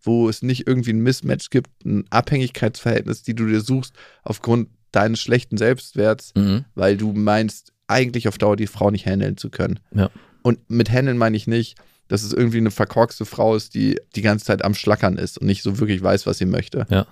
wo 0.00 0.28
es 0.28 0.42
nicht 0.42 0.66
irgendwie 0.66 0.92
ein 0.92 1.00
Mismatch 1.00 1.50
gibt, 1.50 1.84
ein 1.84 2.04
Abhängigkeitsverhältnis, 2.10 3.22
die 3.22 3.34
du 3.34 3.46
dir 3.46 3.60
suchst 3.60 3.94
aufgrund 4.22 4.70
deines 4.92 5.20
schlechten 5.20 5.56
Selbstwerts, 5.56 6.32
mhm. 6.34 6.64
weil 6.74 6.96
du 6.96 7.12
meinst, 7.12 7.72
eigentlich 7.88 8.28
auf 8.28 8.38
Dauer 8.38 8.56
die 8.56 8.66
Frau 8.66 8.90
nicht 8.90 9.06
handeln 9.06 9.36
zu 9.36 9.50
können. 9.50 9.80
Ja. 9.94 10.10
Und 10.42 10.70
mit 10.70 10.90
handeln 10.90 11.18
meine 11.18 11.36
ich 11.36 11.46
nicht, 11.46 11.78
dass 12.08 12.22
es 12.22 12.32
irgendwie 12.32 12.58
eine 12.58 12.70
verkorkste 12.70 13.24
Frau 13.24 13.56
ist, 13.56 13.74
die 13.74 13.98
die 14.14 14.22
ganze 14.22 14.44
Zeit 14.44 14.64
am 14.64 14.74
Schlackern 14.74 15.16
ist 15.16 15.38
und 15.38 15.46
nicht 15.46 15.62
so 15.62 15.78
wirklich 15.78 16.02
weiß, 16.02 16.26
was 16.26 16.38
sie 16.38 16.46
möchte. 16.46 16.86
Ja. 16.90 17.06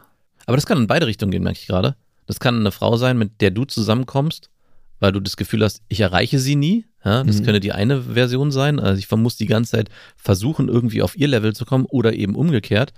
Aber 0.46 0.57
das 0.57 0.66
kann 0.66 0.79
in 0.79 0.87
beide 0.87 1.07
Richtungen 1.07 1.33
gehen, 1.33 1.42
merke 1.42 1.59
ich 1.61 1.66
gerade. 1.66 1.96
Das 2.26 2.40
kann 2.40 2.58
eine 2.58 2.72
Frau 2.72 2.96
sein, 2.96 3.18
mit 3.18 3.40
der 3.40 3.50
du 3.50 3.64
zusammenkommst, 3.64 4.50
weil 5.00 5.12
du 5.12 5.20
das 5.20 5.36
Gefühl 5.36 5.62
hast, 5.62 5.82
ich 5.88 6.00
erreiche 6.00 6.38
sie 6.38 6.56
nie. 6.56 6.86
Ja, 7.04 7.22
das 7.22 7.40
mhm. 7.40 7.44
könnte 7.44 7.60
die 7.60 7.72
eine 7.72 8.02
Version 8.02 8.50
sein. 8.50 8.80
Also 8.80 8.98
ich 8.98 9.10
muss 9.10 9.36
die 9.36 9.46
ganze 9.46 9.72
Zeit 9.72 9.90
versuchen, 10.16 10.68
irgendwie 10.68 11.02
auf 11.02 11.16
ihr 11.16 11.28
Level 11.28 11.54
zu 11.54 11.64
kommen 11.64 11.86
oder 11.86 12.14
eben 12.14 12.34
umgekehrt. 12.34 12.92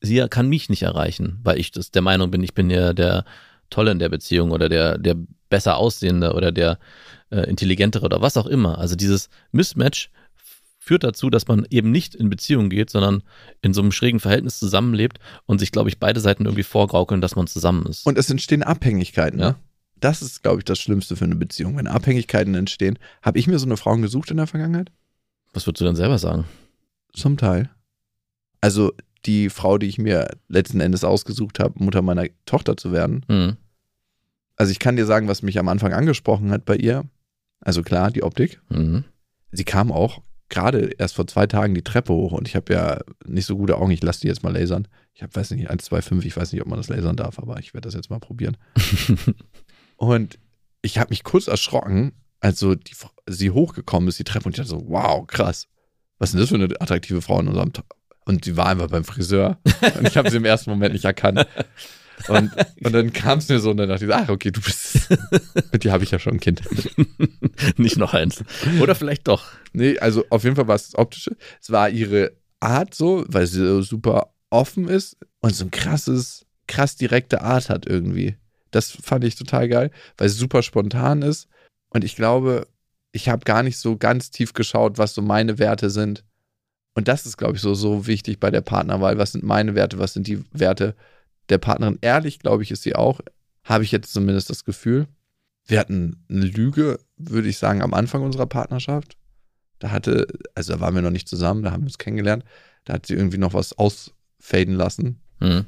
Sie 0.00 0.24
kann 0.30 0.48
mich 0.48 0.68
nicht 0.68 0.82
erreichen, 0.82 1.40
weil 1.42 1.58
ich 1.58 1.72
das 1.72 1.90
der 1.90 2.02
Meinung 2.02 2.30
bin, 2.30 2.44
ich 2.44 2.54
bin 2.54 2.70
ja 2.70 2.92
der 2.92 3.24
Tolle 3.68 3.90
in 3.90 3.98
der 3.98 4.08
Beziehung 4.08 4.52
oder 4.52 4.68
der, 4.68 4.96
der 4.96 5.16
besser 5.50 5.76
aussehende 5.76 6.34
oder 6.34 6.52
der 6.52 6.78
äh, 7.30 7.40
intelligentere 7.50 8.04
oder 8.04 8.22
was 8.22 8.36
auch 8.36 8.46
immer. 8.46 8.78
Also 8.78 8.94
dieses 8.94 9.28
Mismatch 9.50 10.10
führt 10.88 11.04
dazu, 11.04 11.28
dass 11.28 11.46
man 11.46 11.66
eben 11.68 11.90
nicht 11.90 12.14
in 12.14 12.30
Beziehung 12.30 12.70
geht, 12.70 12.88
sondern 12.88 13.22
in 13.60 13.74
so 13.74 13.82
einem 13.82 13.92
schrägen 13.92 14.20
Verhältnis 14.20 14.58
zusammenlebt 14.58 15.18
und 15.44 15.58
sich, 15.58 15.70
glaube 15.70 15.90
ich, 15.90 15.98
beide 15.98 16.18
Seiten 16.18 16.46
irgendwie 16.46 16.62
vorgaukeln, 16.62 17.20
dass 17.20 17.36
man 17.36 17.46
zusammen 17.46 17.84
ist. 17.84 18.06
Und 18.06 18.16
es 18.16 18.30
entstehen 18.30 18.62
Abhängigkeiten, 18.62 19.38
ne? 19.38 19.56
Das 20.00 20.22
ist, 20.22 20.42
glaube 20.42 20.58
ich, 20.58 20.64
das 20.64 20.78
Schlimmste 20.78 21.14
für 21.14 21.26
eine 21.26 21.34
Beziehung. 21.36 21.76
Wenn 21.76 21.88
Abhängigkeiten 21.88 22.54
entstehen, 22.54 22.98
habe 23.20 23.38
ich 23.38 23.46
mir 23.46 23.58
so 23.58 23.66
eine 23.66 23.76
Frau 23.76 23.94
gesucht 23.96 24.30
in 24.30 24.38
der 24.38 24.46
Vergangenheit? 24.46 24.90
Was 25.52 25.66
würdest 25.66 25.82
du 25.82 25.84
dann 25.84 25.96
selber 25.96 26.18
sagen? 26.18 26.44
Zum 27.12 27.36
Teil. 27.36 27.68
Also 28.62 28.92
die 29.26 29.50
Frau, 29.50 29.76
die 29.76 29.88
ich 29.88 29.98
mir 29.98 30.28
letzten 30.48 30.80
Endes 30.80 31.04
ausgesucht 31.04 31.58
habe, 31.58 31.84
Mutter 31.84 32.00
meiner 32.00 32.28
Tochter 32.46 32.78
zu 32.78 32.92
werden. 32.92 33.26
Mhm. 33.28 33.56
Also 34.56 34.72
ich 34.72 34.78
kann 34.78 34.96
dir 34.96 35.04
sagen, 35.04 35.28
was 35.28 35.42
mich 35.42 35.58
am 35.58 35.68
Anfang 35.68 35.92
angesprochen 35.92 36.50
hat 36.50 36.64
bei 36.64 36.76
ihr. 36.76 37.04
Also 37.60 37.82
klar, 37.82 38.10
die 38.10 38.22
Optik. 38.22 38.62
Mhm. 38.70 39.04
Sie 39.52 39.64
kam 39.64 39.92
auch 39.92 40.22
gerade 40.48 40.90
erst 40.98 41.14
vor 41.14 41.26
zwei 41.26 41.46
Tagen 41.46 41.74
die 41.74 41.82
Treppe 41.82 42.12
hoch 42.12 42.32
und 42.32 42.48
ich 42.48 42.56
habe 42.56 42.72
ja 42.72 43.00
nicht 43.26 43.46
so 43.46 43.56
gute 43.56 43.76
Augen. 43.76 43.90
Ich 43.90 44.02
lasse 44.02 44.20
die 44.20 44.28
jetzt 44.28 44.42
mal 44.42 44.52
lasern. 44.52 44.88
Ich 45.14 45.22
habe, 45.22 45.34
weiß 45.34 45.50
nicht, 45.50 45.68
1, 45.68 45.84
2, 45.84 46.02
5, 46.02 46.24
ich 46.24 46.36
weiß 46.36 46.52
nicht, 46.52 46.62
ob 46.62 46.68
man 46.68 46.78
das 46.78 46.88
lasern 46.88 47.16
darf, 47.16 47.38
aber 47.38 47.58
ich 47.58 47.74
werde 47.74 47.86
das 47.86 47.94
jetzt 47.94 48.10
mal 48.10 48.20
probieren. 48.20 48.56
und 49.96 50.38
ich 50.82 50.98
habe 50.98 51.10
mich 51.10 51.24
kurz 51.24 51.48
erschrocken, 51.48 52.12
als 52.40 52.60
so 52.60 52.74
die, 52.74 52.94
sie 53.26 53.50
hochgekommen 53.50 54.08
ist, 54.08 54.18
die 54.18 54.24
Treppe, 54.24 54.46
und 54.46 54.52
ich 54.52 54.56
dachte 54.56 54.70
so, 54.70 54.88
wow, 54.88 55.26
krass. 55.26 55.66
Was 56.18 56.30
ist 56.30 56.34
denn 56.34 56.40
das 56.40 56.48
für 56.50 56.54
eine 56.56 56.80
attraktive 56.80 57.22
Frau 57.22 57.40
in 57.40 57.48
unserem 57.48 57.72
Und 58.24 58.44
sie 58.44 58.56
war 58.56 58.66
einfach 58.66 58.88
beim 58.88 59.04
Friseur. 59.04 59.58
Und 59.98 60.08
ich 60.08 60.16
habe 60.16 60.30
sie 60.30 60.36
im 60.36 60.44
ersten 60.44 60.70
Moment 60.70 60.92
nicht 60.92 61.04
erkannt. 61.04 61.46
Und, 62.28 62.50
und 62.84 62.92
dann 62.92 63.12
kam 63.12 63.38
es 63.38 63.48
mir 63.48 63.60
so 63.60 63.70
und 63.70 63.76
dann 63.76 63.88
dachte 63.88 64.04
ich, 64.04 64.12
ach, 64.12 64.28
okay, 64.28 64.50
du 64.50 64.60
bist. 64.60 65.08
Mit 65.72 65.84
dir 65.84 65.92
habe 65.92 66.04
ich 66.04 66.10
ja 66.10 66.18
schon 66.18 66.34
ein 66.34 66.40
Kind. 66.40 66.62
Nicht 67.76 67.96
noch 67.96 68.14
eins. 68.14 68.42
Oder 68.80 68.94
vielleicht 68.94 69.28
doch. 69.28 69.44
Nee, 69.72 69.98
also 69.98 70.24
auf 70.30 70.44
jeden 70.44 70.56
Fall 70.56 70.68
war 70.68 70.76
es 70.76 70.90
das 70.90 70.98
Optische. 70.98 71.36
Es 71.60 71.70
war 71.70 71.90
ihre 71.90 72.32
Art 72.60 72.94
so, 72.94 73.24
weil 73.28 73.46
sie 73.46 73.64
so 73.64 73.82
super 73.82 74.32
offen 74.50 74.88
ist 74.88 75.16
und 75.40 75.54
so 75.54 75.64
ein 75.64 75.70
krasses, 75.70 76.46
krass 76.66 76.96
direkte 76.96 77.42
Art 77.42 77.68
hat 77.68 77.86
irgendwie. 77.86 78.36
Das 78.70 78.90
fand 78.90 79.24
ich 79.24 79.36
total 79.36 79.68
geil, 79.68 79.90
weil 80.16 80.28
sie 80.28 80.38
super 80.38 80.62
spontan 80.62 81.22
ist. 81.22 81.48
Und 81.90 82.04
ich 82.04 82.16
glaube, 82.16 82.66
ich 83.12 83.28
habe 83.28 83.44
gar 83.44 83.62
nicht 83.62 83.78
so 83.78 83.96
ganz 83.96 84.30
tief 84.30 84.52
geschaut, 84.52 84.98
was 84.98 85.14
so 85.14 85.22
meine 85.22 85.58
Werte 85.58 85.90
sind. 85.90 86.24
Und 86.94 87.08
das 87.08 87.26
ist, 87.26 87.36
glaube 87.36 87.56
ich, 87.56 87.62
so, 87.62 87.74
so 87.74 88.06
wichtig 88.06 88.40
bei 88.40 88.50
der 88.50 88.60
Partnerwahl. 88.60 89.18
Was 89.18 89.32
sind 89.32 89.44
meine 89.44 89.74
Werte? 89.74 89.98
Was 89.98 90.14
sind 90.14 90.26
die 90.26 90.44
Werte 90.52 90.94
der 91.48 91.58
Partnerin. 91.58 91.98
Ehrlich, 92.00 92.38
glaube 92.38 92.62
ich, 92.62 92.70
ist 92.70 92.82
sie 92.82 92.94
auch. 92.94 93.20
Habe 93.64 93.84
ich 93.84 93.92
jetzt 93.92 94.12
zumindest 94.12 94.50
das 94.50 94.64
Gefühl. 94.64 95.06
Wir 95.66 95.78
hatten 95.78 96.24
eine 96.30 96.46
Lüge, 96.46 96.98
würde 97.16 97.48
ich 97.48 97.58
sagen, 97.58 97.82
am 97.82 97.94
Anfang 97.94 98.22
unserer 98.22 98.46
Partnerschaft. 98.46 99.16
Da 99.78 99.90
hatte, 99.90 100.26
also 100.54 100.72
da 100.72 100.80
waren 100.80 100.94
wir 100.94 101.02
noch 101.02 101.10
nicht 101.10 101.28
zusammen, 101.28 101.62
da 101.62 101.70
haben 101.70 101.82
wir 101.82 101.88
uns 101.88 101.98
kennengelernt. 101.98 102.44
Da 102.84 102.94
hat 102.94 103.06
sie 103.06 103.14
irgendwie 103.14 103.38
noch 103.38 103.54
was 103.54 103.76
ausfaden 103.78 104.74
lassen. 104.74 105.20
Mhm. 105.40 105.66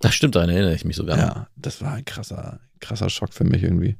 Das 0.00 0.14
stimmt, 0.14 0.36
daran 0.36 0.50
erinnere 0.50 0.74
ich 0.74 0.84
mich 0.84 0.96
sogar. 0.96 1.18
Ja, 1.18 1.48
das 1.56 1.80
war 1.82 1.94
ein 1.94 2.04
krasser, 2.04 2.60
krasser 2.80 3.10
Schock 3.10 3.32
für 3.32 3.44
mich 3.44 3.62
irgendwie. 3.62 3.96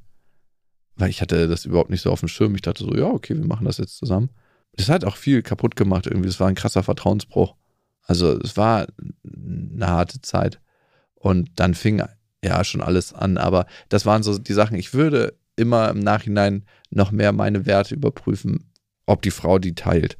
Weil 0.96 1.10
ich 1.10 1.20
hatte 1.20 1.48
das 1.48 1.64
überhaupt 1.64 1.90
nicht 1.90 2.02
so 2.02 2.12
auf 2.12 2.20
dem 2.20 2.28
Schirm. 2.28 2.54
Ich 2.54 2.62
dachte 2.62 2.84
so, 2.84 2.94
ja, 2.94 3.06
okay, 3.06 3.36
wir 3.36 3.46
machen 3.46 3.64
das 3.64 3.78
jetzt 3.78 3.96
zusammen. 3.96 4.30
Das 4.74 4.88
hat 4.88 5.04
auch 5.04 5.16
viel 5.16 5.42
kaputt 5.42 5.74
gemacht 5.74 6.06
irgendwie. 6.06 6.28
Es 6.28 6.38
war 6.38 6.48
ein 6.48 6.54
krasser 6.54 6.82
Vertrauensbruch. 6.82 7.56
Also 8.02 8.38
es 8.38 8.56
war 8.56 8.86
eine 9.24 9.86
harte 9.86 10.20
Zeit. 10.20 10.60
Und 11.18 11.50
dann 11.56 11.74
fing 11.74 12.02
ja 12.44 12.64
schon 12.64 12.80
alles 12.80 13.12
an. 13.12 13.36
Aber 13.36 13.66
das 13.88 14.06
waren 14.06 14.22
so 14.22 14.38
die 14.38 14.52
Sachen. 14.52 14.76
Ich 14.76 14.94
würde 14.94 15.36
immer 15.56 15.90
im 15.90 15.98
Nachhinein 15.98 16.64
noch 16.90 17.10
mehr 17.10 17.32
meine 17.32 17.66
Werte 17.66 17.94
überprüfen, 17.94 18.70
ob 19.06 19.22
die 19.22 19.30
Frau 19.30 19.58
die 19.58 19.74
teilt. 19.74 20.16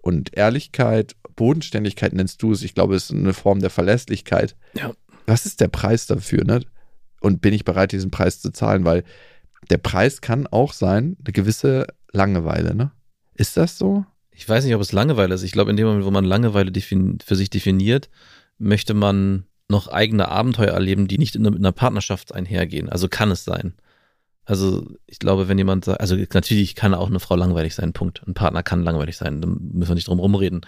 Und 0.00 0.36
Ehrlichkeit, 0.36 1.16
Bodenständigkeit 1.34 2.12
nennst 2.12 2.42
du 2.42 2.52
es. 2.52 2.62
Ich 2.62 2.74
glaube, 2.74 2.94
es 2.94 3.10
ist 3.10 3.16
eine 3.16 3.34
Form 3.34 3.60
der 3.60 3.70
Verlässlichkeit. 3.70 4.56
Ja. 4.74 4.92
Was 5.26 5.44
ist 5.44 5.60
der 5.60 5.68
Preis 5.68 6.06
dafür? 6.06 6.44
Ne? 6.44 6.62
Und 7.20 7.40
bin 7.40 7.52
ich 7.52 7.64
bereit, 7.64 7.92
diesen 7.92 8.10
Preis 8.10 8.40
zu 8.40 8.50
zahlen? 8.50 8.84
Weil 8.84 9.04
der 9.70 9.78
Preis 9.78 10.20
kann 10.20 10.46
auch 10.46 10.72
sein, 10.72 11.16
eine 11.22 11.32
gewisse 11.32 11.86
Langeweile. 12.12 12.74
Ne? 12.74 12.92
Ist 13.34 13.56
das 13.56 13.76
so? 13.76 14.06
Ich 14.30 14.48
weiß 14.48 14.64
nicht, 14.64 14.74
ob 14.74 14.80
es 14.80 14.92
Langeweile 14.92 15.34
ist. 15.34 15.42
Ich 15.42 15.52
glaube, 15.52 15.70
in 15.70 15.76
dem 15.76 15.86
Moment, 15.86 16.04
wo 16.04 16.10
man 16.12 16.24
Langeweile 16.24 16.70
für 16.80 17.36
sich 17.36 17.50
definiert, 17.50 18.08
möchte 18.58 18.94
man 18.94 19.47
noch 19.68 19.88
eigene 19.88 20.28
Abenteuer 20.28 20.72
erleben, 20.72 21.08
die 21.08 21.18
nicht 21.18 21.36
in, 21.36 21.46
einer 21.46 21.72
Partnerschaft 21.72 22.34
einhergehen. 22.34 22.88
Also 22.88 23.08
kann 23.08 23.30
es 23.30 23.44
sein. 23.44 23.74
Also 24.44 24.86
ich 25.06 25.18
glaube, 25.18 25.48
wenn 25.48 25.58
jemand 25.58 25.84
sagt, 25.84 26.00
also 26.00 26.16
natürlich 26.16 26.74
kann 26.74 26.94
auch 26.94 27.08
eine 27.08 27.20
Frau 27.20 27.36
langweilig 27.36 27.74
sein, 27.74 27.92
Punkt. 27.92 28.26
Ein 28.26 28.32
Partner 28.32 28.62
kann 28.62 28.82
langweilig 28.82 29.18
sein, 29.18 29.42
da 29.42 29.48
müssen 29.48 29.90
wir 29.90 29.94
nicht 29.94 30.08
drum 30.08 30.20
rumreden. 30.20 30.62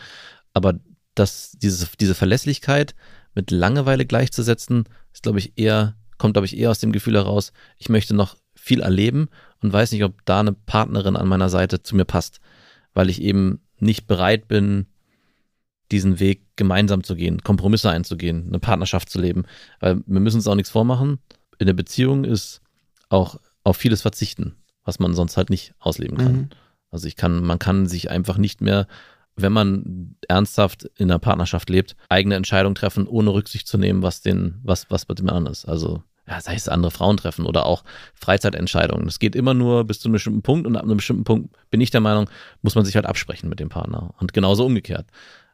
Aber 0.53 0.75
das, 1.15 1.53
diese, 1.53 1.89
diese 1.99 2.15
Verlässlichkeit 2.15 2.95
mit 3.35 3.51
Langeweile 3.51 4.05
gleichzusetzen, 4.05 4.85
ist, 5.15 5.23
glaube 5.23 5.39
ich, 5.39 5.55
eher, 5.57 5.97
kommt, 6.19 6.35
glaube 6.35 6.47
ich, 6.47 6.59
eher 6.59 6.71
aus 6.71 6.81
dem 6.81 6.93
Gefühl 6.93 7.15
heraus, 7.15 7.53
ich 7.79 7.89
möchte 7.89 8.15
noch 8.15 8.37
viel 8.55 8.83
erleben 8.83 9.29
und 9.63 9.73
weiß 9.73 9.93
nicht, 9.93 10.05
ob 10.05 10.25
da 10.27 10.41
eine 10.41 10.53
Partnerin 10.53 11.17
an 11.17 11.27
meiner 11.27 11.49
Seite 11.49 11.83
zu 11.83 11.97
mir 11.97 12.05
passt, 12.05 12.41
weil 12.93 13.09
ich 13.09 13.23
eben 13.23 13.63
nicht 13.79 14.07
bereit 14.07 14.47
bin, 14.47 14.87
diesen 15.93 16.21
Weg 16.21 16.43
gemeinsam 16.57 17.03
zu 17.05 17.17
gehen, 17.17 17.43
Kompromisse 17.43 17.91
einzugehen, 17.91 18.47
eine 18.49 18.59
Partnerschaft 18.59 19.11
zu 19.11 19.21
leben. 19.21 19.45
Weil 19.81 20.03
wir 20.07 20.21
müssen 20.21 20.37
uns 20.37 20.47
auch 20.47 20.55
nichts 20.55 20.71
vormachen. 20.71 21.19
In 21.59 21.67
der 21.67 21.75
Beziehung 21.75 22.25
ist 22.25 22.61
auch 23.09 23.37
auf 23.65 23.77
vieles 23.77 24.03
verzichten, 24.03 24.57
was 24.85 24.99
man 24.99 25.15
sonst 25.15 25.37
halt 25.37 25.51
nicht 25.51 25.75
ausleben 25.79 26.17
kann. 26.17 26.33
Mhm. 26.33 26.49
Also 26.91 27.07
ich 27.07 27.17
kann, 27.17 27.45
man 27.45 27.59
kann 27.59 27.87
sich 27.87 28.11
einfach 28.11 28.39
nicht 28.39 28.61
mehr, 28.61 28.87
wenn 29.37 29.53
man 29.53 30.17
ernsthaft 30.29 30.85
in 30.97 31.11
einer 31.11 31.19
Partnerschaft 31.19 31.71
lebt, 31.71 31.97
eigene 32.09 32.35
Entscheidungen 32.35 32.75
treffen, 32.75 33.07
ohne 33.07 33.33
Rücksicht 33.33 33.67
zu 33.67 33.79
nehmen, 33.79 34.03
was 34.03 34.23
den, 34.23 34.61
was, 34.63 34.91
was 34.91 35.07
bei 35.07 35.15
dem 35.15 35.29
anderen 35.29 35.47
ist. 35.47 35.67
Also 35.67 36.03
ja, 36.31 36.41
sei 36.41 36.55
es 36.55 36.69
andere 36.69 36.93
Frauen 36.93 37.17
treffen 37.17 37.45
oder 37.45 37.67
auch 37.67 37.83
Freizeitentscheidungen. 38.15 39.05
Das 39.07 39.19
geht 39.19 39.35
immer 39.35 39.53
nur 39.53 39.85
bis 39.85 39.99
zu 39.99 40.09
einem 40.09 40.13
bestimmten 40.15 40.43
Punkt 40.43 40.67
und 40.67 40.77
ab 40.77 40.85
einem 40.85 40.97
bestimmten 40.97 41.25
Punkt 41.25 41.57
bin 41.71 41.81
ich 41.81 41.91
der 41.91 42.01
Meinung, 42.01 42.31
muss 42.63 42.77
man 42.77 42.85
sich 42.85 42.95
halt 42.95 43.07
absprechen 43.07 43.49
mit 43.49 43.59
dem 43.59 43.69
Partner. 43.69 44.15
Und 44.21 44.33
genauso 44.33 44.65
umgekehrt. 44.65 45.07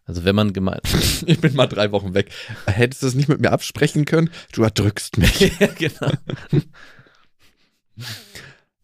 Also 0.06 0.24
wenn 0.24 0.36
man 0.36 0.52
gemeint. 0.52 0.82
Ich 1.26 1.40
bin 1.40 1.54
mal 1.54 1.66
drei 1.66 1.90
Wochen 1.92 2.14
weg. 2.14 2.30
Hättest 2.66 3.02
du 3.02 3.06
es 3.08 3.14
nicht 3.14 3.28
mit 3.28 3.40
mir 3.40 3.50
absprechen 3.50 4.04
können? 4.04 4.30
Du 4.52 4.62
erdrückst 4.62 5.18
mich. 5.18 5.40
ja, 5.60 5.66
genau. 5.66 6.12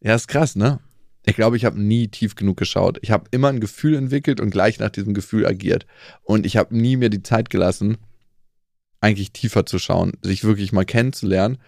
Ja, 0.05 0.17
ist 0.17 0.27
krass, 0.27 0.57
ne? 0.57 0.81
Ich 1.25 1.37
glaube, 1.37 1.57
ich 1.57 1.65
habe 1.65 1.81
nie 1.81 2.09
tief 2.09 2.35
genug 2.35 2.57
geschaut. 2.57 2.99
Ich 3.03 3.13
habe 3.13 3.29
immer 3.31 3.51
ein 3.51 3.61
Gefühl 3.61 3.95
entwickelt 3.95 4.41
und 4.41 4.51
gleich 4.51 4.81
nach 4.81 4.91
diesem 4.91 5.15
Gefühl 5.15 5.47
agiert. 5.47 5.87
Und 6.25 6.45
ich 6.45 6.57
habe 6.57 6.77
nie 6.77 6.97
mir 6.97 7.09
die 7.09 7.23
Zeit 7.23 7.51
gelassen, 7.51 7.99
eigentlich 9.01 9.33
tiefer 9.33 9.65
zu 9.65 9.79
schauen, 9.79 10.15
sich 10.23 10.43
wirklich 10.43 10.73
mal 10.73 10.85
kennenzulernen 10.85 11.59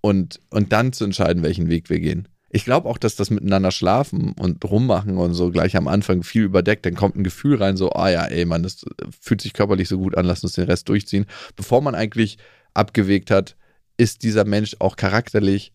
und, 0.00 0.38
und 0.50 0.72
dann 0.72 0.92
zu 0.92 1.04
entscheiden, 1.04 1.42
welchen 1.42 1.68
Weg 1.68 1.90
wir 1.90 1.98
gehen. 1.98 2.28
Ich 2.54 2.66
glaube 2.66 2.88
auch, 2.88 2.98
dass 2.98 3.16
das 3.16 3.30
miteinander 3.30 3.70
schlafen 3.70 4.32
und 4.38 4.62
rummachen 4.62 5.16
und 5.16 5.32
so 5.32 5.50
gleich 5.50 5.74
am 5.74 5.88
Anfang 5.88 6.22
viel 6.22 6.42
überdeckt. 6.42 6.84
Dann 6.84 6.94
kommt 6.94 7.16
ein 7.16 7.24
Gefühl 7.24 7.56
rein, 7.56 7.78
so, 7.78 7.90
ah 7.92 8.10
ja, 8.10 8.26
ey, 8.26 8.44
Mann, 8.44 8.62
das 8.62 8.84
fühlt 9.20 9.40
sich 9.40 9.54
körperlich 9.54 9.88
so 9.88 9.96
gut 9.96 10.18
an, 10.18 10.26
lass 10.26 10.44
uns 10.44 10.52
den 10.52 10.66
Rest 10.66 10.86
durchziehen. 10.90 11.24
Bevor 11.56 11.80
man 11.80 11.94
eigentlich 11.94 12.36
abgewegt 12.74 13.30
hat, 13.30 13.56
ist 13.96 14.22
dieser 14.22 14.44
Mensch 14.44 14.76
auch 14.80 14.96
charakterlich 14.96 15.72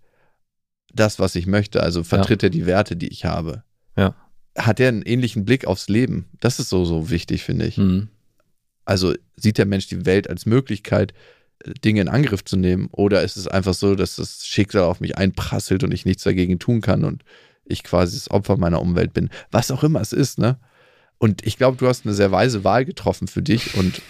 das, 0.94 1.18
was 1.18 1.36
ich 1.36 1.48
möchte. 1.48 1.82
Also 1.82 2.04
vertritt 2.04 2.44
er 2.44 2.52
die 2.52 2.68
Werte, 2.68 2.96
die 2.96 3.08
ich 3.08 3.26
habe. 3.26 3.64
Ja. 3.96 4.16
Hat 4.56 4.80
er 4.80 4.90
einen 4.90 5.02
ähnlichen 5.02 5.46
Blick 5.46 5.66
aufs 5.66 5.90
Leben? 5.90 6.28
Das 6.40 6.60
ist 6.60 6.70
so, 6.70 6.86
so 6.86 7.10
wichtig, 7.10 7.44
finde 7.44 7.66
ich. 7.66 7.78
Mhm. 7.78 8.10
Also 8.86 9.16
sieht 9.36 9.58
der 9.58 9.66
Mensch 9.66 9.88
die 9.88 10.06
Welt 10.06 10.30
als 10.30 10.46
Möglichkeit, 10.46 11.14
Dinge 11.84 12.02
in 12.02 12.08
Angriff 12.10 12.44
zu 12.44 12.58
nehmen? 12.58 12.88
Oder 12.92 13.24
ist 13.24 13.38
es 13.38 13.48
einfach 13.48 13.74
so, 13.74 13.96
dass 13.96 14.16
das 14.16 14.46
Schicksal 14.46 14.84
auf 14.84 15.00
mich 15.00 15.18
einprasselt 15.18 15.84
und 15.84 15.92
ich 15.94 16.06
nichts 16.06 16.24
dagegen 16.24 16.60
tun 16.60 16.82
kann 16.82 17.04
und 17.04 17.24
ich 17.66 17.84
quasi 17.84 18.16
das 18.18 18.32
Opfer 18.32 18.58
meiner 18.58 18.82
Umwelt 18.82 19.14
bin? 19.14 19.30
Was 19.52 19.72
auch 19.72 19.84
immer 19.84 20.02
es 20.02 20.14
ist, 20.14 20.40
ne? 20.40 20.58
Und 21.20 21.46
ich 21.46 21.58
glaube, 21.58 21.78
du 21.78 21.88
hast 21.88 22.06
eine 22.06 22.14
sehr 22.14 22.32
weise 22.32 22.64
Wahl 22.64 22.86
getroffen 22.86 23.28
für 23.28 23.42
dich. 23.42 23.74
Und 23.76 24.02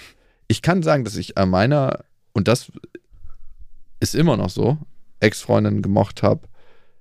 ich 0.49 0.61
kann 0.61 0.83
sagen, 0.83 1.05
dass 1.05 1.15
ich 1.15 1.37
an 1.37 1.49
meiner, 1.49 2.03
und 2.33 2.49
das 2.49 2.71
ist 3.99 4.13
immer 4.13 4.35
noch 4.35 4.49
so, 4.49 4.77
Ex-Freundin 5.21 5.81
gemocht 5.81 6.21
habe, 6.21 6.41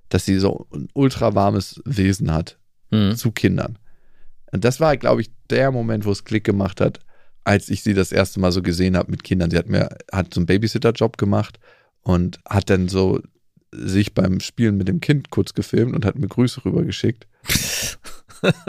dass 0.09 0.25
sie 0.25 0.39
so 0.39 0.65
ein 0.73 0.87
ultra 0.93 1.35
warmes 1.35 1.81
Wesen 1.85 2.33
hat 2.33 2.57
Mhm. 2.89 3.17
zu 3.17 3.31
Kindern. 3.31 3.77
Und 4.51 4.63
das 4.63 4.79
war, 4.79 4.95
glaube 4.95 5.21
ich, 5.21 5.29
der 5.49 5.71
Moment, 5.71 6.05
wo 6.05 6.11
es 6.11 6.23
Klick 6.23 6.45
gemacht 6.45 6.79
hat, 6.79 6.99
als 7.47 7.69
ich 7.69 7.81
sie 7.81 7.93
das 7.93 8.11
erste 8.11 8.41
Mal 8.41 8.51
so 8.51 8.61
gesehen 8.61 8.97
habe 8.97 9.09
mit 9.09 9.23
Kindern. 9.23 9.49
Sie 9.49 9.57
hat 9.57 9.69
mir, 9.69 9.89
hat 10.11 10.33
so 10.33 10.41
einen 10.41 10.47
Babysitter-Job 10.47 11.17
gemacht 11.17 11.59
und 12.01 12.39
hat 12.47 12.69
dann 12.69 12.89
so 12.89 13.21
sich 13.71 14.13
beim 14.13 14.41
Spielen 14.41 14.75
mit 14.75 14.89
dem 14.89 14.99
Kind 14.99 15.29
kurz 15.29 15.53
gefilmt 15.53 15.95
und 15.95 16.05
hat 16.05 16.19
mir 16.19 16.27
Grüße 16.27 16.65
rübergeschickt. 16.65 17.25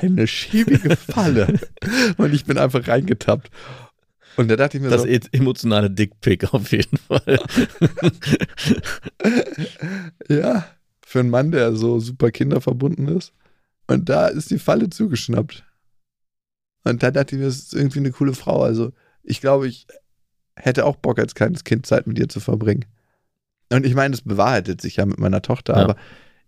Eine 0.00 0.26
schäbige 0.26 0.96
Falle. 0.96 1.58
Und 2.18 2.34
ich 2.34 2.44
bin 2.44 2.58
einfach 2.58 2.86
reingetappt. 2.86 3.50
Und 4.36 4.48
da 4.48 4.56
dachte 4.56 4.76
ich 4.76 4.82
mir 4.82 4.90
Das 4.90 5.02
so, 5.02 5.08
e- 5.08 5.20
emotionale 5.32 5.90
Dickpick 5.90 6.52
auf 6.52 6.70
jeden 6.70 6.98
Fall. 6.98 7.38
ja, 10.28 10.66
für 11.00 11.20
einen 11.20 11.30
Mann, 11.30 11.50
der 11.50 11.74
so 11.74 11.98
super 11.98 12.30
kinderverbunden 12.30 13.08
ist. 13.08 13.32
Und 13.86 14.10
da 14.10 14.26
ist 14.26 14.50
die 14.50 14.58
Falle 14.58 14.90
zugeschnappt. 14.90 15.64
Und 16.88 17.02
da 17.02 17.10
dachte 17.10 17.34
ich 17.34 17.40
mir, 17.40 17.46
das 17.46 17.56
ist 17.56 17.74
irgendwie 17.74 17.98
eine 17.98 18.10
coole 18.12 18.34
Frau. 18.34 18.62
Also 18.62 18.92
ich 19.22 19.40
glaube, 19.40 19.66
ich 19.68 19.86
hätte 20.54 20.84
auch 20.86 20.96
Bock, 20.96 21.18
als 21.18 21.34
kleines 21.34 21.64
Kind 21.64 21.84
Zeit 21.86 22.06
mit 22.06 22.18
ihr 22.18 22.28
zu 22.28 22.40
verbringen. 22.40 22.84
Und 23.72 23.84
ich 23.84 23.94
meine, 23.94 24.12
das 24.12 24.22
bewahrheitet 24.22 24.80
sich 24.80 24.96
ja 24.96 25.06
mit 25.06 25.18
meiner 25.18 25.42
Tochter, 25.42 25.74
Ja. 25.76 25.82
aber 25.82 25.96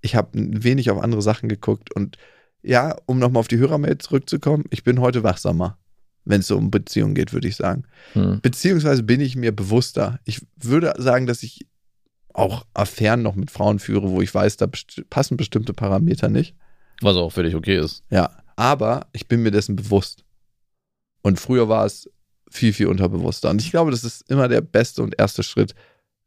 ich 0.01 0.15
habe 0.15 0.31
wenig 0.35 0.91
auf 0.91 1.03
andere 1.03 1.23
Sachen 1.23 1.49
geguckt. 1.49 1.93
Und 1.93 2.17
ja, 2.63 2.97
um 3.07 3.19
nochmal 3.19 3.41
auf 3.41 3.49
die 3.49 3.59
Hörermail 3.59 3.99
zurückzukommen, 3.99 4.65
ich 4.71 4.85
bin 4.85 5.01
heute 5.01 5.23
wachsamer, 5.25 5.77
wenn 6.25 6.41
es 6.41 6.47
so 6.47 6.57
um 6.57 6.71
Beziehungen 6.71 7.15
geht, 7.15 7.33
würde 7.33 7.49
ich 7.49 7.57
sagen. 7.57 7.85
Mhm. 8.15 8.41
Beziehungsweise 8.41 9.03
bin 9.03 9.21
ich 9.21 9.35
mir 9.35 9.51
bewusster. 9.55 10.21
Ich 10.25 10.47
würde 10.57 10.95
sagen, 10.99 11.27
dass 11.27 11.43
ich 11.43 11.67
auch 12.33 12.65
Affären 12.75 13.23
noch 13.23 13.35
mit 13.35 13.51
Frauen 13.51 13.81
führe, 13.81 14.11
wo 14.11 14.23
ich 14.23 14.33
weiß, 14.33 14.57
da 14.59 14.67
best 14.67 15.03
passen 15.11 15.37
bestimmte 15.37 15.73
Parameter 15.73 16.29
nicht. 16.29 16.55
Was 17.01 17.17
auch 17.17 17.31
völlig 17.31 17.57
okay 17.57 17.79
ist. 17.79 18.05
Ja, 18.11 18.31
aber 18.55 19.07
ich 19.13 19.27
bin 19.27 19.43
mir 19.43 19.51
dessen 19.51 19.75
bewusst. 19.75 20.25
Und 21.29 21.39
früher 21.39 21.69
war 21.69 21.87
es 21.87 22.11
viel, 22.51 22.73
viel 22.73 22.87
unterbewusster. 22.89 23.51
Und 23.51 23.61
ich 23.63 23.71
glaube, 23.71 23.91
das 23.91 24.03
ist 24.05 24.29
immer 24.31 24.49
der 24.49 24.61
beste 24.63 25.03
und 25.03 25.15
erste 25.19 25.43
Schritt, 25.43 25.75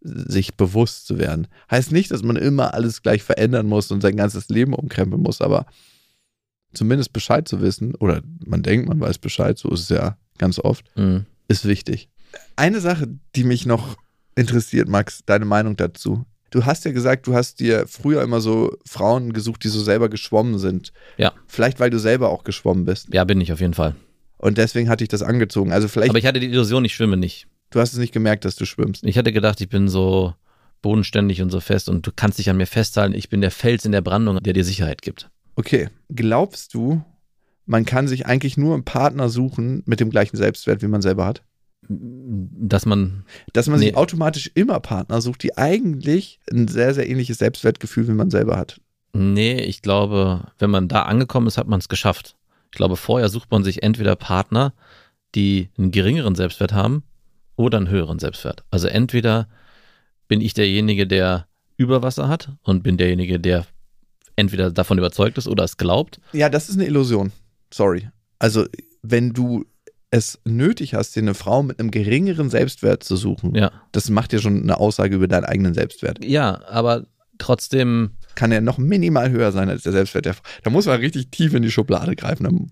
sich 0.03 0.55
bewusst 0.55 1.05
zu 1.07 1.19
werden. 1.19 1.47
Heißt 1.69 1.91
nicht, 1.91 2.09
dass 2.11 2.23
man 2.23 2.35
immer 2.35 2.73
alles 2.73 3.01
gleich 3.01 3.21
verändern 3.23 3.67
muss 3.67 3.91
und 3.91 4.01
sein 4.01 4.15
ganzes 4.15 4.49
Leben 4.49 4.73
umkrempeln 4.73 5.21
muss, 5.21 5.41
aber 5.41 5.65
zumindest 6.73 7.13
Bescheid 7.13 7.47
zu 7.47 7.61
wissen, 7.61 7.95
oder 7.95 8.21
man 8.45 8.63
denkt, 8.63 8.87
man 8.87 8.99
weiß 8.99 9.17
Bescheid, 9.17 9.57
so 9.57 9.69
ist 9.69 9.81
es 9.81 9.89
ja 9.89 10.17
ganz 10.37 10.57
oft, 10.59 10.85
Mhm. 10.95 11.25
ist 11.47 11.65
wichtig. 11.67 12.09
Eine 12.55 12.79
Sache, 12.79 13.07
die 13.35 13.43
mich 13.43 13.65
noch 13.65 13.97
interessiert, 14.35 14.87
Max, 14.87 15.21
deine 15.25 15.45
Meinung 15.45 15.75
dazu. 15.75 16.25
Du 16.49 16.65
hast 16.65 16.85
ja 16.85 16.91
gesagt, 16.91 17.27
du 17.27 17.33
hast 17.33 17.59
dir 17.59 17.85
früher 17.87 18.21
immer 18.23 18.41
so 18.41 18.75
Frauen 18.85 19.33
gesucht, 19.33 19.63
die 19.63 19.69
so 19.69 19.81
selber 19.81 20.09
geschwommen 20.09 20.59
sind. 20.59 20.93
Ja. 21.17 21.33
Vielleicht, 21.47 21.79
weil 21.79 21.89
du 21.89 21.99
selber 21.99 22.29
auch 22.29 22.43
geschwommen 22.43 22.85
bist. 22.85 23.13
Ja, 23.13 23.23
bin 23.23 23.39
ich 23.41 23.51
auf 23.53 23.61
jeden 23.61 23.73
Fall. 23.73 23.95
Und 24.41 24.57
deswegen 24.57 24.89
hatte 24.89 25.03
ich 25.03 25.07
das 25.09 25.21
angezogen. 25.21 25.71
Also 25.71 25.87
vielleicht, 25.87 26.09
Aber 26.09 26.19
ich 26.19 26.25
hatte 26.25 26.39
die 26.39 26.47
Illusion, 26.47 26.83
ich 26.83 26.93
schwimme 26.95 27.15
nicht. 27.17 27.47
du 27.69 27.79
hast 27.79 27.93
es 27.93 27.99
nicht 27.99 28.11
gemerkt, 28.13 28.43
dass 28.43 28.55
du 28.55 28.65
schwimmst. 28.65 29.03
Ich 29.05 29.17
hatte 29.17 29.31
gedacht, 29.31 29.61
ich 29.61 29.69
bin 29.69 29.87
so 29.87 30.33
bodenständig 30.81 31.41
und 31.43 31.51
so 31.51 31.59
fest 31.59 31.89
und 31.89 32.07
du 32.07 32.11
kannst 32.15 32.39
dich 32.39 32.49
an 32.49 32.57
mir 32.57 32.65
festhalten. 32.65 33.13
Ich 33.13 33.29
bin 33.29 33.41
der 33.41 33.51
Fels 33.51 33.85
in 33.85 33.91
der 33.91 34.01
Brandung, 34.01 34.41
der 34.41 34.53
dir 34.53 34.63
Sicherheit 34.63 35.01
gibt. 35.03 35.29
Okay. 35.55 35.89
Glaubst 36.09 36.73
du, 36.73 37.03
man 37.67 37.85
kann 37.85 38.07
sich 38.07 38.25
eigentlich 38.25 38.57
nur 38.57 38.73
einen 38.73 38.83
Partner 38.83 39.29
suchen 39.29 39.83
mit 39.85 39.99
dem 39.99 40.09
gleichen 40.09 40.37
Selbstwert, 40.37 40.81
wie 40.81 40.87
man 40.87 41.03
selber 41.03 41.25
hat? 41.25 41.43
Dass 41.87 42.85
man, 42.85 43.25
Dass 43.53 43.67
man 43.67 43.79
sich 43.79 43.89
Nee. 43.91 43.95
automatisch 43.95 44.49
immer 44.55 44.79
Partner 44.79 45.21
sucht, 45.21 45.43
die 45.43 45.57
eigentlich 45.57 46.39
ein 46.51 46.67
sehr, 46.67 46.93
sehr 46.93 47.07
ähnliches 47.09 47.37
Selbstwertgefühl, 47.39 48.07
wie 48.07 48.13
man 48.13 48.31
selber 48.31 48.57
hat. 48.57 48.79
nee, 49.13 49.59
ich 49.61 49.81
glaube, 49.81 50.45
wenn 50.57 50.69
man 50.71 50.87
da 50.87 51.03
angekommen 51.03 51.47
ist, 51.47 51.57
hat 51.57 51.67
man 51.67 51.79
es 51.79 51.89
geschafft. 51.89 52.35
Ich 52.71 52.77
glaube, 52.77 52.95
vorher 52.95 53.29
sucht 53.29 53.51
man 53.51 53.63
sich 53.63 53.83
entweder 53.83 54.15
Partner, 54.15 54.73
die 55.35 55.69
einen 55.77 55.91
geringeren 55.91 56.35
Selbstwert 56.35 56.73
haben 56.73 57.03
oder 57.55 57.77
einen 57.77 57.89
höheren 57.89 58.17
Selbstwert. 58.19 58.63
Also 58.71 58.87
entweder 58.87 59.47
bin 60.27 60.39
ich 60.41 60.53
derjenige, 60.53 61.05
der 61.05 61.47
Überwasser 61.77 62.27
hat 62.29 62.49
und 62.63 62.83
bin 62.83 62.97
derjenige, 62.97 63.39
der 63.39 63.65
entweder 64.37 64.71
davon 64.71 64.97
überzeugt 64.97 65.37
ist 65.37 65.47
oder 65.47 65.63
es 65.65 65.75
glaubt. 65.77 66.21
Ja, 66.31 66.47
das 66.49 66.69
ist 66.69 66.75
eine 66.75 66.85
Illusion. 66.85 67.31
Sorry. 67.73 68.09
Also, 68.39 68.65
wenn 69.01 69.33
du 69.33 69.65
es 70.09 70.39
nötig 70.45 70.93
hast, 70.93 71.15
dir 71.15 71.21
eine 71.21 71.33
Frau 71.33 71.63
mit 71.63 71.79
einem 71.79 71.91
geringeren 71.91 72.49
Selbstwert 72.49 73.03
zu 73.03 73.15
suchen, 73.17 73.55
Ja. 73.55 73.71
das 73.91 74.09
macht 74.09 74.31
ja 74.33 74.39
schon 74.39 74.61
eine 74.63 74.77
Aussage 74.77 75.15
über 75.15 75.27
deinen 75.27 75.45
eigenen 75.45 75.73
Selbstwert. 75.73 76.23
Ja, 76.23 76.61
aber 76.67 77.05
trotzdem, 77.37 78.11
Kann 78.35 78.51
ja 78.51 78.61
noch 78.61 78.77
minimal 78.77 79.29
höher 79.29 79.51
sein 79.51 79.69
als 79.69 79.83
der 79.83 79.91
Selbstwert 79.91 80.25
der. 80.25 80.35
Da 80.63 80.69
muss 80.69 80.85
man 80.85 80.99
richtig 80.99 81.31
tief 81.31 81.53
in 81.53 81.63
die 81.63 81.71
Schublade 81.71 82.15
greifen. 82.15 82.71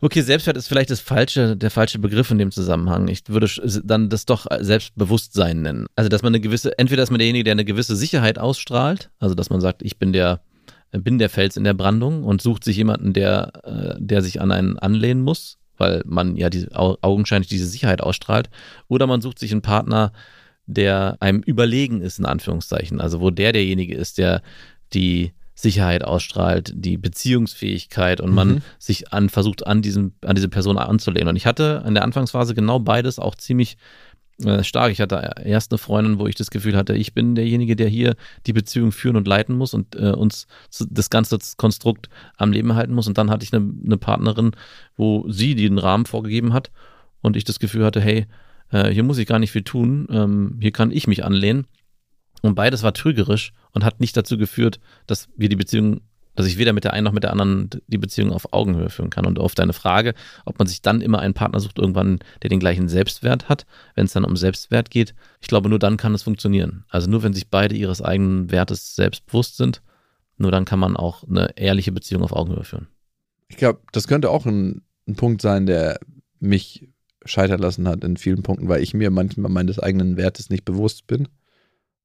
Okay, 0.00 0.20
Selbstwert 0.20 0.56
ist 0.56 0.66
vielleicht 0.66 0.90
das 0.90 1.00
falsche, 1.00 1.56
der 1.56 1.70
falsche 1.70 1.98
Begriff 1.98 2.30
in 2.30 2.38
dem 2.38 2.50
Zusammenhang. 2.50 3.08
Ich 3.08 3.22
würde 3.28 3.48
dann 3.84 4.10
das 4.10 4.26
doch 4.26 4.46
Selbstbewusstsein 4.60 5.62
nennen. 5.62 5.86
Also, 5.96 6.08
dass 6.08 6.22
man 6.22 6.32
eine 6.32 6.40
gewisse, 6.40 6.76
entweder 6.78 7.02
ist 7.02 7.10
man 7.10 7.18
derjenige, 7.18 7.44
der 7.44 7.52
eine 7.52 7.64
gewisse 7.64 7.96
Sicherheit 7.96 8.38
ausstrahlt, 8.38 9.10
also 9.18 9.34
dass 9.34 9.48
man 9.48 9.62
sagt, 9.62 9.82
ich 9.82 9.98
bin 9.98 10.12
der, 10.12 10.42
bin 10.90 11.18
der 11.18 11.30
Fels 11.30 11.56
in 11.56 11.64
der 11.64 11.74
Brandung 11.74 12.24
und 12.24 12.42
sucht 12.42 12.64
sich 12.64 12.76
jemanden, 12.76 13.14
der, 13.14 13.52
äh, 13.64 13.94
der 13.98 14.20
sich 14.20 14.40
an 14.40 14.52
einen 14.52 14.78
anlehnen 14.78 15.22
muss, 15.22 15.56
weil 15.78 16.02
man 16.04 16.36
ja 16.36 16.50
die, 16.50 16.70
au- 16.72 16.98
augenscheinlich 17.00 17.48
diese 17.48 17.66
Sicherheit 17.66 18.02
ausstrahlt. 18.02 18.50
Oder 18.88 19.06
man 19.06 19.22
sucht 19.22 19.38
sich 19.38 19.52
einen 19.52 19.62
Partner, 19.62 20.12
der 20.66 21.16
einem 21.20 21.40
überlegen 21.40 22.00
ist, 22.00 22.18
in 22.18 22.26
Anführungszeichen. 22.26 23.00
Also 23.00 23.20
wo 23.20 23.30
der 23.30 23.52
derjenige 23.52 23.94
ist, 23.94 24.18
der 24.18 24.42
die 24.92 25.32
Sicherheit 25.54 26.04
ausstrahlt, 26.04 26.72
die 26.74 26.96
Beziehungsfähigkeit 26.96 28.20
und 28.20 28.32
man 28.32 28.48
Mhm. 28.48 28.62
sich 28.78 29.12
an, 29.12 29.28
versucht, 29.28 29.66
an, 29.66 29.82
diesem, 29.82 30.12
an 30.22 30.34
diese 30.34 30.48
Person 30.48 30.78
anzulehnen. 30.78 31.28
Und 31.28 31.36
ich 31.36 31.46
hatte 31.46 31.84
in 31.86 31.94
der 31.94 32.02
Anfangsphase 32.02 32.54
genau 32.54 32.80
beides 32.80 33.18
auch 33.18 33.36
ziemlich 33.36 33.76
äh, 34.44 34.64
stark. 34.64 34.90
Ich 34.90 35.00
hatte 35.00 35.30
erst 35.44 35.70
eine 35.70 35.78
Freundin, 35.78 36.18
wo 36.18 36.26
ich 36.26 36.34
das 36.34 36.50
Gefühl 36.50 36.76
hatte, 36.76 36.94
ich 36.94 37.14
bin 37.14 37.36
derjenige, 37.36 37.76
der 37.76 37.88
hier 37.88 38.16
die 38.46 38.52
Beziehung 38.52 38.90
führen 38.90 39.14
und 39.14 39.28
leiten 39.28 39.54
muss 39.54 39.74
und 39.74 39.94
äh, 39.94 40.10
uns 40.10 40.48
das 40.90 41.08
ganze 41.08 41.38
Konstrukt 41.56 42.08
am 42.36 42.50
Leben 42.50 42.74
halten 42.74 42.94
muss. 42.94 43.06
Und 43.06 43.16
dann 43.16 43.30
hatte 43.30 43.44
ich 43.44 43.52
eine, 43.52 43.70
eine 43.84 43.96
Partnerin, 43.96 44.50
wo 44.96 45.24
sie 45.30 45.54
den 45.54 45.78
Rahmen 45.78 46.04
vorgegeben 46.04 46.52
hat 46.52 46.72
und 47.20 47.36
ich 47.36 47.44
das 47.44 47.60
Gefühl 47.60 47.84
hatte, 47.84 48.00
hey, 48.00 48.26
äh, 48.74 48.90
hier 48.92 49.04
muss 49.04 49.18
ich 49.18 49.26
gar 49.26 49.38
nicht 49.38 49.52
viel 49.52 49.62
tun, 49.62 50.08
ähm, 50.10 50.58
hier 50.60 50.72
kann 50.72 50.90
ich 50.90 51.06
mich 51.06 51.24
anlehnen. 51.24 51.66
Und 52.42 52.56
beides 52.56 52.82
war 52.82 52.92
trügerisch 52.92 53.52
und 53.70 53.84
hat 53.84 54.00
nicht 54.00 54.16
dazu 54.16 54.36
geführt, 54.36 54.80
dass 55.06 55.28
wir 55.36 55.48
die 55.48 55.56
Beziehung, 55.56 56.00
dass 56.34 56.46
ich 56.46 56.58
weder 56.58 56.72
mit 56.72 56.82
der 56.82 56.92
einen 56.92 57.04
noch 57.04 57.12
mit 57.12 57.22
der 57.22 57.30
anderen 57.30 57.70
die 57.86 57.98
Beziehung 57.98 58.32
auf 58.32 58.52
Augenhöhe 58.52 58.90
führen 58.90 59.10
kann. 59.10 59.26
Und 59.26 59.38
auf 59.38 59.54
deine 59.54 59.72
Frage, 59.72 60.14
ob 60.44 60.58
man 60.58 60.66
sich 60.66 60.82
dann 60.82 61.00
immer 61.00 61.20
einen 61.20 61.34
Partner 61.34 61.60
sucht, 61.60 61.78
irgendwann, 61.78 62.18
der 62.42 62.50
den 62.50 62.58
gleichen 62.58 62.88
Selbstwert 62.88 63.48
hat, 63.48 63.64
wenn 63.94 64.06
es 64.06 64.12
dann 64.12 64.24
um 64.24 64.36
Selbstwert 64.36 64.90
geht, 64.90 65.14
ich 65.40 65.46
glaube, 65.46 65.68
nur 65.68 65.78
dann 65.78 65.96
kann 65.96 66.12
es 66.12 66.24
funktionieren. 66.24 66.84
Also 66.88 67.08
nur 67.08 67.22
wenn 67.22 67.32
sich 67.32 67.48
beide 67.48 67.76
ihres 67.76 68.02
eigenen 68.02 68.50
Wertes 68.50 68.96
selbst 68.96 69.24
bewusst 69.26 69.56
sind, 69.56 69.82
nur 70.36 70.50
dann 70.50 70.64
kann 70.64 70.80
man 70.80 70.96
auch 70.96 71.22
eine 71.22 71.56
ehrliche 71.56 71.92
Beziehung 71.92 72.24
auf 72.24 72.32
Augenhöhe 72.32 72.64
führen. 72.64 72.88
Ich 73.46 73.56
glaube, 73.56 73.80
das 73.92 74.08
könnte 74.08 74.30
auch 74.30 74.46
ein, 74.46 74.82
ein 75.06 75.14
Punkt 75.14 75.40
sein, 75.40 75.64
der 75.64 76.00
mich 76.40 76.88
scheitern 77.24 77.60
lassen 77.60 77.88
hat 77.88 78.04
in 78.04 78.16
vielen 78.16 78.42
Punkten, 78.42 78.68
weil 78.68 78.82
ich 78.82 78.94
mir 78.94 79.10
manchmal 79.10 79.50
meines 79.50 79.78
eigenen 79.78 80.16
Wertes 80.16 80.50
nicht 80.50 80.64
bewusst 80.64 81.06
bin 81.06 81.28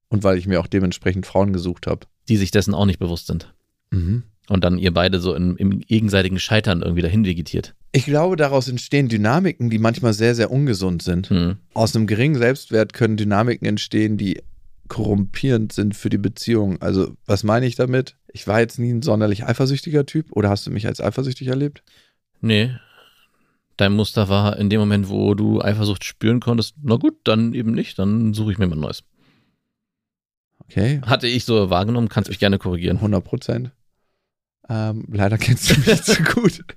und 0.08 0.24
weil 0.24 0.38
ich 0.38 0.46
mir 0.46 0.60
auch 0.60 0.66
dementsprechend 0.66 1.26
Frauen 1.26 1.52
gesucht 1.52 1.86
habe. 1.86 2.06
Die 2.28 2.36
sich 2.36 2.50
dessen 2.50 2.74
auch 2.74 2.86
nicht 2.86 2.98
bewusst 2.98 3.26
sind. 3.26 3.54
Mhm. 3.90 4.24
Und 4.48 4.64
dann 4.64 4.78
ihr 4.78 4.92
beide 4.92 5.20
so 5.20 5.34
im, 5.34 5.56
im 5.56 5.80
gegenseitigen 5.80 6.40
Scheitern 6.40 6.82
irgendwie 6.82 7.02
dahin 7.02 7.24
vegetiert. 7.24 7.74
Ich 7.92 8.04
glaube, 8.04 8.34
daraus 8.34 8.68
entstehen 8.68 9.08
Dynamiken, 9.08 9.70
die 9.70 9.78
manchmal 9.78 10.12
sehr, 10.12 10.34
sehr 10.34 10.50
ungesund 10.50 11.02
sind. 11.02 11.30
Hm. 11.30 11.56
Aus 11.72 11.94
einem 11.94 12.08
geringen 12.08 12.36
Selbstwert 12.36 12.92
können 12.92 13.16
Dynamiken 13.16 13.66
entstehen, 13.66 14.16
die 14.16 14.42
korrumpierend 14.88 15.72
sind 15.72 15.94
für 15.96 16.10
die 16.10 16.18
Beziehung. 16.18 16.82
Also, 16.82 17.14
was 17.26 17.44
meine 17.44 17.66
ich 17.66 17.76
damit? 17.76 18.16
Ich 18.32 18.48
war 18.48 18.60
jetzt 18.60 18.78
nie 18.78 18.90
ein 18.92 19.02
sonderlich 19.02 19.44
eifersüchtiger 19.44 20.04
Typ 20.04 20.32
oder 20.32 20.50
hast 20.50 20.66
du 20.66 20.70
mich 20.70 20.86
als 20.86 21.00
eifersüchtig 21.00 21.46
erlebt? 21.46 21.84
Nee. 22.40 22.72
Dein 23.80 23.94
Muster 23.94 24.28
war 24.28 24.58
in 24.58 24.68
dem 24.68 24.78
Moment, 24.78 25.08
wo 25.08 25.34
du 25.34 25.62
Eifersucht 25.62 26.04
spüren 26.04 26.40
konntest, 26.40 26.74
na 26.82 26.96
gut, 26.96 27.14
dann 27.24 27.54
eben 27.54 27.72
nicht, 27.72 27.98
dann 27.98 28.34
suche 28.34 28.52
ich 28.52 28.58
mir 28.58 28.66
mal 28.66 28.76
ein 28.76 28.80
neues. 28.80 29.04
Okay, 30.58 31.00
Hatte 31.06 31.26
ich 31.26 31.46
so 31.46 31.70
wahrgenommen, 31.70 32.10
kannst 32.10 32.28
mich 32.28 32.38
gerne 32.38 32.58
korrigieren. 32.58 32.98
100 32.98 33.24
Prozent. 33.24 33.70
Ähm, 34.68 35.06
leider 35.10 35.38
kennst 35.38 35.70
du 35.70 35.78
mich 35.78 35.86
nicht 35.86 36.04
so 36.04 36.22
gut. 36.22 36.62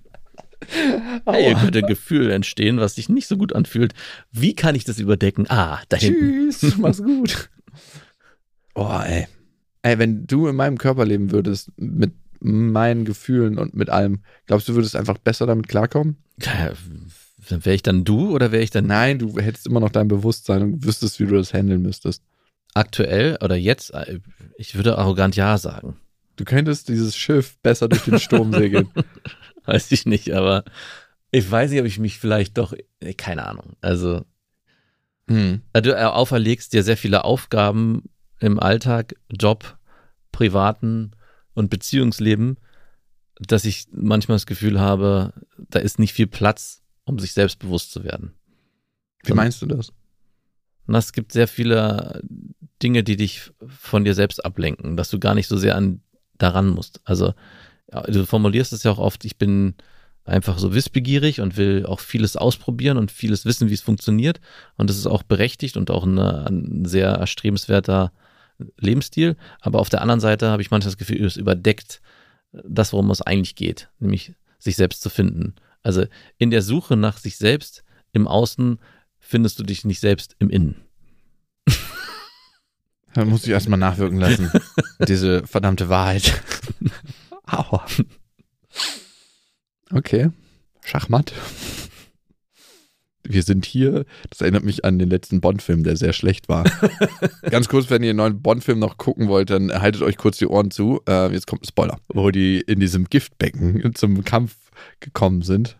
Hey, 1.25 1.53
könnte 1.55 1.79
ein 1.79 1.87
Gefühl 1.87 2.31
entstehen, 2.31 2.79
was 2.79 2.95
sich 2.95 3.09
nicht 3.09 3.27
so 3.27 3.35
gut 3.35 3.53
anfühlt. 3.53 3.93
Wie 4.31 4.55
kann 4.55 4.75
ich 4.75 4.85
das 4.85 4.97
überdecken? 4.97 5.45
Ah, 5.49 5.81
da 5.89 5.97
hinten. 5.97 6.51
Tschüss, 6.51 6.77
mach's 6.77 7.03
gut. 7.03 7.49
Oh, 8.73 9.01
ey. 9.03 9.27
Ey, 9.81 9.99
wenn 9.99 10.25
du 10.25 10.47
in 10.47 10.55
meinem 10.55 10.77
Körper 10.77 11.03
leben 11.03 11.31
würdest, 11.31 11.69
mit 11.75 12.13
meinen 12.43 13.05
Gefühlen 13.05 13.57
und 13.57 13.73
mit 13.73 13.89
allem, 13.89 14.23
glaubst 14.45 14.67
du, 14.67 14.75
würdest 14.75 14.95
einfach 14.95 15.17
besser 15.17 15.45
damit 15.47 15.67
klarkommen? 15.67 16.17
Wäre 16.37 17.73
ich 17.73 17.83
dann 17.83 18.03
du 18.03 18.33
oder 18.33 18.51
wäre 18.51 18.63
ich 18.63 18.69
dann 18.69 18.87
Nein, 18.87 19.19
du 19.19 19.37
hättest 19.39 19.67
immer 19.67 19.79
noch 19.79 19.89
dein 19.89 20.07
Bewusstsein 20.07 20.61
und 20.61 20.85
wüsstest, 20.85 21.19
wie 21.19 21.25
du 21.25 21.35
das 21.35 21.53
handeln 21.53 21.81
müsstest. 21.81 22.23
aktuell 22.73 23.37
oder 23.41 23.55
jetzt? 23.55 23.93
Ich 24.57 24.75
würde 24.75 24.97
arrogant 24.97 25.35
Ja 25.35 25.57
sagen. 25.57 25.97
Du 26.35 26.45
könntest 26.45 26.89
dieses 26.89 27.15
Schiff 27.15 27.57
besser 27.61 27.87
durch 27.87 28.03
den 28.03 28.19
Sturm 28.19 28.51
segeln. 28.53 28.89
Weiß 29.65 29.91
ich 29.91 30.05
nicht, 30.05 30.31
aber 30.33 30.63
ich 31.31 31.49
weiß 31.49 31.71
nicht, 31.71 31.79
ob 31.79 31.85
ich 31.85 31.99
mich 31.99 32.19
vielleicht 32.19 32.57
doch, 32.57 32.73
keine 33.17 33.47
Ahnung. 33.47 33.75
Also, 33.81 34.25
Hm. 35.27 35.61
du 35.73 35.91
äh, 35.91 36.03
auferlegst 36.03 36.73
dir 36.73 36.83
sehr 36.83 36.97
viele 36.97 37.23
Aufgaben 37.23 38.03
im 38.39 38.59
Alltag, 38.59 39.15
Job, 39.31 39.77
privaten 40.31 41.11
und 41.53 41.69
Beziehungsleben, 41.69 42.57
dass 43.39 43.65
ich 43.65 43.87
manchmal 43.91 44.35
das 44.35 44.45
Gefühl 44.45 44.79
habe, 44.79 45.33
da 45.57 45.79
ist 45.79 45.99
nicht 45.99 46.13
viel 46.13 46.27
Platz, 46.27 46.81
um 47.03 47.19
sich 47.19 47.33
selbstbewusst 47.33 47.91
zu 47.91 48.03
werden. 48.03 48.33
Wie 49.23 49.33
meinst 49.33 49.61
du 49.61 49.65
das? 49.65 49.91
Und 50.85 50.95
es 50.95 51.13
gibt 51.13 51.31
sehr 51.31 51.47
viele 51.47 52.21
Dinge, 52.81 53.03
die 53.03 53.15
dich 53.15 53.51
von 53.65 54.03
dir 54.03 54.13
selbst 54.13 54.43
ablenken, 54.43 54.97
dass 54.97 55.09
du 55.09 55.19
gar 55.19 55.33
nicht 55.33 55.47
so 55.47 55.57
sehr 55.57 55.75
an 55.75 56.01
daran 56.37 56.67
musst. 56.67 57.01
Also 57.05 57.33
du 58.07 58.25
formulierst 58.25 58.73
es 58.73 58.83
ja 58.83 58.91
auch 58.91 58.97
oft, 58.97 59.23
ich 59.23 59.37
bin 59.37 59.75
einfach 60.25 60.57
so 60.57 60.73
wissbegierig 60.73 61.41
und 61.41 61.57
will 61.57 61.85
auch 61.85 61.99
vieles 61.99 62.37
ausprobieren 62.37 62.97
und 62.97 63.11
vieles 63.11 63.45
wissen, 63.45 63.69
wie 63.69 63.73
es 63.73 63.81
funktioniert. 63.81 64.39
Und 64.77 64.89
das 64.89 64.97
ist 64.97 65.07
auch 65.07 65.23
berechtigt 65.23 65.77
und 65.77 65.91
auch 65.91 66.05
eine, 66.05 66.45
ein 66.47 66.85
sehr 66.85 67.09
erstrebenswerter 67.09 68.11
Lebensstil. 68.77 69.35
Aber 69.61 69.79
auf 69.79 69.89
der 69.89 70.01
anderen 70.01 70.19
Seite 70.19 70.49
habe 70.49 70.61
ich 70.61 70.71
manchmal 70.71 70.91
das 70.91 70.97
Gefühl, 70.97 71.23
es 71.25 71.37
überdeckt 71.37 72.01
das, 72.51 72.93
worum 72.93 73.09
es 73.11 73.21
eigentlich 73.21 73.55
geht, 73.55 73.89
nämlich 73.99 74.33
sich 74.59 74.75
selbst 74.75 75.01
zu 75.01 75.09
finden. 75.09 75.55
Also 75.81 76.05
in 76.37 76.51
der 76.51 76.61
Suche 76.61 76.95
nach 76.95 77.17
sich 77.17 77.37
selbst 77.37 77.83
im 78.11 78.27
Außen 78.27 78.79
findest 79.19 79.59
du 79.59 79.63
dich 79.63 79.85
nicht 79.85 79.99
selbst 79.99 80.35
im 80.39 80.49
Innen. 80.49 80.81
Da 83.15 83.25
muss 83.25 83.43
ich 83.43 83.51
erstmal 83.51 83.77
nachwirken 83.77 84.17
lassen. 84.17 84.51
Diese 85.07 85.45
verdammte 85.45 85.87
Wahrheit. 85.87 86.41
Aua. 87.45 87.85
Okay. 89.91 90.31
Schachmatt. 90.83 91.31
Wir 93.23 93.43
sind 93.43 93.65
hier. 93.65 94.05
Das 94.29 94.41
erinnert 94.41 94.63
mich 94.63 94.83
an 94.83 94.99
den 94.99 95.09
letzten 95.09 95.39
Bond-Film, 95.41 95.83
der 95.83 95.95
sehr 95.95 96.13
schlecht 96.13 96.49
war. 96.49 96.65
Ganz 97.49 97.69
kurz, 97.69 97.89
wenn 97.89 98.03
ihr 98.03 98.09
einen 98.09 98.17
neuen 98.17 98.41
Bond-Film 98.41 98.79
noch 98.79 98.97
gucken 98.97 99.27
wollt, 99.29 99.49
dann 99.49 99.71
haltet 99.71 100.01
euch 100.01 100.17
kurz 100.17 100.37
die 100.37 100.47
Ohren 100.47 100.71
zu. 100.71 101.01
Äh, 101.07 101.31
jetzt 101.31 101.47
kommt 101.47 101.63
ein 101.63 101.67
Spoiler. 101.67 101.99
Wo 102.09 102.31
die 102.31 102.59
in 102.59 102.79
diesem 102.79 103.05
Giftbecken 103.05 103.95
zum 103.95 104.23
Kampf 104.23 104.55
gekommen 104.99 105.41
sind. 105.41 105.77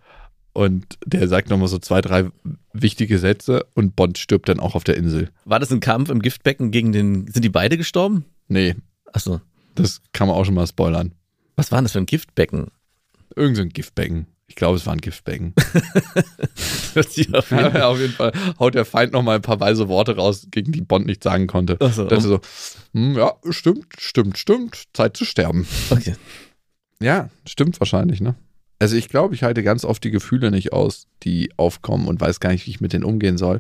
Und 0.54 0.86
der 1.06 1.28
sagt 1.28 1.50
nochmal 1.50 1.68
so 1.68 1.80
zwei, 1.80 2.00
drei 2.02 2.30
wichtige 2.74 3.18
Sätze 3.18 3.66
und 3.74 3.96
Bond 3.96 4.20
stirbt 4.20 4.48
dann 4.48 4.60
auch 4.60 4.76
auf 4.76 4.84
der 4.84 4.96
Insel. 4.98 5.30
War 5.46 5.60
das 5.60 5.72
ein 5.72 5.80
Kampf 5.80 6.10
im 6.10 6.22
Giftbecken 6.22 6.70
gegen 6.72 6.92
den. 6.92 7.28
Sind 7.28 7.44
die 7.44 7.50
beide 7.50 7.76
gestorben? 7.76 8.26
Nee, 8.48 8.76
Achso. 9.12 9.42
das 9.76 10.02
kann 10.14 10.28
man 10.28 10.38
auch 10.38 10.46
schon 10.46 10.54
mal 10.54 10.68
spoilern. 10.68 11.14
Was 11.56 11.72
war 11.72 11.80
denn 11.80 11.86
das 11.86 11.94
für 11.94 12.00
ein 12.00 12.06
Giftbecken? 12.06 12.68
Irgend 13.36 13.58
so 13.58 13.64
ein 13.64 13.70
Giftbecken. 13.70 14.28
Ich 14.54 14.56
glaube, 14.56 14.78
es 14.78 14.86
war 14.86 14.94
ein 14.94 15.02
Giftbecken. 15.02 15.56
Auf 16.96 17.18
jeden 17.18 17.36
auf 17.36 18.00
jeden 18.00 18.14
Fall 18.14 18.32
haut 18.60 18.76
der 18.76 18.86
Feind 18.86 19.12
noch 19.12 19.24
mal 19.24 19.38
ein 19.38 19.42
paar 19.42 19.60
weise 19.60 19.88
Worte 19.88 20.16
raus, 20.16 20.46
gegen 20.52 20.72
die 20.72 20.82
Bond 20.82 21.08
nicht 21.08 21.24
sagen 21.24 21.48
konnte. 21.48 21.76
Ach 21.80 21.92
so, 21.92 22.06
Das 22.06 22.20
ist 22.20 22.30
so, 22.30 22.40
hm, 22.94 23.16
ja, 23.16 23.34
stimmt, 23.50 23.88
stimmt, 23.98 24.38
stimmt, 24.38 24.84
Zeit 24.94 25.18
zu 25.18 25.26
sterben. 25.26 25.66
Okay. 25.90 26.14
Ja, 27.02 27.32
stimmt 27.48 27.80
wahrscheinlich, 27.80 28.22
ne? 28.22 28.36
Also 28.78 28.96
ich 28.96 29.10
glaube, 29.10 29.34
ich 29.34 29.42
halte 29.42 29.64
ganz 29.64 29.86
oft 29.86 30.04
die 30.04 30.12
Gefühle 30.12 30.52
nicht 30.52 30.72
aus, 30.72 31.08
die 31.24 31.52
aufkommen 31.58 32.08
und 32.08 32.22
weiß 32.22 32.40
gar 32.40 32.52
nicht, 32.52 32.68
wie 32.68 32.72
ich 32.72 32.80
mit 32.80 32.94
denen 32.94 33.06
umgehen 33.06 33.40
soll. 33.40 33.60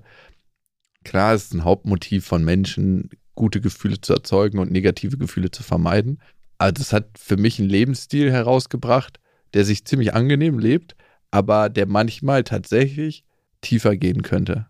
Klar, 1.04 1.34
es 1.34 1.46
ist 1.46 1.56
ein 1.56 1.64
Hauptmotiv 1.64 2.24
von 2.24 2.46
Menschen, 2.46 3.10
gute 3.34 3.62
Gefühle 3.62 4.00
zu 4.00 4.14
erzeugen 4.14 4.60
und 4.60 4.72
negative 4.72 5.18
Gefühle 5.18 5.50
zu 5.50 5.64
vermeiden. 5.64 6.22
Aber 6.60 6.72
das 6.72 6.94
hat 6.94 7.18
für 7.18 7.38
mich 7.38 7.58
einen 7.58 7.70
Lebensstil 7.70 8.32
herausgebracht, 8.32 9.20
der 9.54 9.66
sich 9.66 9.86
ziemlich 9.86 10.14
angenehm 10.14 10.60
lebt, 10.60 10.96
aber 11.32 11.70
der 11.70 11.86
manchmal 11.88 12.44
tatsächlich 12.44 13.24
tiefer 13.62 13.96
gehen 13.98 14.22
könnte. 14.22 14.68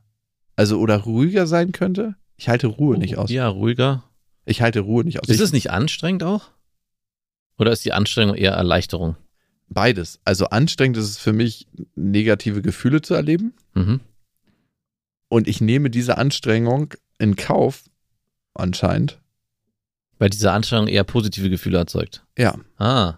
Also 0.56 0.80
oder 0.80 0.98
ruhiger 0.98 1.48
sein 1.48 1.72
könnte. 1.72 2.16
Ich 2.38 2.50
halte 2.50 2.68
Ruhe 2.68 2.98
nicht 2.98 3.18
aus. 3.18 3.30
Ja, 3.32 3.48
ruhiger. 3.48 4.04
Ich 4.46 4.62
halte 4.62 4.82
Ruhe 4.82 5.04
nicht 5.04 5.20
aus. 5.22 5.28
Ist 5.30 5.36
Ich- 5.38 5.42
es 5.42 5.54
nicht 5.54 5.72
anstrengend 5.72 6.24
auch? 6.24 6.50
Oder 7.58 7.72
ist 7.72 7.86
die 7.86 7.94
Anstrengung 7.94 8.36
eher 8.36 8.52
Erleichterung? 8.54 9.16
Beides. 9.70 10.20
Also 10.26 10.48
anstrengend 10.48 10.98
ist 10.98 11.06
es 11.06 11.18
für 11.18 11.34
mich, 11.34 11.68
negative 11.96 12.62
Gefühle 12.62 13.02
zu 13.02 13.14
erleben. 13.14 13.54
Mhm. 13.74 14.02
Und 15.30 15.48
ich 15.48 15.62
nehme 15.62 15.90
diese 15.90 16.18
Anstrengung 16.18 16.94
in 17.18 17.36
Kauf, 17.36 17.84
anscheinend. 18.54 19.20
Weil 20.20 20.30
diese 20.30 20.52
Anstrengung 20.52 20.88
eher 20.88 21.04
positive 21.04 21.50
Gefühle 21.50 21.78
erzeugt. 21.80 22.24
Ja. 22.38 22.56
Ah. 22.78 23.16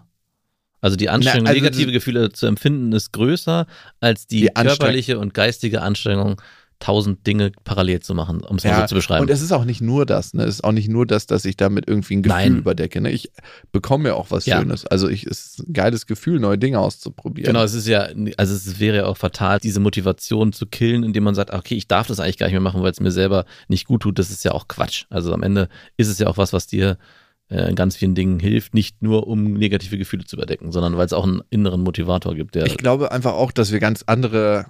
Also 0.86 0.96
die 0.96 1.08
Anstrengung, 1.10 1.44
Na, 1.44 1.50
also 1.50 1.60
negative 1.60 1.90
Gefühle 1.90 2.30
zu 2.30 2.46
empfinden, 2.46 2.92
ist 2.92 3.12
größer 3.12 3.66
als 3.98 4.28
die, 4.28 4.42
Die 4.42 4.46
körperliche 4.48 5.18
und 5.18 5.34
geistige 5.34 5.82
Anstrengung, 5.82 6.40
tausend 6.78 7.26
Dinge 7.26 7.50
parallel 7.64 8.00
zu 8.00 8.14
machen, 8.14 8.42
um 8.42 8.56
es 8.56 8.64
mal 8.64 8.70
ja. 8.70 8.80
so 8.82 8.86
zu 8.86 8.94
beschreiben. 8.94 9.22
Und 9.22 9.30
es 9.30 9.42
ist 9.42 9.50
auch 9.50 9.64
nicht 9.64 9.80
nur 9.80 10.06
das, 10.06 10.32
ne? 10.32 10.44
Es 10.44 10.56
ist 10.56 10.64
auch 10.64 10.70
nicht 10.70 10.88
nur 10.88 11.06
das, 11.06 11.26
dass 11.26 11.44
ich 11.44 11.56
damit 11.56 11.88
irgendwie 11.88 12.16
ein 12.16 12.22
Gefühl 12.22 12.38
Nein. 12.38 12.56
überdecke. 12.58 13.00
Ne? 13.00 13.10
Ich 13.10 13.32
bekomme 13.72 14.10
ja 14.10 14.14
auch 14.14 14.30
was 14.30 14.46
Ja. 14.46 14.60
Schönes. 14.60 14.86
Also 14.86 15.08
ich, 15.08 15.26
es 15.26 15.46
ist 15.46 15.68
ein 15.68 15.72
geiles 15.72 16.06
Gefühl, 16.06 16.38
neue 16.38 16.58
Dinge 16.58 16.78
auszuprobieren. 16.78 17.46
Genau, 17.46 17.64
es 17.64 17.74
ist 17.74 17.88
ja, 17.88 18.08
also 18.36 18.54
es 18.54 18.78
wäre 18.78 18.98
ja 18.98 19.06
auch 19.06 19.16
fatal, 19.16 19.58
diese 19.58 19.80
Motivation 19.80 20.52
zu 20.52 20.66
killen, 20.66 21.02
indem 21.02 21.24
man 21.24 21.34
sagt, 21.34 21.52
okay, 21.52 21.74
ich 21.74 21.88
darf 21.88 22.06
das 22.06 22.20
eigentlich 22.20 22.38
gar 22.38 22.46
nicht 22.46 22.54
mehr 22.54 22.60
machen, 22.60 22.82
weil 22.82 22.92
es 22.92 23.00
mir 23.00 23.10
selber 23.10 23.44
nicht 23.68 23.86
gut 23.86 24.02
tut. 24.02 24.18
Das 24.18 24.30
ist 24.30 24.44
ja 24.44 24.52
auch 24.52 24.68
Quatsch. 24.68 25.06
Also 25.08 25.32
am 25.32 25.42
Ende 25.42 25.68
ist 25.96 26.08
es 26.08 26.18
ja 26.18 26.26
auch 26.26 26.36
was, 26.36 26.52
was 26.52 26.66
dir 26.66 26.98
äh, 27.48 27.68
in 27.68 27.76
ganz 27.76 27.96
vielen 27.96 28.14
Dingen 28.14 28.40
hilft, 28.40 28.74
nicht 28.74 29.02
nur 29.02 29.26
um 29.26 29.52
negative 29.54 29.98
Gefühle 29.98 30.24
zu 30.24 30.36
überdecken, 30.36 30.72
sondern 30.72 30.96
weil 30.96 31.06
es 31.06 31.12
auch 31.12 31.24
einen 31.24 31.42
inneren 31.50 31.82
Motivator 31.82 32.34
gibt, 32.34 32.54
der. 32.54 32.66
Ich 32.66 32.76
glaube 32.76 33.12
einfach 33.12 33.34
auch, 33.34 33.52
dass 33.52 33.72
wir 33.72 33.80
ganz 33.80 34.04
andere 34.06 34.66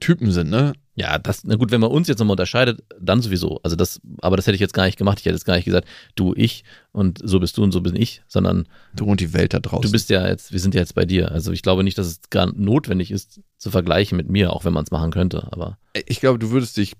Typen 0.00 0.32
sind, 0.32 0.50
ne? 0.50 0.72
ja, 0.96 1.18
das, 1.18 1.42
na 1.44 1.56
gut, 1.56 1.72
wenn 1.72 1.80
man 1.80 1.90
uns 1.90 2.06
jetzt 2.06 2.18
nochmal 2.20 2.34
unterscheidet, 2.34 2.84
dann 3.00 3.20
sowieso. 3.20 3.58
Also 3.64 3.74
das, 3.74 4.00
aber 4.20 4.36
das 4.36 4.46
hätte 4.46 4.54
ich 4.54 4.60
jetzt 4.60 4.74
gar 4.74 4.86
nicht 4.86 4.96
gemacht. 4.96 5.18
Ich 5.18 5.24
hätte 5.24 5.34
jetzt 5.34 5.44
gar 5.44 5.56
nicht 5.56 5.64
gesagt, 5.64 5.88
du, 6.14 6.34
ich 6.36 6.62
und 6.92 7.18
so 7.22 7.40
bist 7.40 7.56
du 7.58 7.64
und 7.64 7.72
so 7.72 7.80
bin 7.80 7.96
ich, 7.96 8.22
sondern 8.28 8.68
Du 8.94 9.04
und 9.04 9.20
die 9.20 9.32
Welt 9.32 9.54
da 9.54 9.60
draußen. 9.60 9.82
du 9.82 9.90
bist 9.90 10.08
ja 10.10 10.26
jetzt, 10.26 10.52
wir 10.52 10.60
sind 10.60 10.74
ja 10.74 10.80
jetzt 10.80 10.94
bei 10.94 11.04
dir. 11.04 11.32
Also 11.32 11.50
ich 11.50 11.62
glaube 11.62 11.82
nicht, 11.82 11.98
dass 11.98 12.06
es 12.06 12.20
gar 12.30 12.52
notwendig 12.54 13.10
ist, 13.10 13.40
zu 13.58 13.70
vergleichen 13.70 14.16
mit 14.16 14.28
mir, 14.28 14.52
auch 14.52 14.64
wenn 14.64 14.72
man 14.72 14.84
es 14.84 14.92
machen 14.92 15.10
könnte. 15.10 15.48
Aber 15.50 15.78
ich 16.06 16.20
glaube, 16.20 16.38
du 16.38 16.50
würdest 16.50 16.76
dich, 16.76 16.92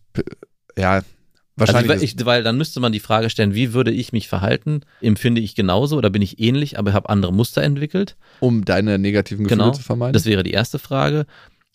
ja, 0.77 1.03
Wahrscheinlich. 1.57 1.91
also 1.93 2.05
ich, 2.05 2.17
weil 2.27 2.43
dann 2.43 2.57
müsste 2.59 2.81
man 2.81 2.91
die 2.93 3.01
Frage 3.01 3.31
stellen, 3.31 3.55
wie 3.55 3.73
würde 3.73 3.91
ich 3.93 4.13
mich 4.13 4.27
verhalten? 4.29 4.81
Empfinde 5.01 5.41
ich 5.41 5.55
genauso 5.55 5.97
oder 5.97 6.11
bin 6.11 6.21
ich 6.23 6.41
ähnlich, 6.41 6.79
aber 6.79 6.93
habe 6.93 7.09
andere 7.09 7.33
Muster 7.33 7.63
entwickelt? 7.63 8.17
um 8.41 8.65
deine 8.65 8.99
negativen 8.99 9.45
Gefühle 9.45 9.63
Genau. 9.63 9.73
zu 9.73 9.83
vermeiden. 9.83 10.13
Das 10.13 10.27
wäre 10.27 10.43
die 10.43 10.51
erste 10.51 10.79
Frage. 10.79 11.27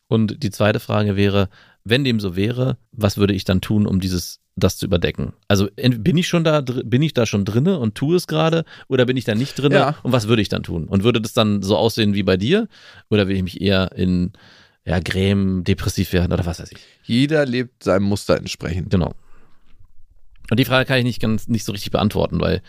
Und 0.07 0.43
die 0.43 0.49
zweite 0.49 0.79
Frage 0.79 1.15
wäre, 1.15 1.49
wenn 1.85 2.03
dem 2.03 2.19
so 2.19 2.35
wäre, 2.35 2.77
was 2.91 3.17
würde 3.17 3.33
ich 3.33 3.45
dann 3.45 3.61
tun, 3.61 3.85
um 3.87 3.99
dieses 3.99 4.39
das 4.55 4.75
zu 4.77 4.85
überdecken? 4.85 5.31
Also 5.47 5.69
bin 5.77 6.17
ich 6.17 6.27
schon 6.27 6.43
da 6.43 6.59
bin 6.61 7.01
ich 7.01 7.13
da 7.13 7.25
schon 7.25 7.45
drinne 7.45 7.79
und 7.79 7.95
tue 7.95 8.17
es 8.17 8.27
gerade 8.27 8.65
oder 8.89 9.05
bin 9.05 9.15
ich 9.15 9.23
da 9.23 9.33
nicht 9.33 9.57
drinne 9.57 9.75
Ja. 9.75 9.95
und 10.03 10.11
was 10.11 10.27
würde 10.27 10.41
ich 10.41 10.49
dann 10.49 10.63
tun? 10.63 10.85
Und 10.89 11.03
würde 11.05 11.21
das 11.21 11.31
dann 11.33 11.61
so 11.61 11.77
aussehen 11.77 12.13
wie 12.13 12.23
bei 12.23 12.35
dir 12.35 12.67
oder 13.09 13.27
würde 13.27 13.35
ich 13.37 13.43
mich 13.43 13.61
eher 13.61 13.93
in 13.95 14.33
ja, 14.85 14.99
Grämen, 14.99 15.63
depressiv 15.63 16.11
werden 16.11 16.33
oder 16.33 16.45
was 16.45 16.59
weiß 16.59 16.71
ich? 16.73 16.79
Jeder 17.03 17.45
lebt 17.45 17.83
seinem 17.83 18.03
Muster 18.03 18.35
entsprechend. 18.35 18.89
Genau. 18.89 19.13
Und 20.49 20.59
die 20.59 20.65
Frage 20.65 20.85
kann 20.85 20.97
ich 20.97 21.03
nicht 21.03 21.21
ganz 21.21 21.47
nicht 21.47 21.63
so 21.63 21.71
richtig 21.71 21.91
beantworten, 21.91 22.39
weil 22.39 22.61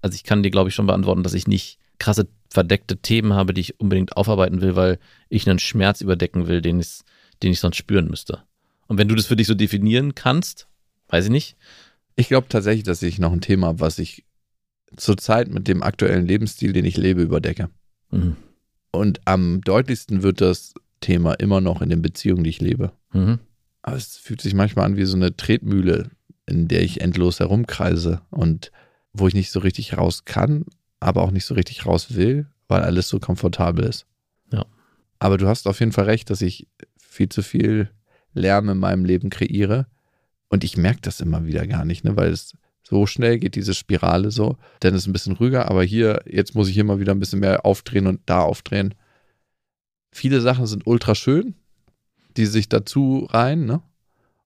also 0.00 0.14
ich 0.14 0.24
kann 0.24 0.42
dir 0.42 0.50
glaube 0.50 0.68
ich 0.68 0.74
schon 0.74 0.86
beantworten, 0.86 1.22
dass 1.22 1.34
ich 1.34 1.46
nicht 1.46 1.78
krasse 1.98 2.28
verdeckte 2.50 2.98
Themen 2.98 3.34
habe, 3.34 3.52
die 3.52 3.60
ich 3.60 3.80
unbedingt 3.80 4.16
aufarbeiten 4.16 4.60
will, 4.60 4.76
weil 4.76 4.98
ich 5.28 5.48
einen 5.48 5.58
Schmerz 5.58 6.00
überdecken 6.00 6.46
will, 6.46 6.62
den 6.62 6.80
ich 6.80 7.00
den 7.42 7.52
ich 7.52 7.60
sonst 7.60 7.76
spüren 7.76 8.08
müsste. 8.08 8.42
Und 8.86 8.98
wenn 8.98 9.08
du 9.08 9.14
das 9.14 9.26
für 9.26 9.36
dich 9.36 9.46
so 9.46 9.54
definieren 9.54 10.14
kannst, 10.14 10.66
weiß 11.08 11.26
ich 11.26 11.30
nicht. 11.30 11.56
Ich 12.16 12.28
glaube 12.28 12.48
tatsächlich, 12.48 12.84
dass 12.84 13.02
ich 13.02 13.18
noch 13.18 13.32
ein 13.32 13.40
Thema 13.40 13.68
habe, 13.68 13.80
was 13.80 13.98
ich 13.98 14.24
zurzeit 14.96 15.48
mit 15.48 15.68
dem 15.68 15.82
aktuellen 15.82 16.26
Lebensstil, 16.26 16.72
den 16.72 16.84
ich 16.84 16.96
lebe, 16.96 17.22
überdecke. 17.22 17.68
Mhm. 18.10 18.36
Und 18.90 19.20
am 19.26 19.60
deutlichsten 19.60 20.22
wird 20.22 20.40
das 20.40 20.74
Thema 21.00 21.34
immer 21.34 21.60
noch 21.60 21.82
in 21.82 21.90
den 21.90 22.02
Beziehungen, 22.02 22.44
die 22.44 22.50
ich 22.50 22.60
lebe. 22.60 22.92
Mhm. 23.12 23.38
Aber 23.82 23.96
es 23.96 24.16
fühlt 24.16 24.40
sich 24.40 24.54
manchmal 24.54 24.86
an 24.86 24.96
wie 24.96 25.04
so 25.04 25.16
eine 25.16 25.36
Tretmühle, 25.36 26.10
in 26.48 26.68
der 26.68 26.82
ich 26.82 27.00
endlos 27.00 27.40
herumkreise 27.40 28.22
und 28.30 28.72
wo 29.12 29.28
ich 29.28 29.34
nicht 29.34 29.50
so 29.50 29.60
richtig 29.60 29.96
raus 29.96 30.24
kann, 30.24 30.64
aber 31.00 31.22
auch 31.22 31.30
nicht 31.30 31.44
so 31.44 31.54
richtig 31.54 31.86
raus 31.86 32.14
will, 32.14 32.46
weil 32.68 32.82
alles 32.82 33.08
so 33.08 33.18
komfortabel 33.18 33.84
ist. 33.84 34.06
Ja. 34.52 34.64
Aber 35.18 35.38
du 35.38 35.48
hast 35.48 35.66
auf 35.66 35.80
jeden 35.80 35.92
Fall 35.92 36.04
recht, 36.06 36.30
dass 36.30 36.42
ich 36.42 36.66
viel 36.98 37.28
zu 37.28 37.42
viel 37.42 37.90
Lärm 38.32 38.68
in 38.68 38.78
meinem 38.78 39.04
Leben 39.04 39.30
kreiere. 39.30 39.86
Und 40.48 40.64
ich 40.64 40.76
merke 40.76 41.00
das 41.02 41.20
immer 41.20 41.44
wieder 41.44 41.66
gar 41.66 41.84
nicht, 41.84 42.04
ne? 42.04 42.16
weil 42.16 42.30
es 42.30 42.56
so 42.82 43.06
schnell 43.06 43.38
geht, 43.38 43.54
diese 43.54 43.74
Spirale 43.74 44.30
so. 44.30 44.56
Dann 44.80 44.94
ist 44.94 45.02
es 45.02 45.06
ein 45.06 45.12
bisschen 45.12 45.36
ruhiger, 45.36 45.68
aber 45.70 45.84
hier, 45.84 46.22
jetzt 46.26 46.54
muss 46.54 46.68
ich 46.68 46.78
immer 46.78 47.00
wieder 47.00 47.12
ein 47.12 47.20
bisschen 47.20 47.40
mehr 47.40 47.66
aufdrehen 47.66 48.06
und 48.06 48.20
da 48.26 48.40
aufdrehen. 48.40 48.94
Viele 50.10 50.40
Sachen 50.40 50.66
sind 50.66 50.86
ultra 50.86 51.14
schön, 51.14 51.54
die 52.36 52.46
sich 52.46 52.68
dazu 52.68 53.28
rein, 53.30 53.66
ne? 53.66 53.82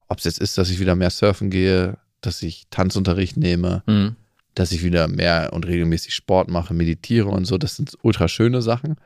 Ob 0.08 0.18
es 0.18 0.24
jetzt 0.24 0.38
ist, 0.40 0.58
dass 0.58 0.70
ich 0.70 0.78
wieder 0.80 0.94
mehr 0.94 1.10
surfen 1.10 1.50
gehe, 1.50 1.98
dass 2.20 2.42
ich 2.42 2.66
Tanzunterricht 2.70 3.36
nehme, 3.36 3.82
Mhm. 3.86 4.16
dass 4.54 4.72
ich 4.72 4.82
wieder 4.84 5.08
mehr 5.08 5.50
und 5.52 5.66
regelmäßig 5.66 6.14
Sport 6.14 6.48
mache, 6.48 6.74
meditiere 6.74 7.28
und 7.28 7.44
so, 7.46 7.58
das 7.58 7.76
sind 7.76 7.96
ultra 8.02 8.28
schöne 8.28 8.60
Sachen. 8.62 8.96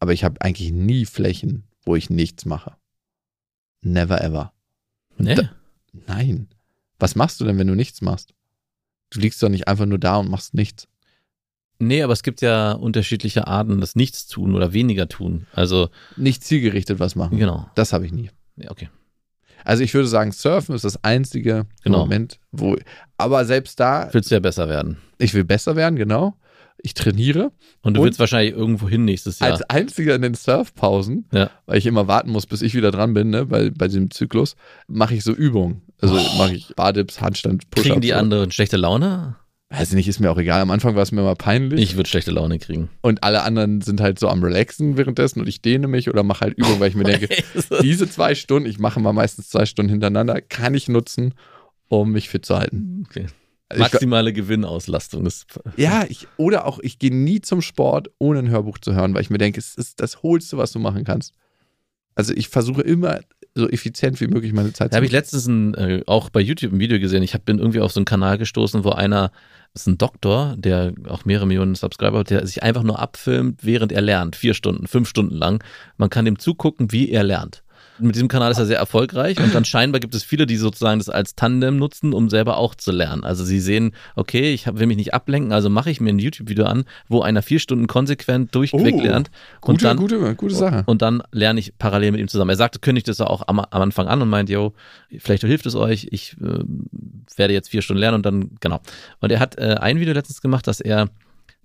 Aber 0.00 0.12
ich 0.12 0.24
habe 0.24 0.40
eigentlich 0.40 0.72
nie 0.72 1.04
Flächen, 1.06 1.64
wo 1.84 1.96
ich 1.96 2.10
nichts 2.10 2.44
mache. 2.44 2.76
Never 3.82 4.20
ever. 4.22 4.52
Nee. 5.18 5.34
Da- 5.34 5.50
Nein. 6.06 6.48
Was 6.98 7.14
machst 7.14 7.40
du 7.40 7.44
denn, 7.44 7.58
wenn 7.58 7.66
du 7.66 7.74
nichts 7.74 8.00
machst? 8.02 8.34
Du 9.10 9.20
liegst 9.20 9.42
doch 9.42 9.48
nicht 9.48 9.68
einfach 9.68 9.86
nur 9.86 9.98
da 9.98 10.16
und 10.16 10.30
machst 10.30 10.54
nichts. 10.54 10.88
nee, 11.78 12.02
aber 12.02 12.14
es 12.14 12.22
gibt 12.22 12.40
ja 12.40 12.72
unterschiedliche 12.72 13.46
Arten 13.46 13.80
des 13.82 13.96
Nichtstun 13.96 14.54
oder 14.54 14.72
weniger 14.72 15.08
tun. 15.08 15.46
Also, 15.52 15.90
Nicht 16.16 16.42
zielgerichtet 16.42 16.98
was 17.00 17.14
machen. 17.16 17.36
genau. 17.38 17.70
Das 17.74 17.92
habe 17.92 18.06
ich 18.06 18.12
nie. 18.12 18.30
Ja, 18.56 18.70
okay. 18.70 18.88
Also 19.66 19.82
ich 19.82 19.92
würde 19.94 20.08
sagen, 20.08 20.32
Surfen 20.32 20.74
ist 20.74 20.84
das 20.84 21.02
einzige 21.04 21.66
Genau. 21.84 21.98
Moment, 22.00 22.38
wo. 22.52 22.76
Aber 23.16 23.44
selbst 23.44 23.80
da, 23.80 24.08
Willst 24.12 24.30
du 24.30 24.34
ja 24.36 24.40
besser 24.40 24.68
werden. 24.68 24.98
ich 25.18 25.34
will 25.34 25.44
besser 25.44 25.74
werden, 25.76 25.96
genau. 25.96 26.36
Ich 26.78 26.94
trainiere. 26.94 27.52
Und 27.82 27.94
du 27.94 28.00
Und- 28.00 28.06
willst 28.06 28.20
wahrscheinlich 28.20 28.54
irgendwo 28.54 28.88
hin 28.88 29.04
nächstes 29.04 29.38
Jahr. 29.40 29.50
Als 29.50 29.62
einziger 29.62 30.14
in 30.14 30.22
den 30.22 30.34
Surfpausen, 30.34 31.26
Ja. 31.32 31.50
weil 31.64 31.78
ich 31.78 31.86
immer 31.86 32.06
warten 32.06 32.30
muss, 32.30 32.46
bis 32.46 32.62
ich 32.62 32.74
wieder 32.74 32.90
dran 32.90 33.14
bin, 33.14 33.30
ne, 33.30 33.46
bei, 33.46 33.70
bei 33.70 33.88
diesem 33.88 34.10
Zyklus, 34.10 34.56
mache 34.86 35.14
ich 35.14 35.24
so 35.24 35.32
Übungen. 35.32 35.82
Also 36.00 36.14
mache 36.38 36.54
ich 36.54 36.74
Bardips, 36.76 37.20
Handstand, 37.20 37.70
Push-Ups. 37.70 37.80
Oh. 37.80 37.82
Kriegen 37.94 38.00
die 38.02 38.14
anderen 38.14 38.52
schlechte 38.52 38.76
Laune? 38.76 39.36
Weiß 39.68 39.88
ich 39.88 39.94
nicht, 39.96 40.06
ist 40.06 40.20
mir 40.20 40.30
auch 40.30 40.38
egal. 40.38 40.60
Am 40.60 40.70
Anfang 40.70 40.94
war 40.94 41.02
es 41.02 41.10
mir 41.10 41.22
mal 41.22 41.34
peinlich. 41.34 41.80
Ich 41.80 41.96
würde 41.96 42.08
schlechte 42.08 42.30
Laune 42.30 42.58
kriegen. 42.58 42.88
und 43.02 43.24
alle 43.24 43.42
anderen 43.42 43.80
sind 43.80 44.00
halt 44.00 44.18
so 44.18 44.28
am 44.28 44.42
Relaxen 44.42 44.96
währenddessen 44.96 45.40
und 45.40 45.48
ich 45.48 45.60
dehne 45.60 45.88
mich 45.88 46.08
oder 46.08 46.22
mache 46.22 46.42
halt 46.42 46.54
Übungen, 46.56 46.78
weil 46.78 46.90
ich 46.90 46.94
mir 46.94 47.04
denke, 47.04 47.28
diese 47.82 48.08
zwei 48.08 48.34
Stunden, 48.36 48.68
ich 48.68 48.78
mache 48.78 49.00
mal 49.00 49.12
meistens 49.12 49.48
zwei 49.48 49.66
Stunden 49.66 49.90
hintereinander, 49.90 50.40
kann 50.40 50.74
ich 50.74 50.88
nutzen, 50.88 51.34
um 51.88 52.12
mich 52.12 52.28
fit 52.28 52.46
zu 52.46 52.56
halten. 52.56 53.06
Okay. 53.08 53.26
Also 53.68 53.84
ich, 53.84 53.92
Maximale 53.92 54.32
Gewinnauslastung 54.32 55.26
ist. 55.26 55.46
ja, 55.76 56.04
ich, 56.08 56.28
oder 56.36 56.66
auch, 56.66 56.78
ich 56.80 57.00
gehe 57.00 57.14
nie 57.14 57.40
zum 57.40 57.60
Sport, 57.60 58.10
ohne 58.18 58.38
ein 58.38 58.50
Hörbuch 58.50 58.78
zu 58.78 58.94
hören, 58.94 59.14
weil 59.14 59.22
ich 59.22 59.30
mir 59.30 59.38
denke, 59.38 59.58
es 59.58 59.74
ist 59.74 60.00
das 60.00 60.22
Hohlste, 60.22 60.56
was 60.56 60.70
du 60.70 60.78
machen 60.78 61.02
kannst. 61.02 61.34
Also 62.14 62.32
ich 62.32 62.48
versuche 62.48 62.82
immer 62.82 63.20
so 63.56 63.68
effizient 63.68 64.20
wie 64.20 64.26
möglich 64.26 64.52
meine 64.52 64.72
Zeit 64.72 64.92
Da 64.92 64.96
habe 64.96 65.06
ich 65.06 65.12
letztens 65.12 65.46
ein, 65.46 65.74
äh, 65.74 66.02
auch 66.06 66.28
bei 66.28 66.40
YouTube 66.40 66.72
ein 66.72 66.78
Video 66.78 67.00
gesehen. 67.00 67.22
Ich 67.22 67.34
hab, 67.34 67.44
bin 67.44 67.58
irgendwie 67.58 67.80
auf 67.80 67.90
so 67.90 68.00
einen 68.00 68.04
Kanal 68.04 68.38
gestoßen, 68.38 68.84
wo 68.84 68.90
einer, 68.90 69.30
das 69.72 69.82
ist 69.82 69.86
ein 69.88 69.98
Doktor, 69.98 70.54
der 70.58 70.92
auch 71.08 71.24
mehrere 71.24 71.46
Millionen 71.46 71.74
Subscriber 71.74 72.20
hat, 72.20 72.30
der 72.30 72.46
sich 72.46 72.62
einfach 72.62 72.82
nur 72.82 72.98
abfilmt, 72.98 73.64
während 73.64 73.92
er 73.92 74.02
lernt. 74.02 74.36
Vier 74.36 74.54
Stunden, 74.54 74.86
fünf 74.86 75.08
Stunden 75.08 75.34
lang. 75.34 75.64
Man 75.96 76.10
kann 76.10 76.26
dem 76.26 76.38
zugucken, 76.38 76.92
wie 76.92 77.10
er 77.10 77.24
lernt. 77.24 77.62
Mit 77.98 78.14
diesem 78.14 78.28
Kanal 78.28 78.50
ist 78.50 78.58
er 78.58 78.66
sehr 78.66 78.78
erfolgreich 78.78 79.38
und 79.40 79.54
dann 79.54 79.64
scheinbar 79.64 80.00
gibt 80.00 80.14
es 80.14 80.22
viele, 80.22 80.46
die 80.46 80.56
sozusagen 80.56 80.98
das 80.98 81.08
als 81.08 81.34
Tandem 81.34 81.76
nutzen, 81.78 82.12
um 82.12 82.28
selber 82.28 82.56
auch 82.58 82.74
zu 82.74 82.92
lernen. 82.92 83.24
Also 83.24 83.44
sie 83.44 83.60
sehen, 83.60 83.92
okay, 84.16 84.52
ich 84.52 84.66
hab, 84.66 84.78
will 84.78 84.86
mich 84.86 84.96
nicht 84.96 85.14
ablenken, 85.14 85.52
also 85.52 85.70
mache 85.70 85.90
ich 85.90 86.00
mir 86.00 86.10
ein 86.10 86.18
YouTube-Video 86.18 86.66
an, 86.66 86.84
wo 87.08 87.22
einer 87.22 87.42
vier 87.42 87.58
Stunden 87.58 87.86
konsequent 87.86 88.54
durchweg 88.54 88.94
Oh, 88.96 89.02
lernt 89.02 89.30
und 89.62 89.74
Gute, 89.74 89.84
dann 89.86 89.96
gute, 89.96 90.34
gute 90.34 90.54
Sache. 90.54 90.82
und 90.86 91.02
dann 91.02 91.22
lerne 91.32 91.58
ich 91.60 91.78
parallel 91.78 92.12
mit 92.12 92.20
ihm 92.20 92.28
zusammen. 92.28 92.50
Er 92.50 92.56
sagte, 92.56 92.78
kündigt 92.78 93.08
das 93.08 93.20
auch 93.20 93.42
am, 93.46 93.60
am 93.60 93.82
Anfang 93.82 94.08
an 94.08 94.20
und 94.22 94.28
meint, 94.28 94.50
yo, 94.50 94.72
vielleicht 95.18 95.42
hilft 95.44 95.66
es 95.66 95.74
euch, 95.74 96.08
ich 96.10 96.36
äh, 96.40 96.64
werde 97.36 97.54
jetzt 97.54 97.68
vier 97.70 97.82
Stunden 97.82 98.00
lernen 98.00 98.16
und 98.16 98.26
dann, 98.26 98.50
genau. 98.60 98.80
Und 99.20 99.32
er 99.32 99.40
hat 99.40 99.58
äh, 99.58 99.76
ein 99.80 100.00
Video 100.00 100.12
letztens 100.14 100.40
gemacht, 100.40 100.66
dass 100.66 100.80
er 100.80 101.08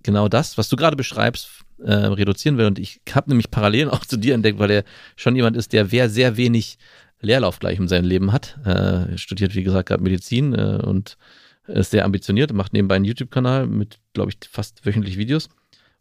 genau 0.02 0.28
das, 0.28 0.58
was 0.58 0.68
du 0.68 0.76
gerade 0.76 0.96
beschreibst, 0.96 1.48
äh, 1.82 1.92
reduzieren 1.92 2.58
will. 2.58 2.66
Und 2.66 2.78
ich 2.78 3.00
habe 3.12 3.30
nämlich 3.30 3.50
Parallelen 3.50 3.88
auch 3.90 4.04
zu 4.04 4.16
dir 4.16 4.34
entdeckt, 4.34 4.58
weil 4.58 4.70
er 4.70 4.84
schon 5.16 5.36
jemand 5.36 5.56
ist, 5.56 5.72
der 5.72 5.92
wer 5.92 6.08
sehr 6.08 6.36
wenig 6.36 6.78
Leerlauf 7.20 7.58
gleich 7.58 7.78
in 7.78 7.88
seinem 7.88 8.06
Leben 8.06 8.32
hat. 8.32 8.58
Äh, 8.64 9.16
studiert, 9.16 9.54
wie 9.54 9.62
gesagt, 9.62 9.88
gerade 9.88 10.02
Medizin 10.02 10.54
äh, 10.54 10.80
und 10.84 11.16
ist 11.66 11.92
sehr 11.92 12.04
ambitioniert, 12.04 12.52
macht 12.52 12.72
nebenbei 12.72 12.96
einen 12.96 13.04
YouTube-Kanal 13.04 13.66
mit, 13.66 13.98
glaube 14.14 14.30
ich, 14.30 14.48
fast 14.50 14.84
wöchentlich 14.84 15.16
Videos 15.16 15.48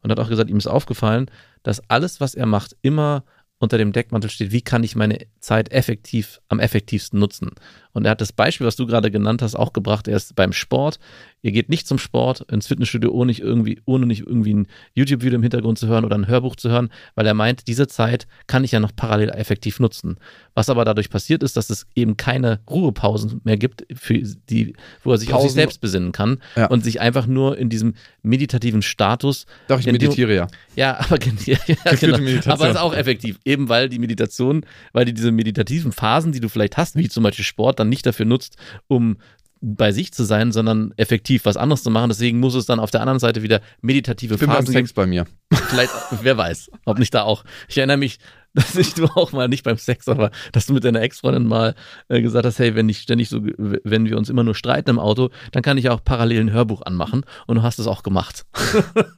und 0.02 0.12
hat 0.12 0.20
auch 0.20 0.30
gesagt, 0.30 0.50
ihm 0.50 0.58
ist 0.58 0.68
aufgefallen, 0.68 1.30
dass 1.64 1.88
alles, 1.90 2.20
was 2.20 2.34
er 2.34 2.48
macht, 2.48 2.76
immer 2.82 3.24
unter 3.60 3.78
dem 3.78 3.92
Deckmantel 3.92 4.30
steht, 4.30 4.52
wie 4.52 4.64
kann 4.64 4.84
ich 4.84 4.96
meine 4.96 5.20
Zeit 5.40 5.72
effektiv, 5.72 6.42
am 6.48 6.60
effektivsten 6.60 7.20
nutzen. 7.20 7.52
Und 7.94 8.06
er 8.06 8.12
hat 8.12 8.22
das 8.22 8.32
Beispiel, 8.34 8.66
was 8.68 8.76
du 8.76 8.86
gerade 8.86 9.12
genannt 9.12 9.42
hast, 9.42 9.56
auch 9.56 9.74
gebracht. 9.74 10.08
Er 10.08 10.18
ist 10.18 10.36
beim 10.36 10.54
Sport. 10.54 11.00
Ihr 11.44 11.52
geht 11.52 11.70
nicht 11.70 11.88
zum 11.88 11.98
Sport, 11.98 12.42
ins 12.52 12.68
Fitnessstudio, 12.68 13.12
ohne 13.12 13.28
nicht 13.32 13.42
irgendwie, 13.42 13.82
ohne 13.86 14.06
nicht 14.06 14.22
irgendwie 14.28 14.54
ein 14.54 14.68
YouTube-Video 14.94 15.36
im 15.38 15.42
Hintergrund 15.42 15.80
zu 15.80 15.88
hören 15.88 16.06
oder 16.06 16.16
ein 16.16 16.28
Hörbuch 16.28 16.56
zu 16.56 16.70
hören, 16.70 16.90
weil 17.16 17.26
er 17.26 17.34
meint, 17.34 17.68
diese 17.68 17.88
Zeit 17.88 18.28
kann 18.46 18.64
ich 18.64 18.72
ja 18.74 18.80
noch 18.80 18.96
parallel 18.96 19.30
effektiv 19.30 19.80
nutzen. 19.80 20.18
Was 20.54 20.70
aber 20.70 20.86
dadurch 20.86 21.10
passiert 21.10 21.42
ist, 21.42 21.58
dass 21.58 21.72
es 21.72 21.88
eben 21.96 22.16
keine 22.16 22.60
Ruhepausen 22.70 23.42
mehr 23.44 23.58
gibt, 23.58 23.86
für 23.98 24.14
die, 24.50 24.76
wo 25.04 25.12
er 25.14 25.18
sich 25.18 25.34
auf 25.34 25.42
sich 25.42 25.48
Pausen- 25.48 25.56
selbst 25.56 25.82
besinnen 25.82 26.12
kann 26.12 26.38
Ja. 26.56 26.68
und 26.68 26.84
sich 26.84 27.02
einfach 27.02 27.26
nur 27.26 27.58
in 27.58 27.70
diesem 27.70 27.96
meditativen 28.22 28.84
Status 28.84 29.46
Doch, 29.68 29.80
ich 29.80 29.88
meditiere 29.88 30.36
ja. 30.36 30.48
ja, 30.76 31.00
aber, 31.00 31.18
ja, 31.46 31.58
genau. 32.00 32.20
Aber 32.46 32.70
ist 32.70 32.78
auch 32.78 32.94
effektiv. 32.94 33.40
Eben 33.46 33.68
weil 33.68 33.90
die 33.90 33.98
Meditation, 34.00 34.64
weil 34.94 35.06
die 35.06 35.14
diese 35.14 35.32
meditativen 35.32 35.92
Phasen, 35.92 36.32
die 36.32 36.40
du 36.40 36.50
vielleicht 36.50 36.78
hast, 36.78 36.96
wie 36.96 37.10
zum 37.10 37.24
Beispiel 37.24 37.46
Sport, 37.46 37.80
dann 37.82 37.90
nicht 37.90 38.06
dafür 38.06 38.26
nutzt, 38.26 38.58
um 38.88 39.18
bei 39.62 39.92
sich 39.92 40.12
zu 40.12 40.24
sein, 40.24 40.52
sondern 40.52 40.92
effektiv 40.98 41.46
was 41.46 41.56
anderes 41.56 41.84
zu 41.84 41.92
machen. 41.92 42.10
Deswegen 42.10 42.40
muss 42.40 42.56
es 42.56 42.66
dann 42.66 42.80
auf 42.80 42.90
der 42.90 43.02
anderen 43.02 43.20
Seite 43.20 43.44
wieder 43.44 43.62
meditative 43.82 44.34
Ich 44.34 44.40
bin 44.40 44.50
beim 44.50 44.58
Phasen 44.58 44.74
Sex 44.74 44.94
bei 44.94 45.06
mir. 45.06 45.28
Vielleicht, 45.52 45.94
wer 46.22 46.36
weiß, 46.36 46.72
ob 46.86 46.98
nicht 46.98 47.14
da 47.14 47.24
auch. 47.24 47.44
Ich 47.68 47.78
erinnere 47.78 47.98
mich, 47.98 48.18
dass 48.54 48.76
ich 48.76 48.94
du 48.94 49.06
auch 49.06 49.32
mal 49.32 49.48
nicht 49.48 49.64
beim 49.64 49.78
Sex, 49.78 50.10
aber 50.10 50.32
dass 50.52 50.66
du 50.66 50.74
mit 50.74 50.84
deiner 50.84 51.02
Ex-Freundin 51.02 51.48
mal 51.48 51.74
äh, 52.10 52.22
gesagt 52.22 52.46
hast, 52.46 52.60
hey, 52.60 52.76
wenn 52.76 52.90
ich 52.90 52.98
ständig 53.00 53.30
so, 53.30 53.40
wenn 53.42 54.06
wir 54.06 54.18
uns 54.18 54.30
immer 54.30 54.44
nur 54.44 54.56
streiten 54.56 54.90
im 54.90 55.00
Auto, 55.00 55.30
dann 55.54 55.64
kann 55.64 55.78
ich 55.78 55.90
auch 55.90 56.04
parallel 56.04 56.42
ein 56.42 56.52
Hörbuch 56.52 56.82
anmachen 56.82 57.24
und 57.48 57.56
du 57.56 57.64
hast 57.64 57.80
es 57.80 57.88
auch 57.88 58.04
gemacht. 58.04 58.46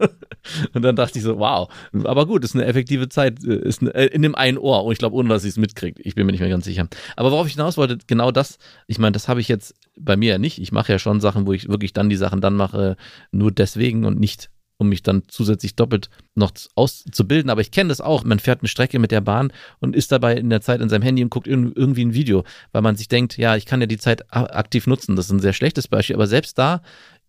und 0.73 0.83
dann 0.83 0.95
dachte 0.95 1.17
ich 1.17 1.23
so, 1.23 1.39
wow, 1.39 1.67
aber 2.03 2.27
gut, 2.27 2.43
ist 2.43 2.53
eine 2.53 2.65
effektive 2.65 3.09
Zeit, 3.09 3.43
äh, 3.43 3.55
ist 3.55 3.81
eine, 3.81 3.95
äh, 3.95 4.05
in 4.05 4.21
dem 4.21 4.35
einen 4.35 4.59
Ohr 4.59 4.83
und 4.83 4.91
ich 4.91 4.99
glaube, 4.99 5.15
ohne 5.15 5.29
dass 5.29 5.43
ich 5.43 5.51
es 5.51 5.57
mitkriege. 5.57 5.99
Ich 6.03 6.13
bin 6.13 6.27
mir 6.27 6.31
nicht 6.31 6.41
mehr 6.41 6.49
ganz 6.49 6.65
sicher. 6.65 6.87
Aber 7.15 7.31
worauf 7.31 7.47
ich 7.47 7.53
hinaus 7.53 7.75
wollte, 7.77 7.97
genau 8.05 8.31
das, 8.31 8.59
ich 8.85 8.99
meine, 8.99 9.13
das 9.13 9.27
habe 9.27 9.41
ich 9.41 9.47
jetzt 9.47 9.73
bei 9.97 10.15
mir 10.15 10.33
ja 10.33 10.37
nicht. 10.37 10.59
Ich 10.59 10.71
mache 10.71 10.91
ja 10.91 10.99
schon 10.99 11.21
Sachen, 11.21 11.47
wo 11.47 11.53
ich 11.53 11.69
wirklich 11.69 11.93
dann 11.93 12.09
die 12.09 12.17
Sachen 12.17 12.39
dann 12.39 12.55
mache, 12.55 12.97
nur 13.31 13.51
deswegen 13.51 14.05
und 14.05 14.19
nicht 14.19 14.49
um 14.77 14.89
mich 14.89 15.03
dann 15.03 15.23
zusätzlich 15.27 15.75
doppelt 15.75 16.09
noch 16.35 16.51
auszubilden. 16.75 17.49
Aber 17.49 17.61
ich 17.61 17.71
kenne 17.71 17.89
das 17.89 18.01
auch. 18.01 18.23
Man 18.23 18.39
fährt 18.39 18.61
eine 18.61 18.67
Strecke 18.67 18.99
mit 18.99 19.11
der 19.11 19.21
Bahn 19.21 19.51
und 19.79 19.95
ist 19.95 20.11
dabei 20.11 20.35
in 20.35 20.49
der 20.49 20.61
Zeit 20.61 20.81
in 20.81 20.89
seinem 20.89 21.03
Handy 21.03 21.23
und 21.23 21.29
guckt 21.29 21.47
irgendwie 21.47 22.05
ein 22.05 22.13
Video, 22.13 22.43
weil 22.71 22.81
man 22.81 22.95
sich 22.95 23.07
denkt, 23.07 23.37
ja, 23.37 23.55
ich 23.55 23.65
kann 23.65 23.81
ja 23.81 23.87
die 23.87 23.97
Zeit 23.97 24.33
aktiv 24.33 24.87
nutzen. 24.87 25.15
Das 25.15 25.25
ist 25.25 25.31
ein 25.31 25.39
sehr 25.39 25.53
schlechtes 25.53 25.87
Beispiel. 25.87 26.15
Aber 26.15 26.27
selbst 26.27 26.57
da 26.57 26.81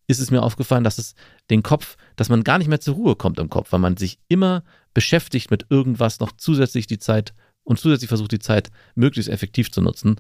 ist 0.07 0.21
es 0.21 0.31
mir 0.31 0.43
aufgefallen, 0.43 0.85
dass 0.85 0.99
es 0.99 1.15
den 1.51 1.63
Kopf, 1.63 1.97
dass 2.17 2.29
man 2.29 2.45
gar 2.45 2.59
nicht 2.59 2.69
mehr 2.69 2.81
zur 2.81 2.95
Ruhe 2.95 3.17
kommt 3.17 3.39
im 3.39 3.51
Kopf, 3.51 3.73
weil 3.73 3.81
man 3.81 3.97
sich 3.97 4.19
immer 4.29 4.65
beschäftigt 4.93 5.51
mit 5.51 5.67
irgendwas, 5.71 6.21
noch 6.21 6.33
zusätzlich 6.33 6.87
die 6.87 6.99
Zeit 6.99 7.35
und 7.63 7.79
zusätzlich 7.79 8.09
versucht, 8.09 8.33
die 8.33 8.39
Zeit 8.39 8.71
möglichst 8.95 9.31
effektiv 9.31 9.73
zu 9.73 9.81
nutzen. 9.81 10.17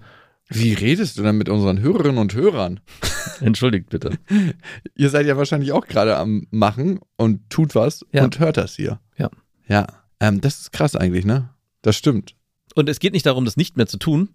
Wie 0.49 0.75
redest 0.75 1.19
du 1.19 1.23
denn 1.23 1.39
mit 1.39 1.49
unseren 1.49 1.81
Hörerinnen 1.81 2.19
und 2.19 2.35
Hörern? 2.35 2.81
Entschuldigt 3.41 3.89
bitte. 3.91 4.19
Ihr 4.95 5.09
seid 5.11 5.27
ja 5.27 5.37
wahrscheinlich 5.37 5.73
auch 5.73 5.87
gerade 5.87 6.17
am 6.17 6.47
Machen 6.51 7.01
und 7.17 7.49
tut 7.51 7.75
was 7.75 8.05
Ja. 8.13 8.25
und 8.25 8.39
hört 8.39 8.57
das 8.57 8.77
hier. 8.77 9.01
Ja. 9.17 9.31
Ja. 9.67 9.87
Ähm, 10.21 10.41
das 10.41 10.61
ist 10.61 10.73
krass 10.73 10.95
eigentlich, 10.97 11.25
ne? 11.25 11.51
Das 11.83 11.97
stimmt. 11.97 12.37
Und 12.75 12.89
es 12.89 13.01
geht 13.01 13.13
nicht 13.13 13.27
darum, 13.27 13.45
das 13.45 13.57
nicht 13.57 13.77
mehr 13.77 13.87
zu 13.87 13.99
tun, 13.99 14.31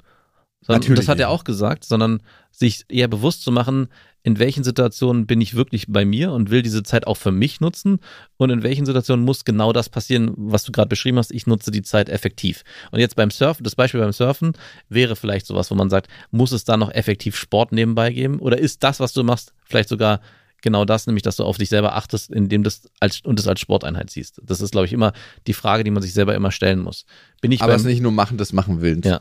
sondern 0.62 0.82
Natürlich 0.82 1.00
das 1.00 1.08
hat 1.08 1.20
er 1.20 1.30
auch 1.30 1.44
gesagt, 1.44 1.86
sondern 1.86 2.22
sich 2.52 2.86
eher 2.90 3.08
bewusst 3.08 3.44
zu 3.44 3.52
machen, 3.52 3.88
in 4.22 4.38
welchen 4.38 4.66
Situationen 4.66 5.26
bin 5.26 5.40
ich 5.40 5.56
wirklich 5.56 5.86
bei 5.88 6.04
mir 6.04 6.34
und 6.34 6.50
will 6.50 6.62
diese 6.62 6.84
Zeit 6.84 7.08
auch 7.08 7.16
für 7.16 7.32
mich 7.32 7.62
nutzen 7.62 8.00
und 8.36 8.50
in 8.50 8.64
welchen 8.64 8.86
Situationen 8.86 9.24
muss 9.24 9.46
genau 9.46 9.72
das 9.72 9.88
passieren, 9.88 10.34
was 10.36 10.66
du 10.66 10.74
gerade 10.74 10.90
beschrieben 10.90 11.18
hast, 11.18 11.32
ich 11.32 11.48
nutze 11.48 11.72
die 11.72 11.82
Zeit 11.82 12.10
effektiv. 12.10 12.64
Und 12.92 13.00
jetzt 13.00 13.16
beim 13.16 13.32
Surfen, 13.32 13.64
das 13.64 13.76
Beispiel 13.76 14.02
beim 14.02 14.12
Surfen 14.12 14.52
wäre 14.90 15.16
vielleicht 15.16 15.46
sowas, 15.46 15.72
wo 15.72 15.76
man 15.76 15.90
sagt, 15.90 16.10
muss 16.32 16.52
es 16.52 16.66
da 16.66 16.76
noch 16.76 16.92
effektiv 16.92 17.38
Sport 17.38 17.72
nebenbei 17.72 18.12
geben 18.12 18.40
oder 18.40 18.58
ist 18.58 18.84
das, 18.84 19.00
was 19.00 19.14
du 19.14 19.24
machst, 19.24 19.54
vielleicht 19.64 19.88
sogar 19.90 20.20
genau 20.62 20.84
das, 20.84 21.08
nämlich 21.08 21.24
dass 21.24 21.38
du 21.38 21.46
auf 21.46 21.58
dich 21.58 21.70
selber 21.70 21.96
achtest, 21.96 22.30
indem 22.32 22.64
das 22.64 22.90
als 23.00 23.22
und 23.22 23.40
das 23.40 23.48
als 23.48 23.62
Sporteinheit 23.62 24.10
siehst. 24.10 24.42
Das 24.44 24.60
ist 24.60 24.72
glaube 24.72 24.86
ich 24.86 24.92
immer 24.92 25.14
die 25.48 25.54
Frage, 25.54 25.86
die 25.86 25.92
man 25.92 26.04
sich 26.04 26.14
selber 26.14 26.36
immer 26.36 26.52
stellen 26.52 26.80
muss. 26.80 27.06
Bin 27.40 27.54
ich 27.54 27.62
Aber 27.62 27.74
es 27.74 27.86
nicht 27.86 28.02
nur 28.02 28.12
machen 28.12 28.38
des 28.38 28.52
Machen 28.52 28.82
Willens. 28.82 29.06
ja, 29.06 29.20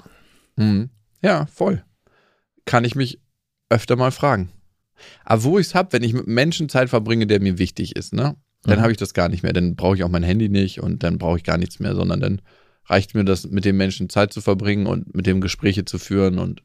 Mhm. 0.57 0.91
Ja, 1.23 1.47
voll. 1.47 1.85
Kann 2.65 2.85
ich 2.85 2.95
mich 2.95 3.21
öfter 3.71 3.97
mal 3.97 4.11
fragen. 4.13 4.51
Aber 5.25 5.45
wo 5.45 5.59
ich 5.59 5.69
es 5.69 5.75
habe, 5.75 5.93
wenn 5.93 6.03
ich 6.03 6.13
mit 6.13 6.27
Menschen 6.27 6.69
Zeit 6.69 6.91
verbringe, 6.91 7.27
der 7.27 7.41
mir 7.41 7.59
wichtig 7.59 7.97
ist, 7.97 8.13
ne? 8.13 8.37
Dann 8.65 8.79
Mhm. 8.79 8.83
habe 8.83 8.93
ich 8.93 8.99
das 8.99 9.15
gar 9.15 9.29
nicht 9.29 9.43
mehr. 9.43 9.53
Dann 9.53 9.77
brauche 9.77 9.95
ich 9.97 10.03
auch 10.03 10.09
mein 10.09 10.23
Handy 10.25 10.49
nicht 10.49 10.81
und 10.81 11.03
dann 11.03 11.19
brauche 11.19 11.37
ich 11.37 11.45
gar 11.45 11.59
nichts 11.59 11.79
mehr, 11.79 11.95
sondern 11.95 12.21
dann 12.21 12.43
reicht 12.87 13.15
mir 13.15 13.25
das, 13.25 13.47
mit 13.47 13.65
dem 13.65 13.77
Menschen 13.77 14.09
Zeit 14.09 14.33
zu 14.33 14.41
verbringen 14.41 14.87
und 14.87 15.15
mit 15.15 15.27
dem 15.27 15.41
Gespräche 15.41 15.85
zu 15.85 15.99
führen 15.99 16.39
und 16.39 16.63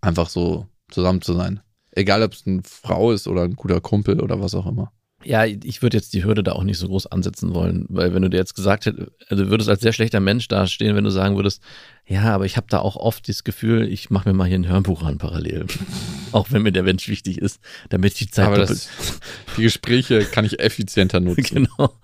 einfach 0.00 0.28
so 0.28 0.66
zusammen 0.90 1.22
zu 1.22 1.34
sein. 1.34 1.60
Egal, 1.92 2.22
ob 2.22 2.32
es 2.32 2.46
eine 2.46 2.62
Frau 2.64 3.12
ist 3.12 3.28
oder 3.28 3.42
ein 3.42 3.54
guter 3.54 3.80
Kumpel 3.80 4.20
oder 4.20 4.40
was 4.40 4.54
auch 4.54 4.66
immer. 4.66 4.92
Ja, 5.24 5.44
ich 5.44 5.82
würde 5.82 5.96
jetzt 5.96 6.14
die 6.14 6.24
Hürde 6.24 6.44
da 6.44 6.52
auch 6.52 6.62
nicht 6.62 6.78
so 6.78 6.86
groß 6.86 7.08
ansetzen 7.08 7.52
wollen, 7.52 7.86
weil 7.88 8.14
wenn 8.14 8.22
du 8.22 8.30
dir 8.30 8.36
jetzt 8.36 8.54
gesagt 8.54 8.86
hättest, 8.86 9.10
also 9.28 9.44
du 9.44 9.50
würdest 9.50 9.68
als 9.68 9.80
sehr 9.80 9.92
schlechter 9.92 10.20
Mensch 10.20 10.46
dastehen, 10.46 10.94
wenn 10.94 11.02
du 11.02 11.10
sagen 11.10 11.34
würdest, 11.34 11.60
ja, 12.06 12.22
aber 12.22 12.46
ich 12.46 12.56
habe 12.56 12.68
da 12.70 12.78
auch 12.78 12.94
oft 12.94 13.28
das 13.28 13.42
Gefühl, 13.42 13.88
ich 13.88 14.10
mache 14.10 14.28
mir 14.28 14.34
mal 14.34 14.46
hier 14.46 14.58
ein 14.58 14.68
Hörbuch 14.68 15.02
an 15.02 15.18
parallel. 15.18 15.66
auch 16.32 16.52
wenn 16.52 16.62
mir 16.62 16.70
der 16.70 16.84
Mensch 16.84 17.08
wichtig 17.08 17.38
ist, 17.38 17.60
damit 17.88 18.12
ich 18.12 18.18
die 18.18 18.30
Zeit 18.30 18.46
Aber 18.46 18.58
das, 18.58 18.88
die 19.56 19.62
Gespräche 19.62 20.24
kann 20.24 20.44
ich 20.44 20.60
effizienter 20.60 21.18
nutzen. 21.18 21.42
genau. 21.76 21.98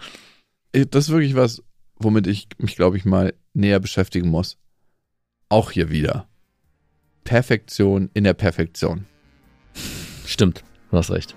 das 0.72 1.04
ist 1.04 1.10
wirklich 1.10 1.36
was, 1.36 1.62
womit 1.96 2.26
ich 2.26 2.48
mich, 2.58 2.74
glaube 2.74 2.96
ich, 2.96 3.04
mal 3.04 3.32
näher 3.52 3.78
beschäftigen 3.78 4.28
muss. 4.28 4.58
Auch 5.48 5.70
hier 5.70 5.90
wieder. 5.90 6.26
Perfektion 7.22 8.10
in 8.12 8.24
der 8.24 8.34
Perfektion. 8.34 9.06
Stimmt, 10.26 10.64
du 10.90 10.96
hast 10.96 11.12
recht. 11.12 11.36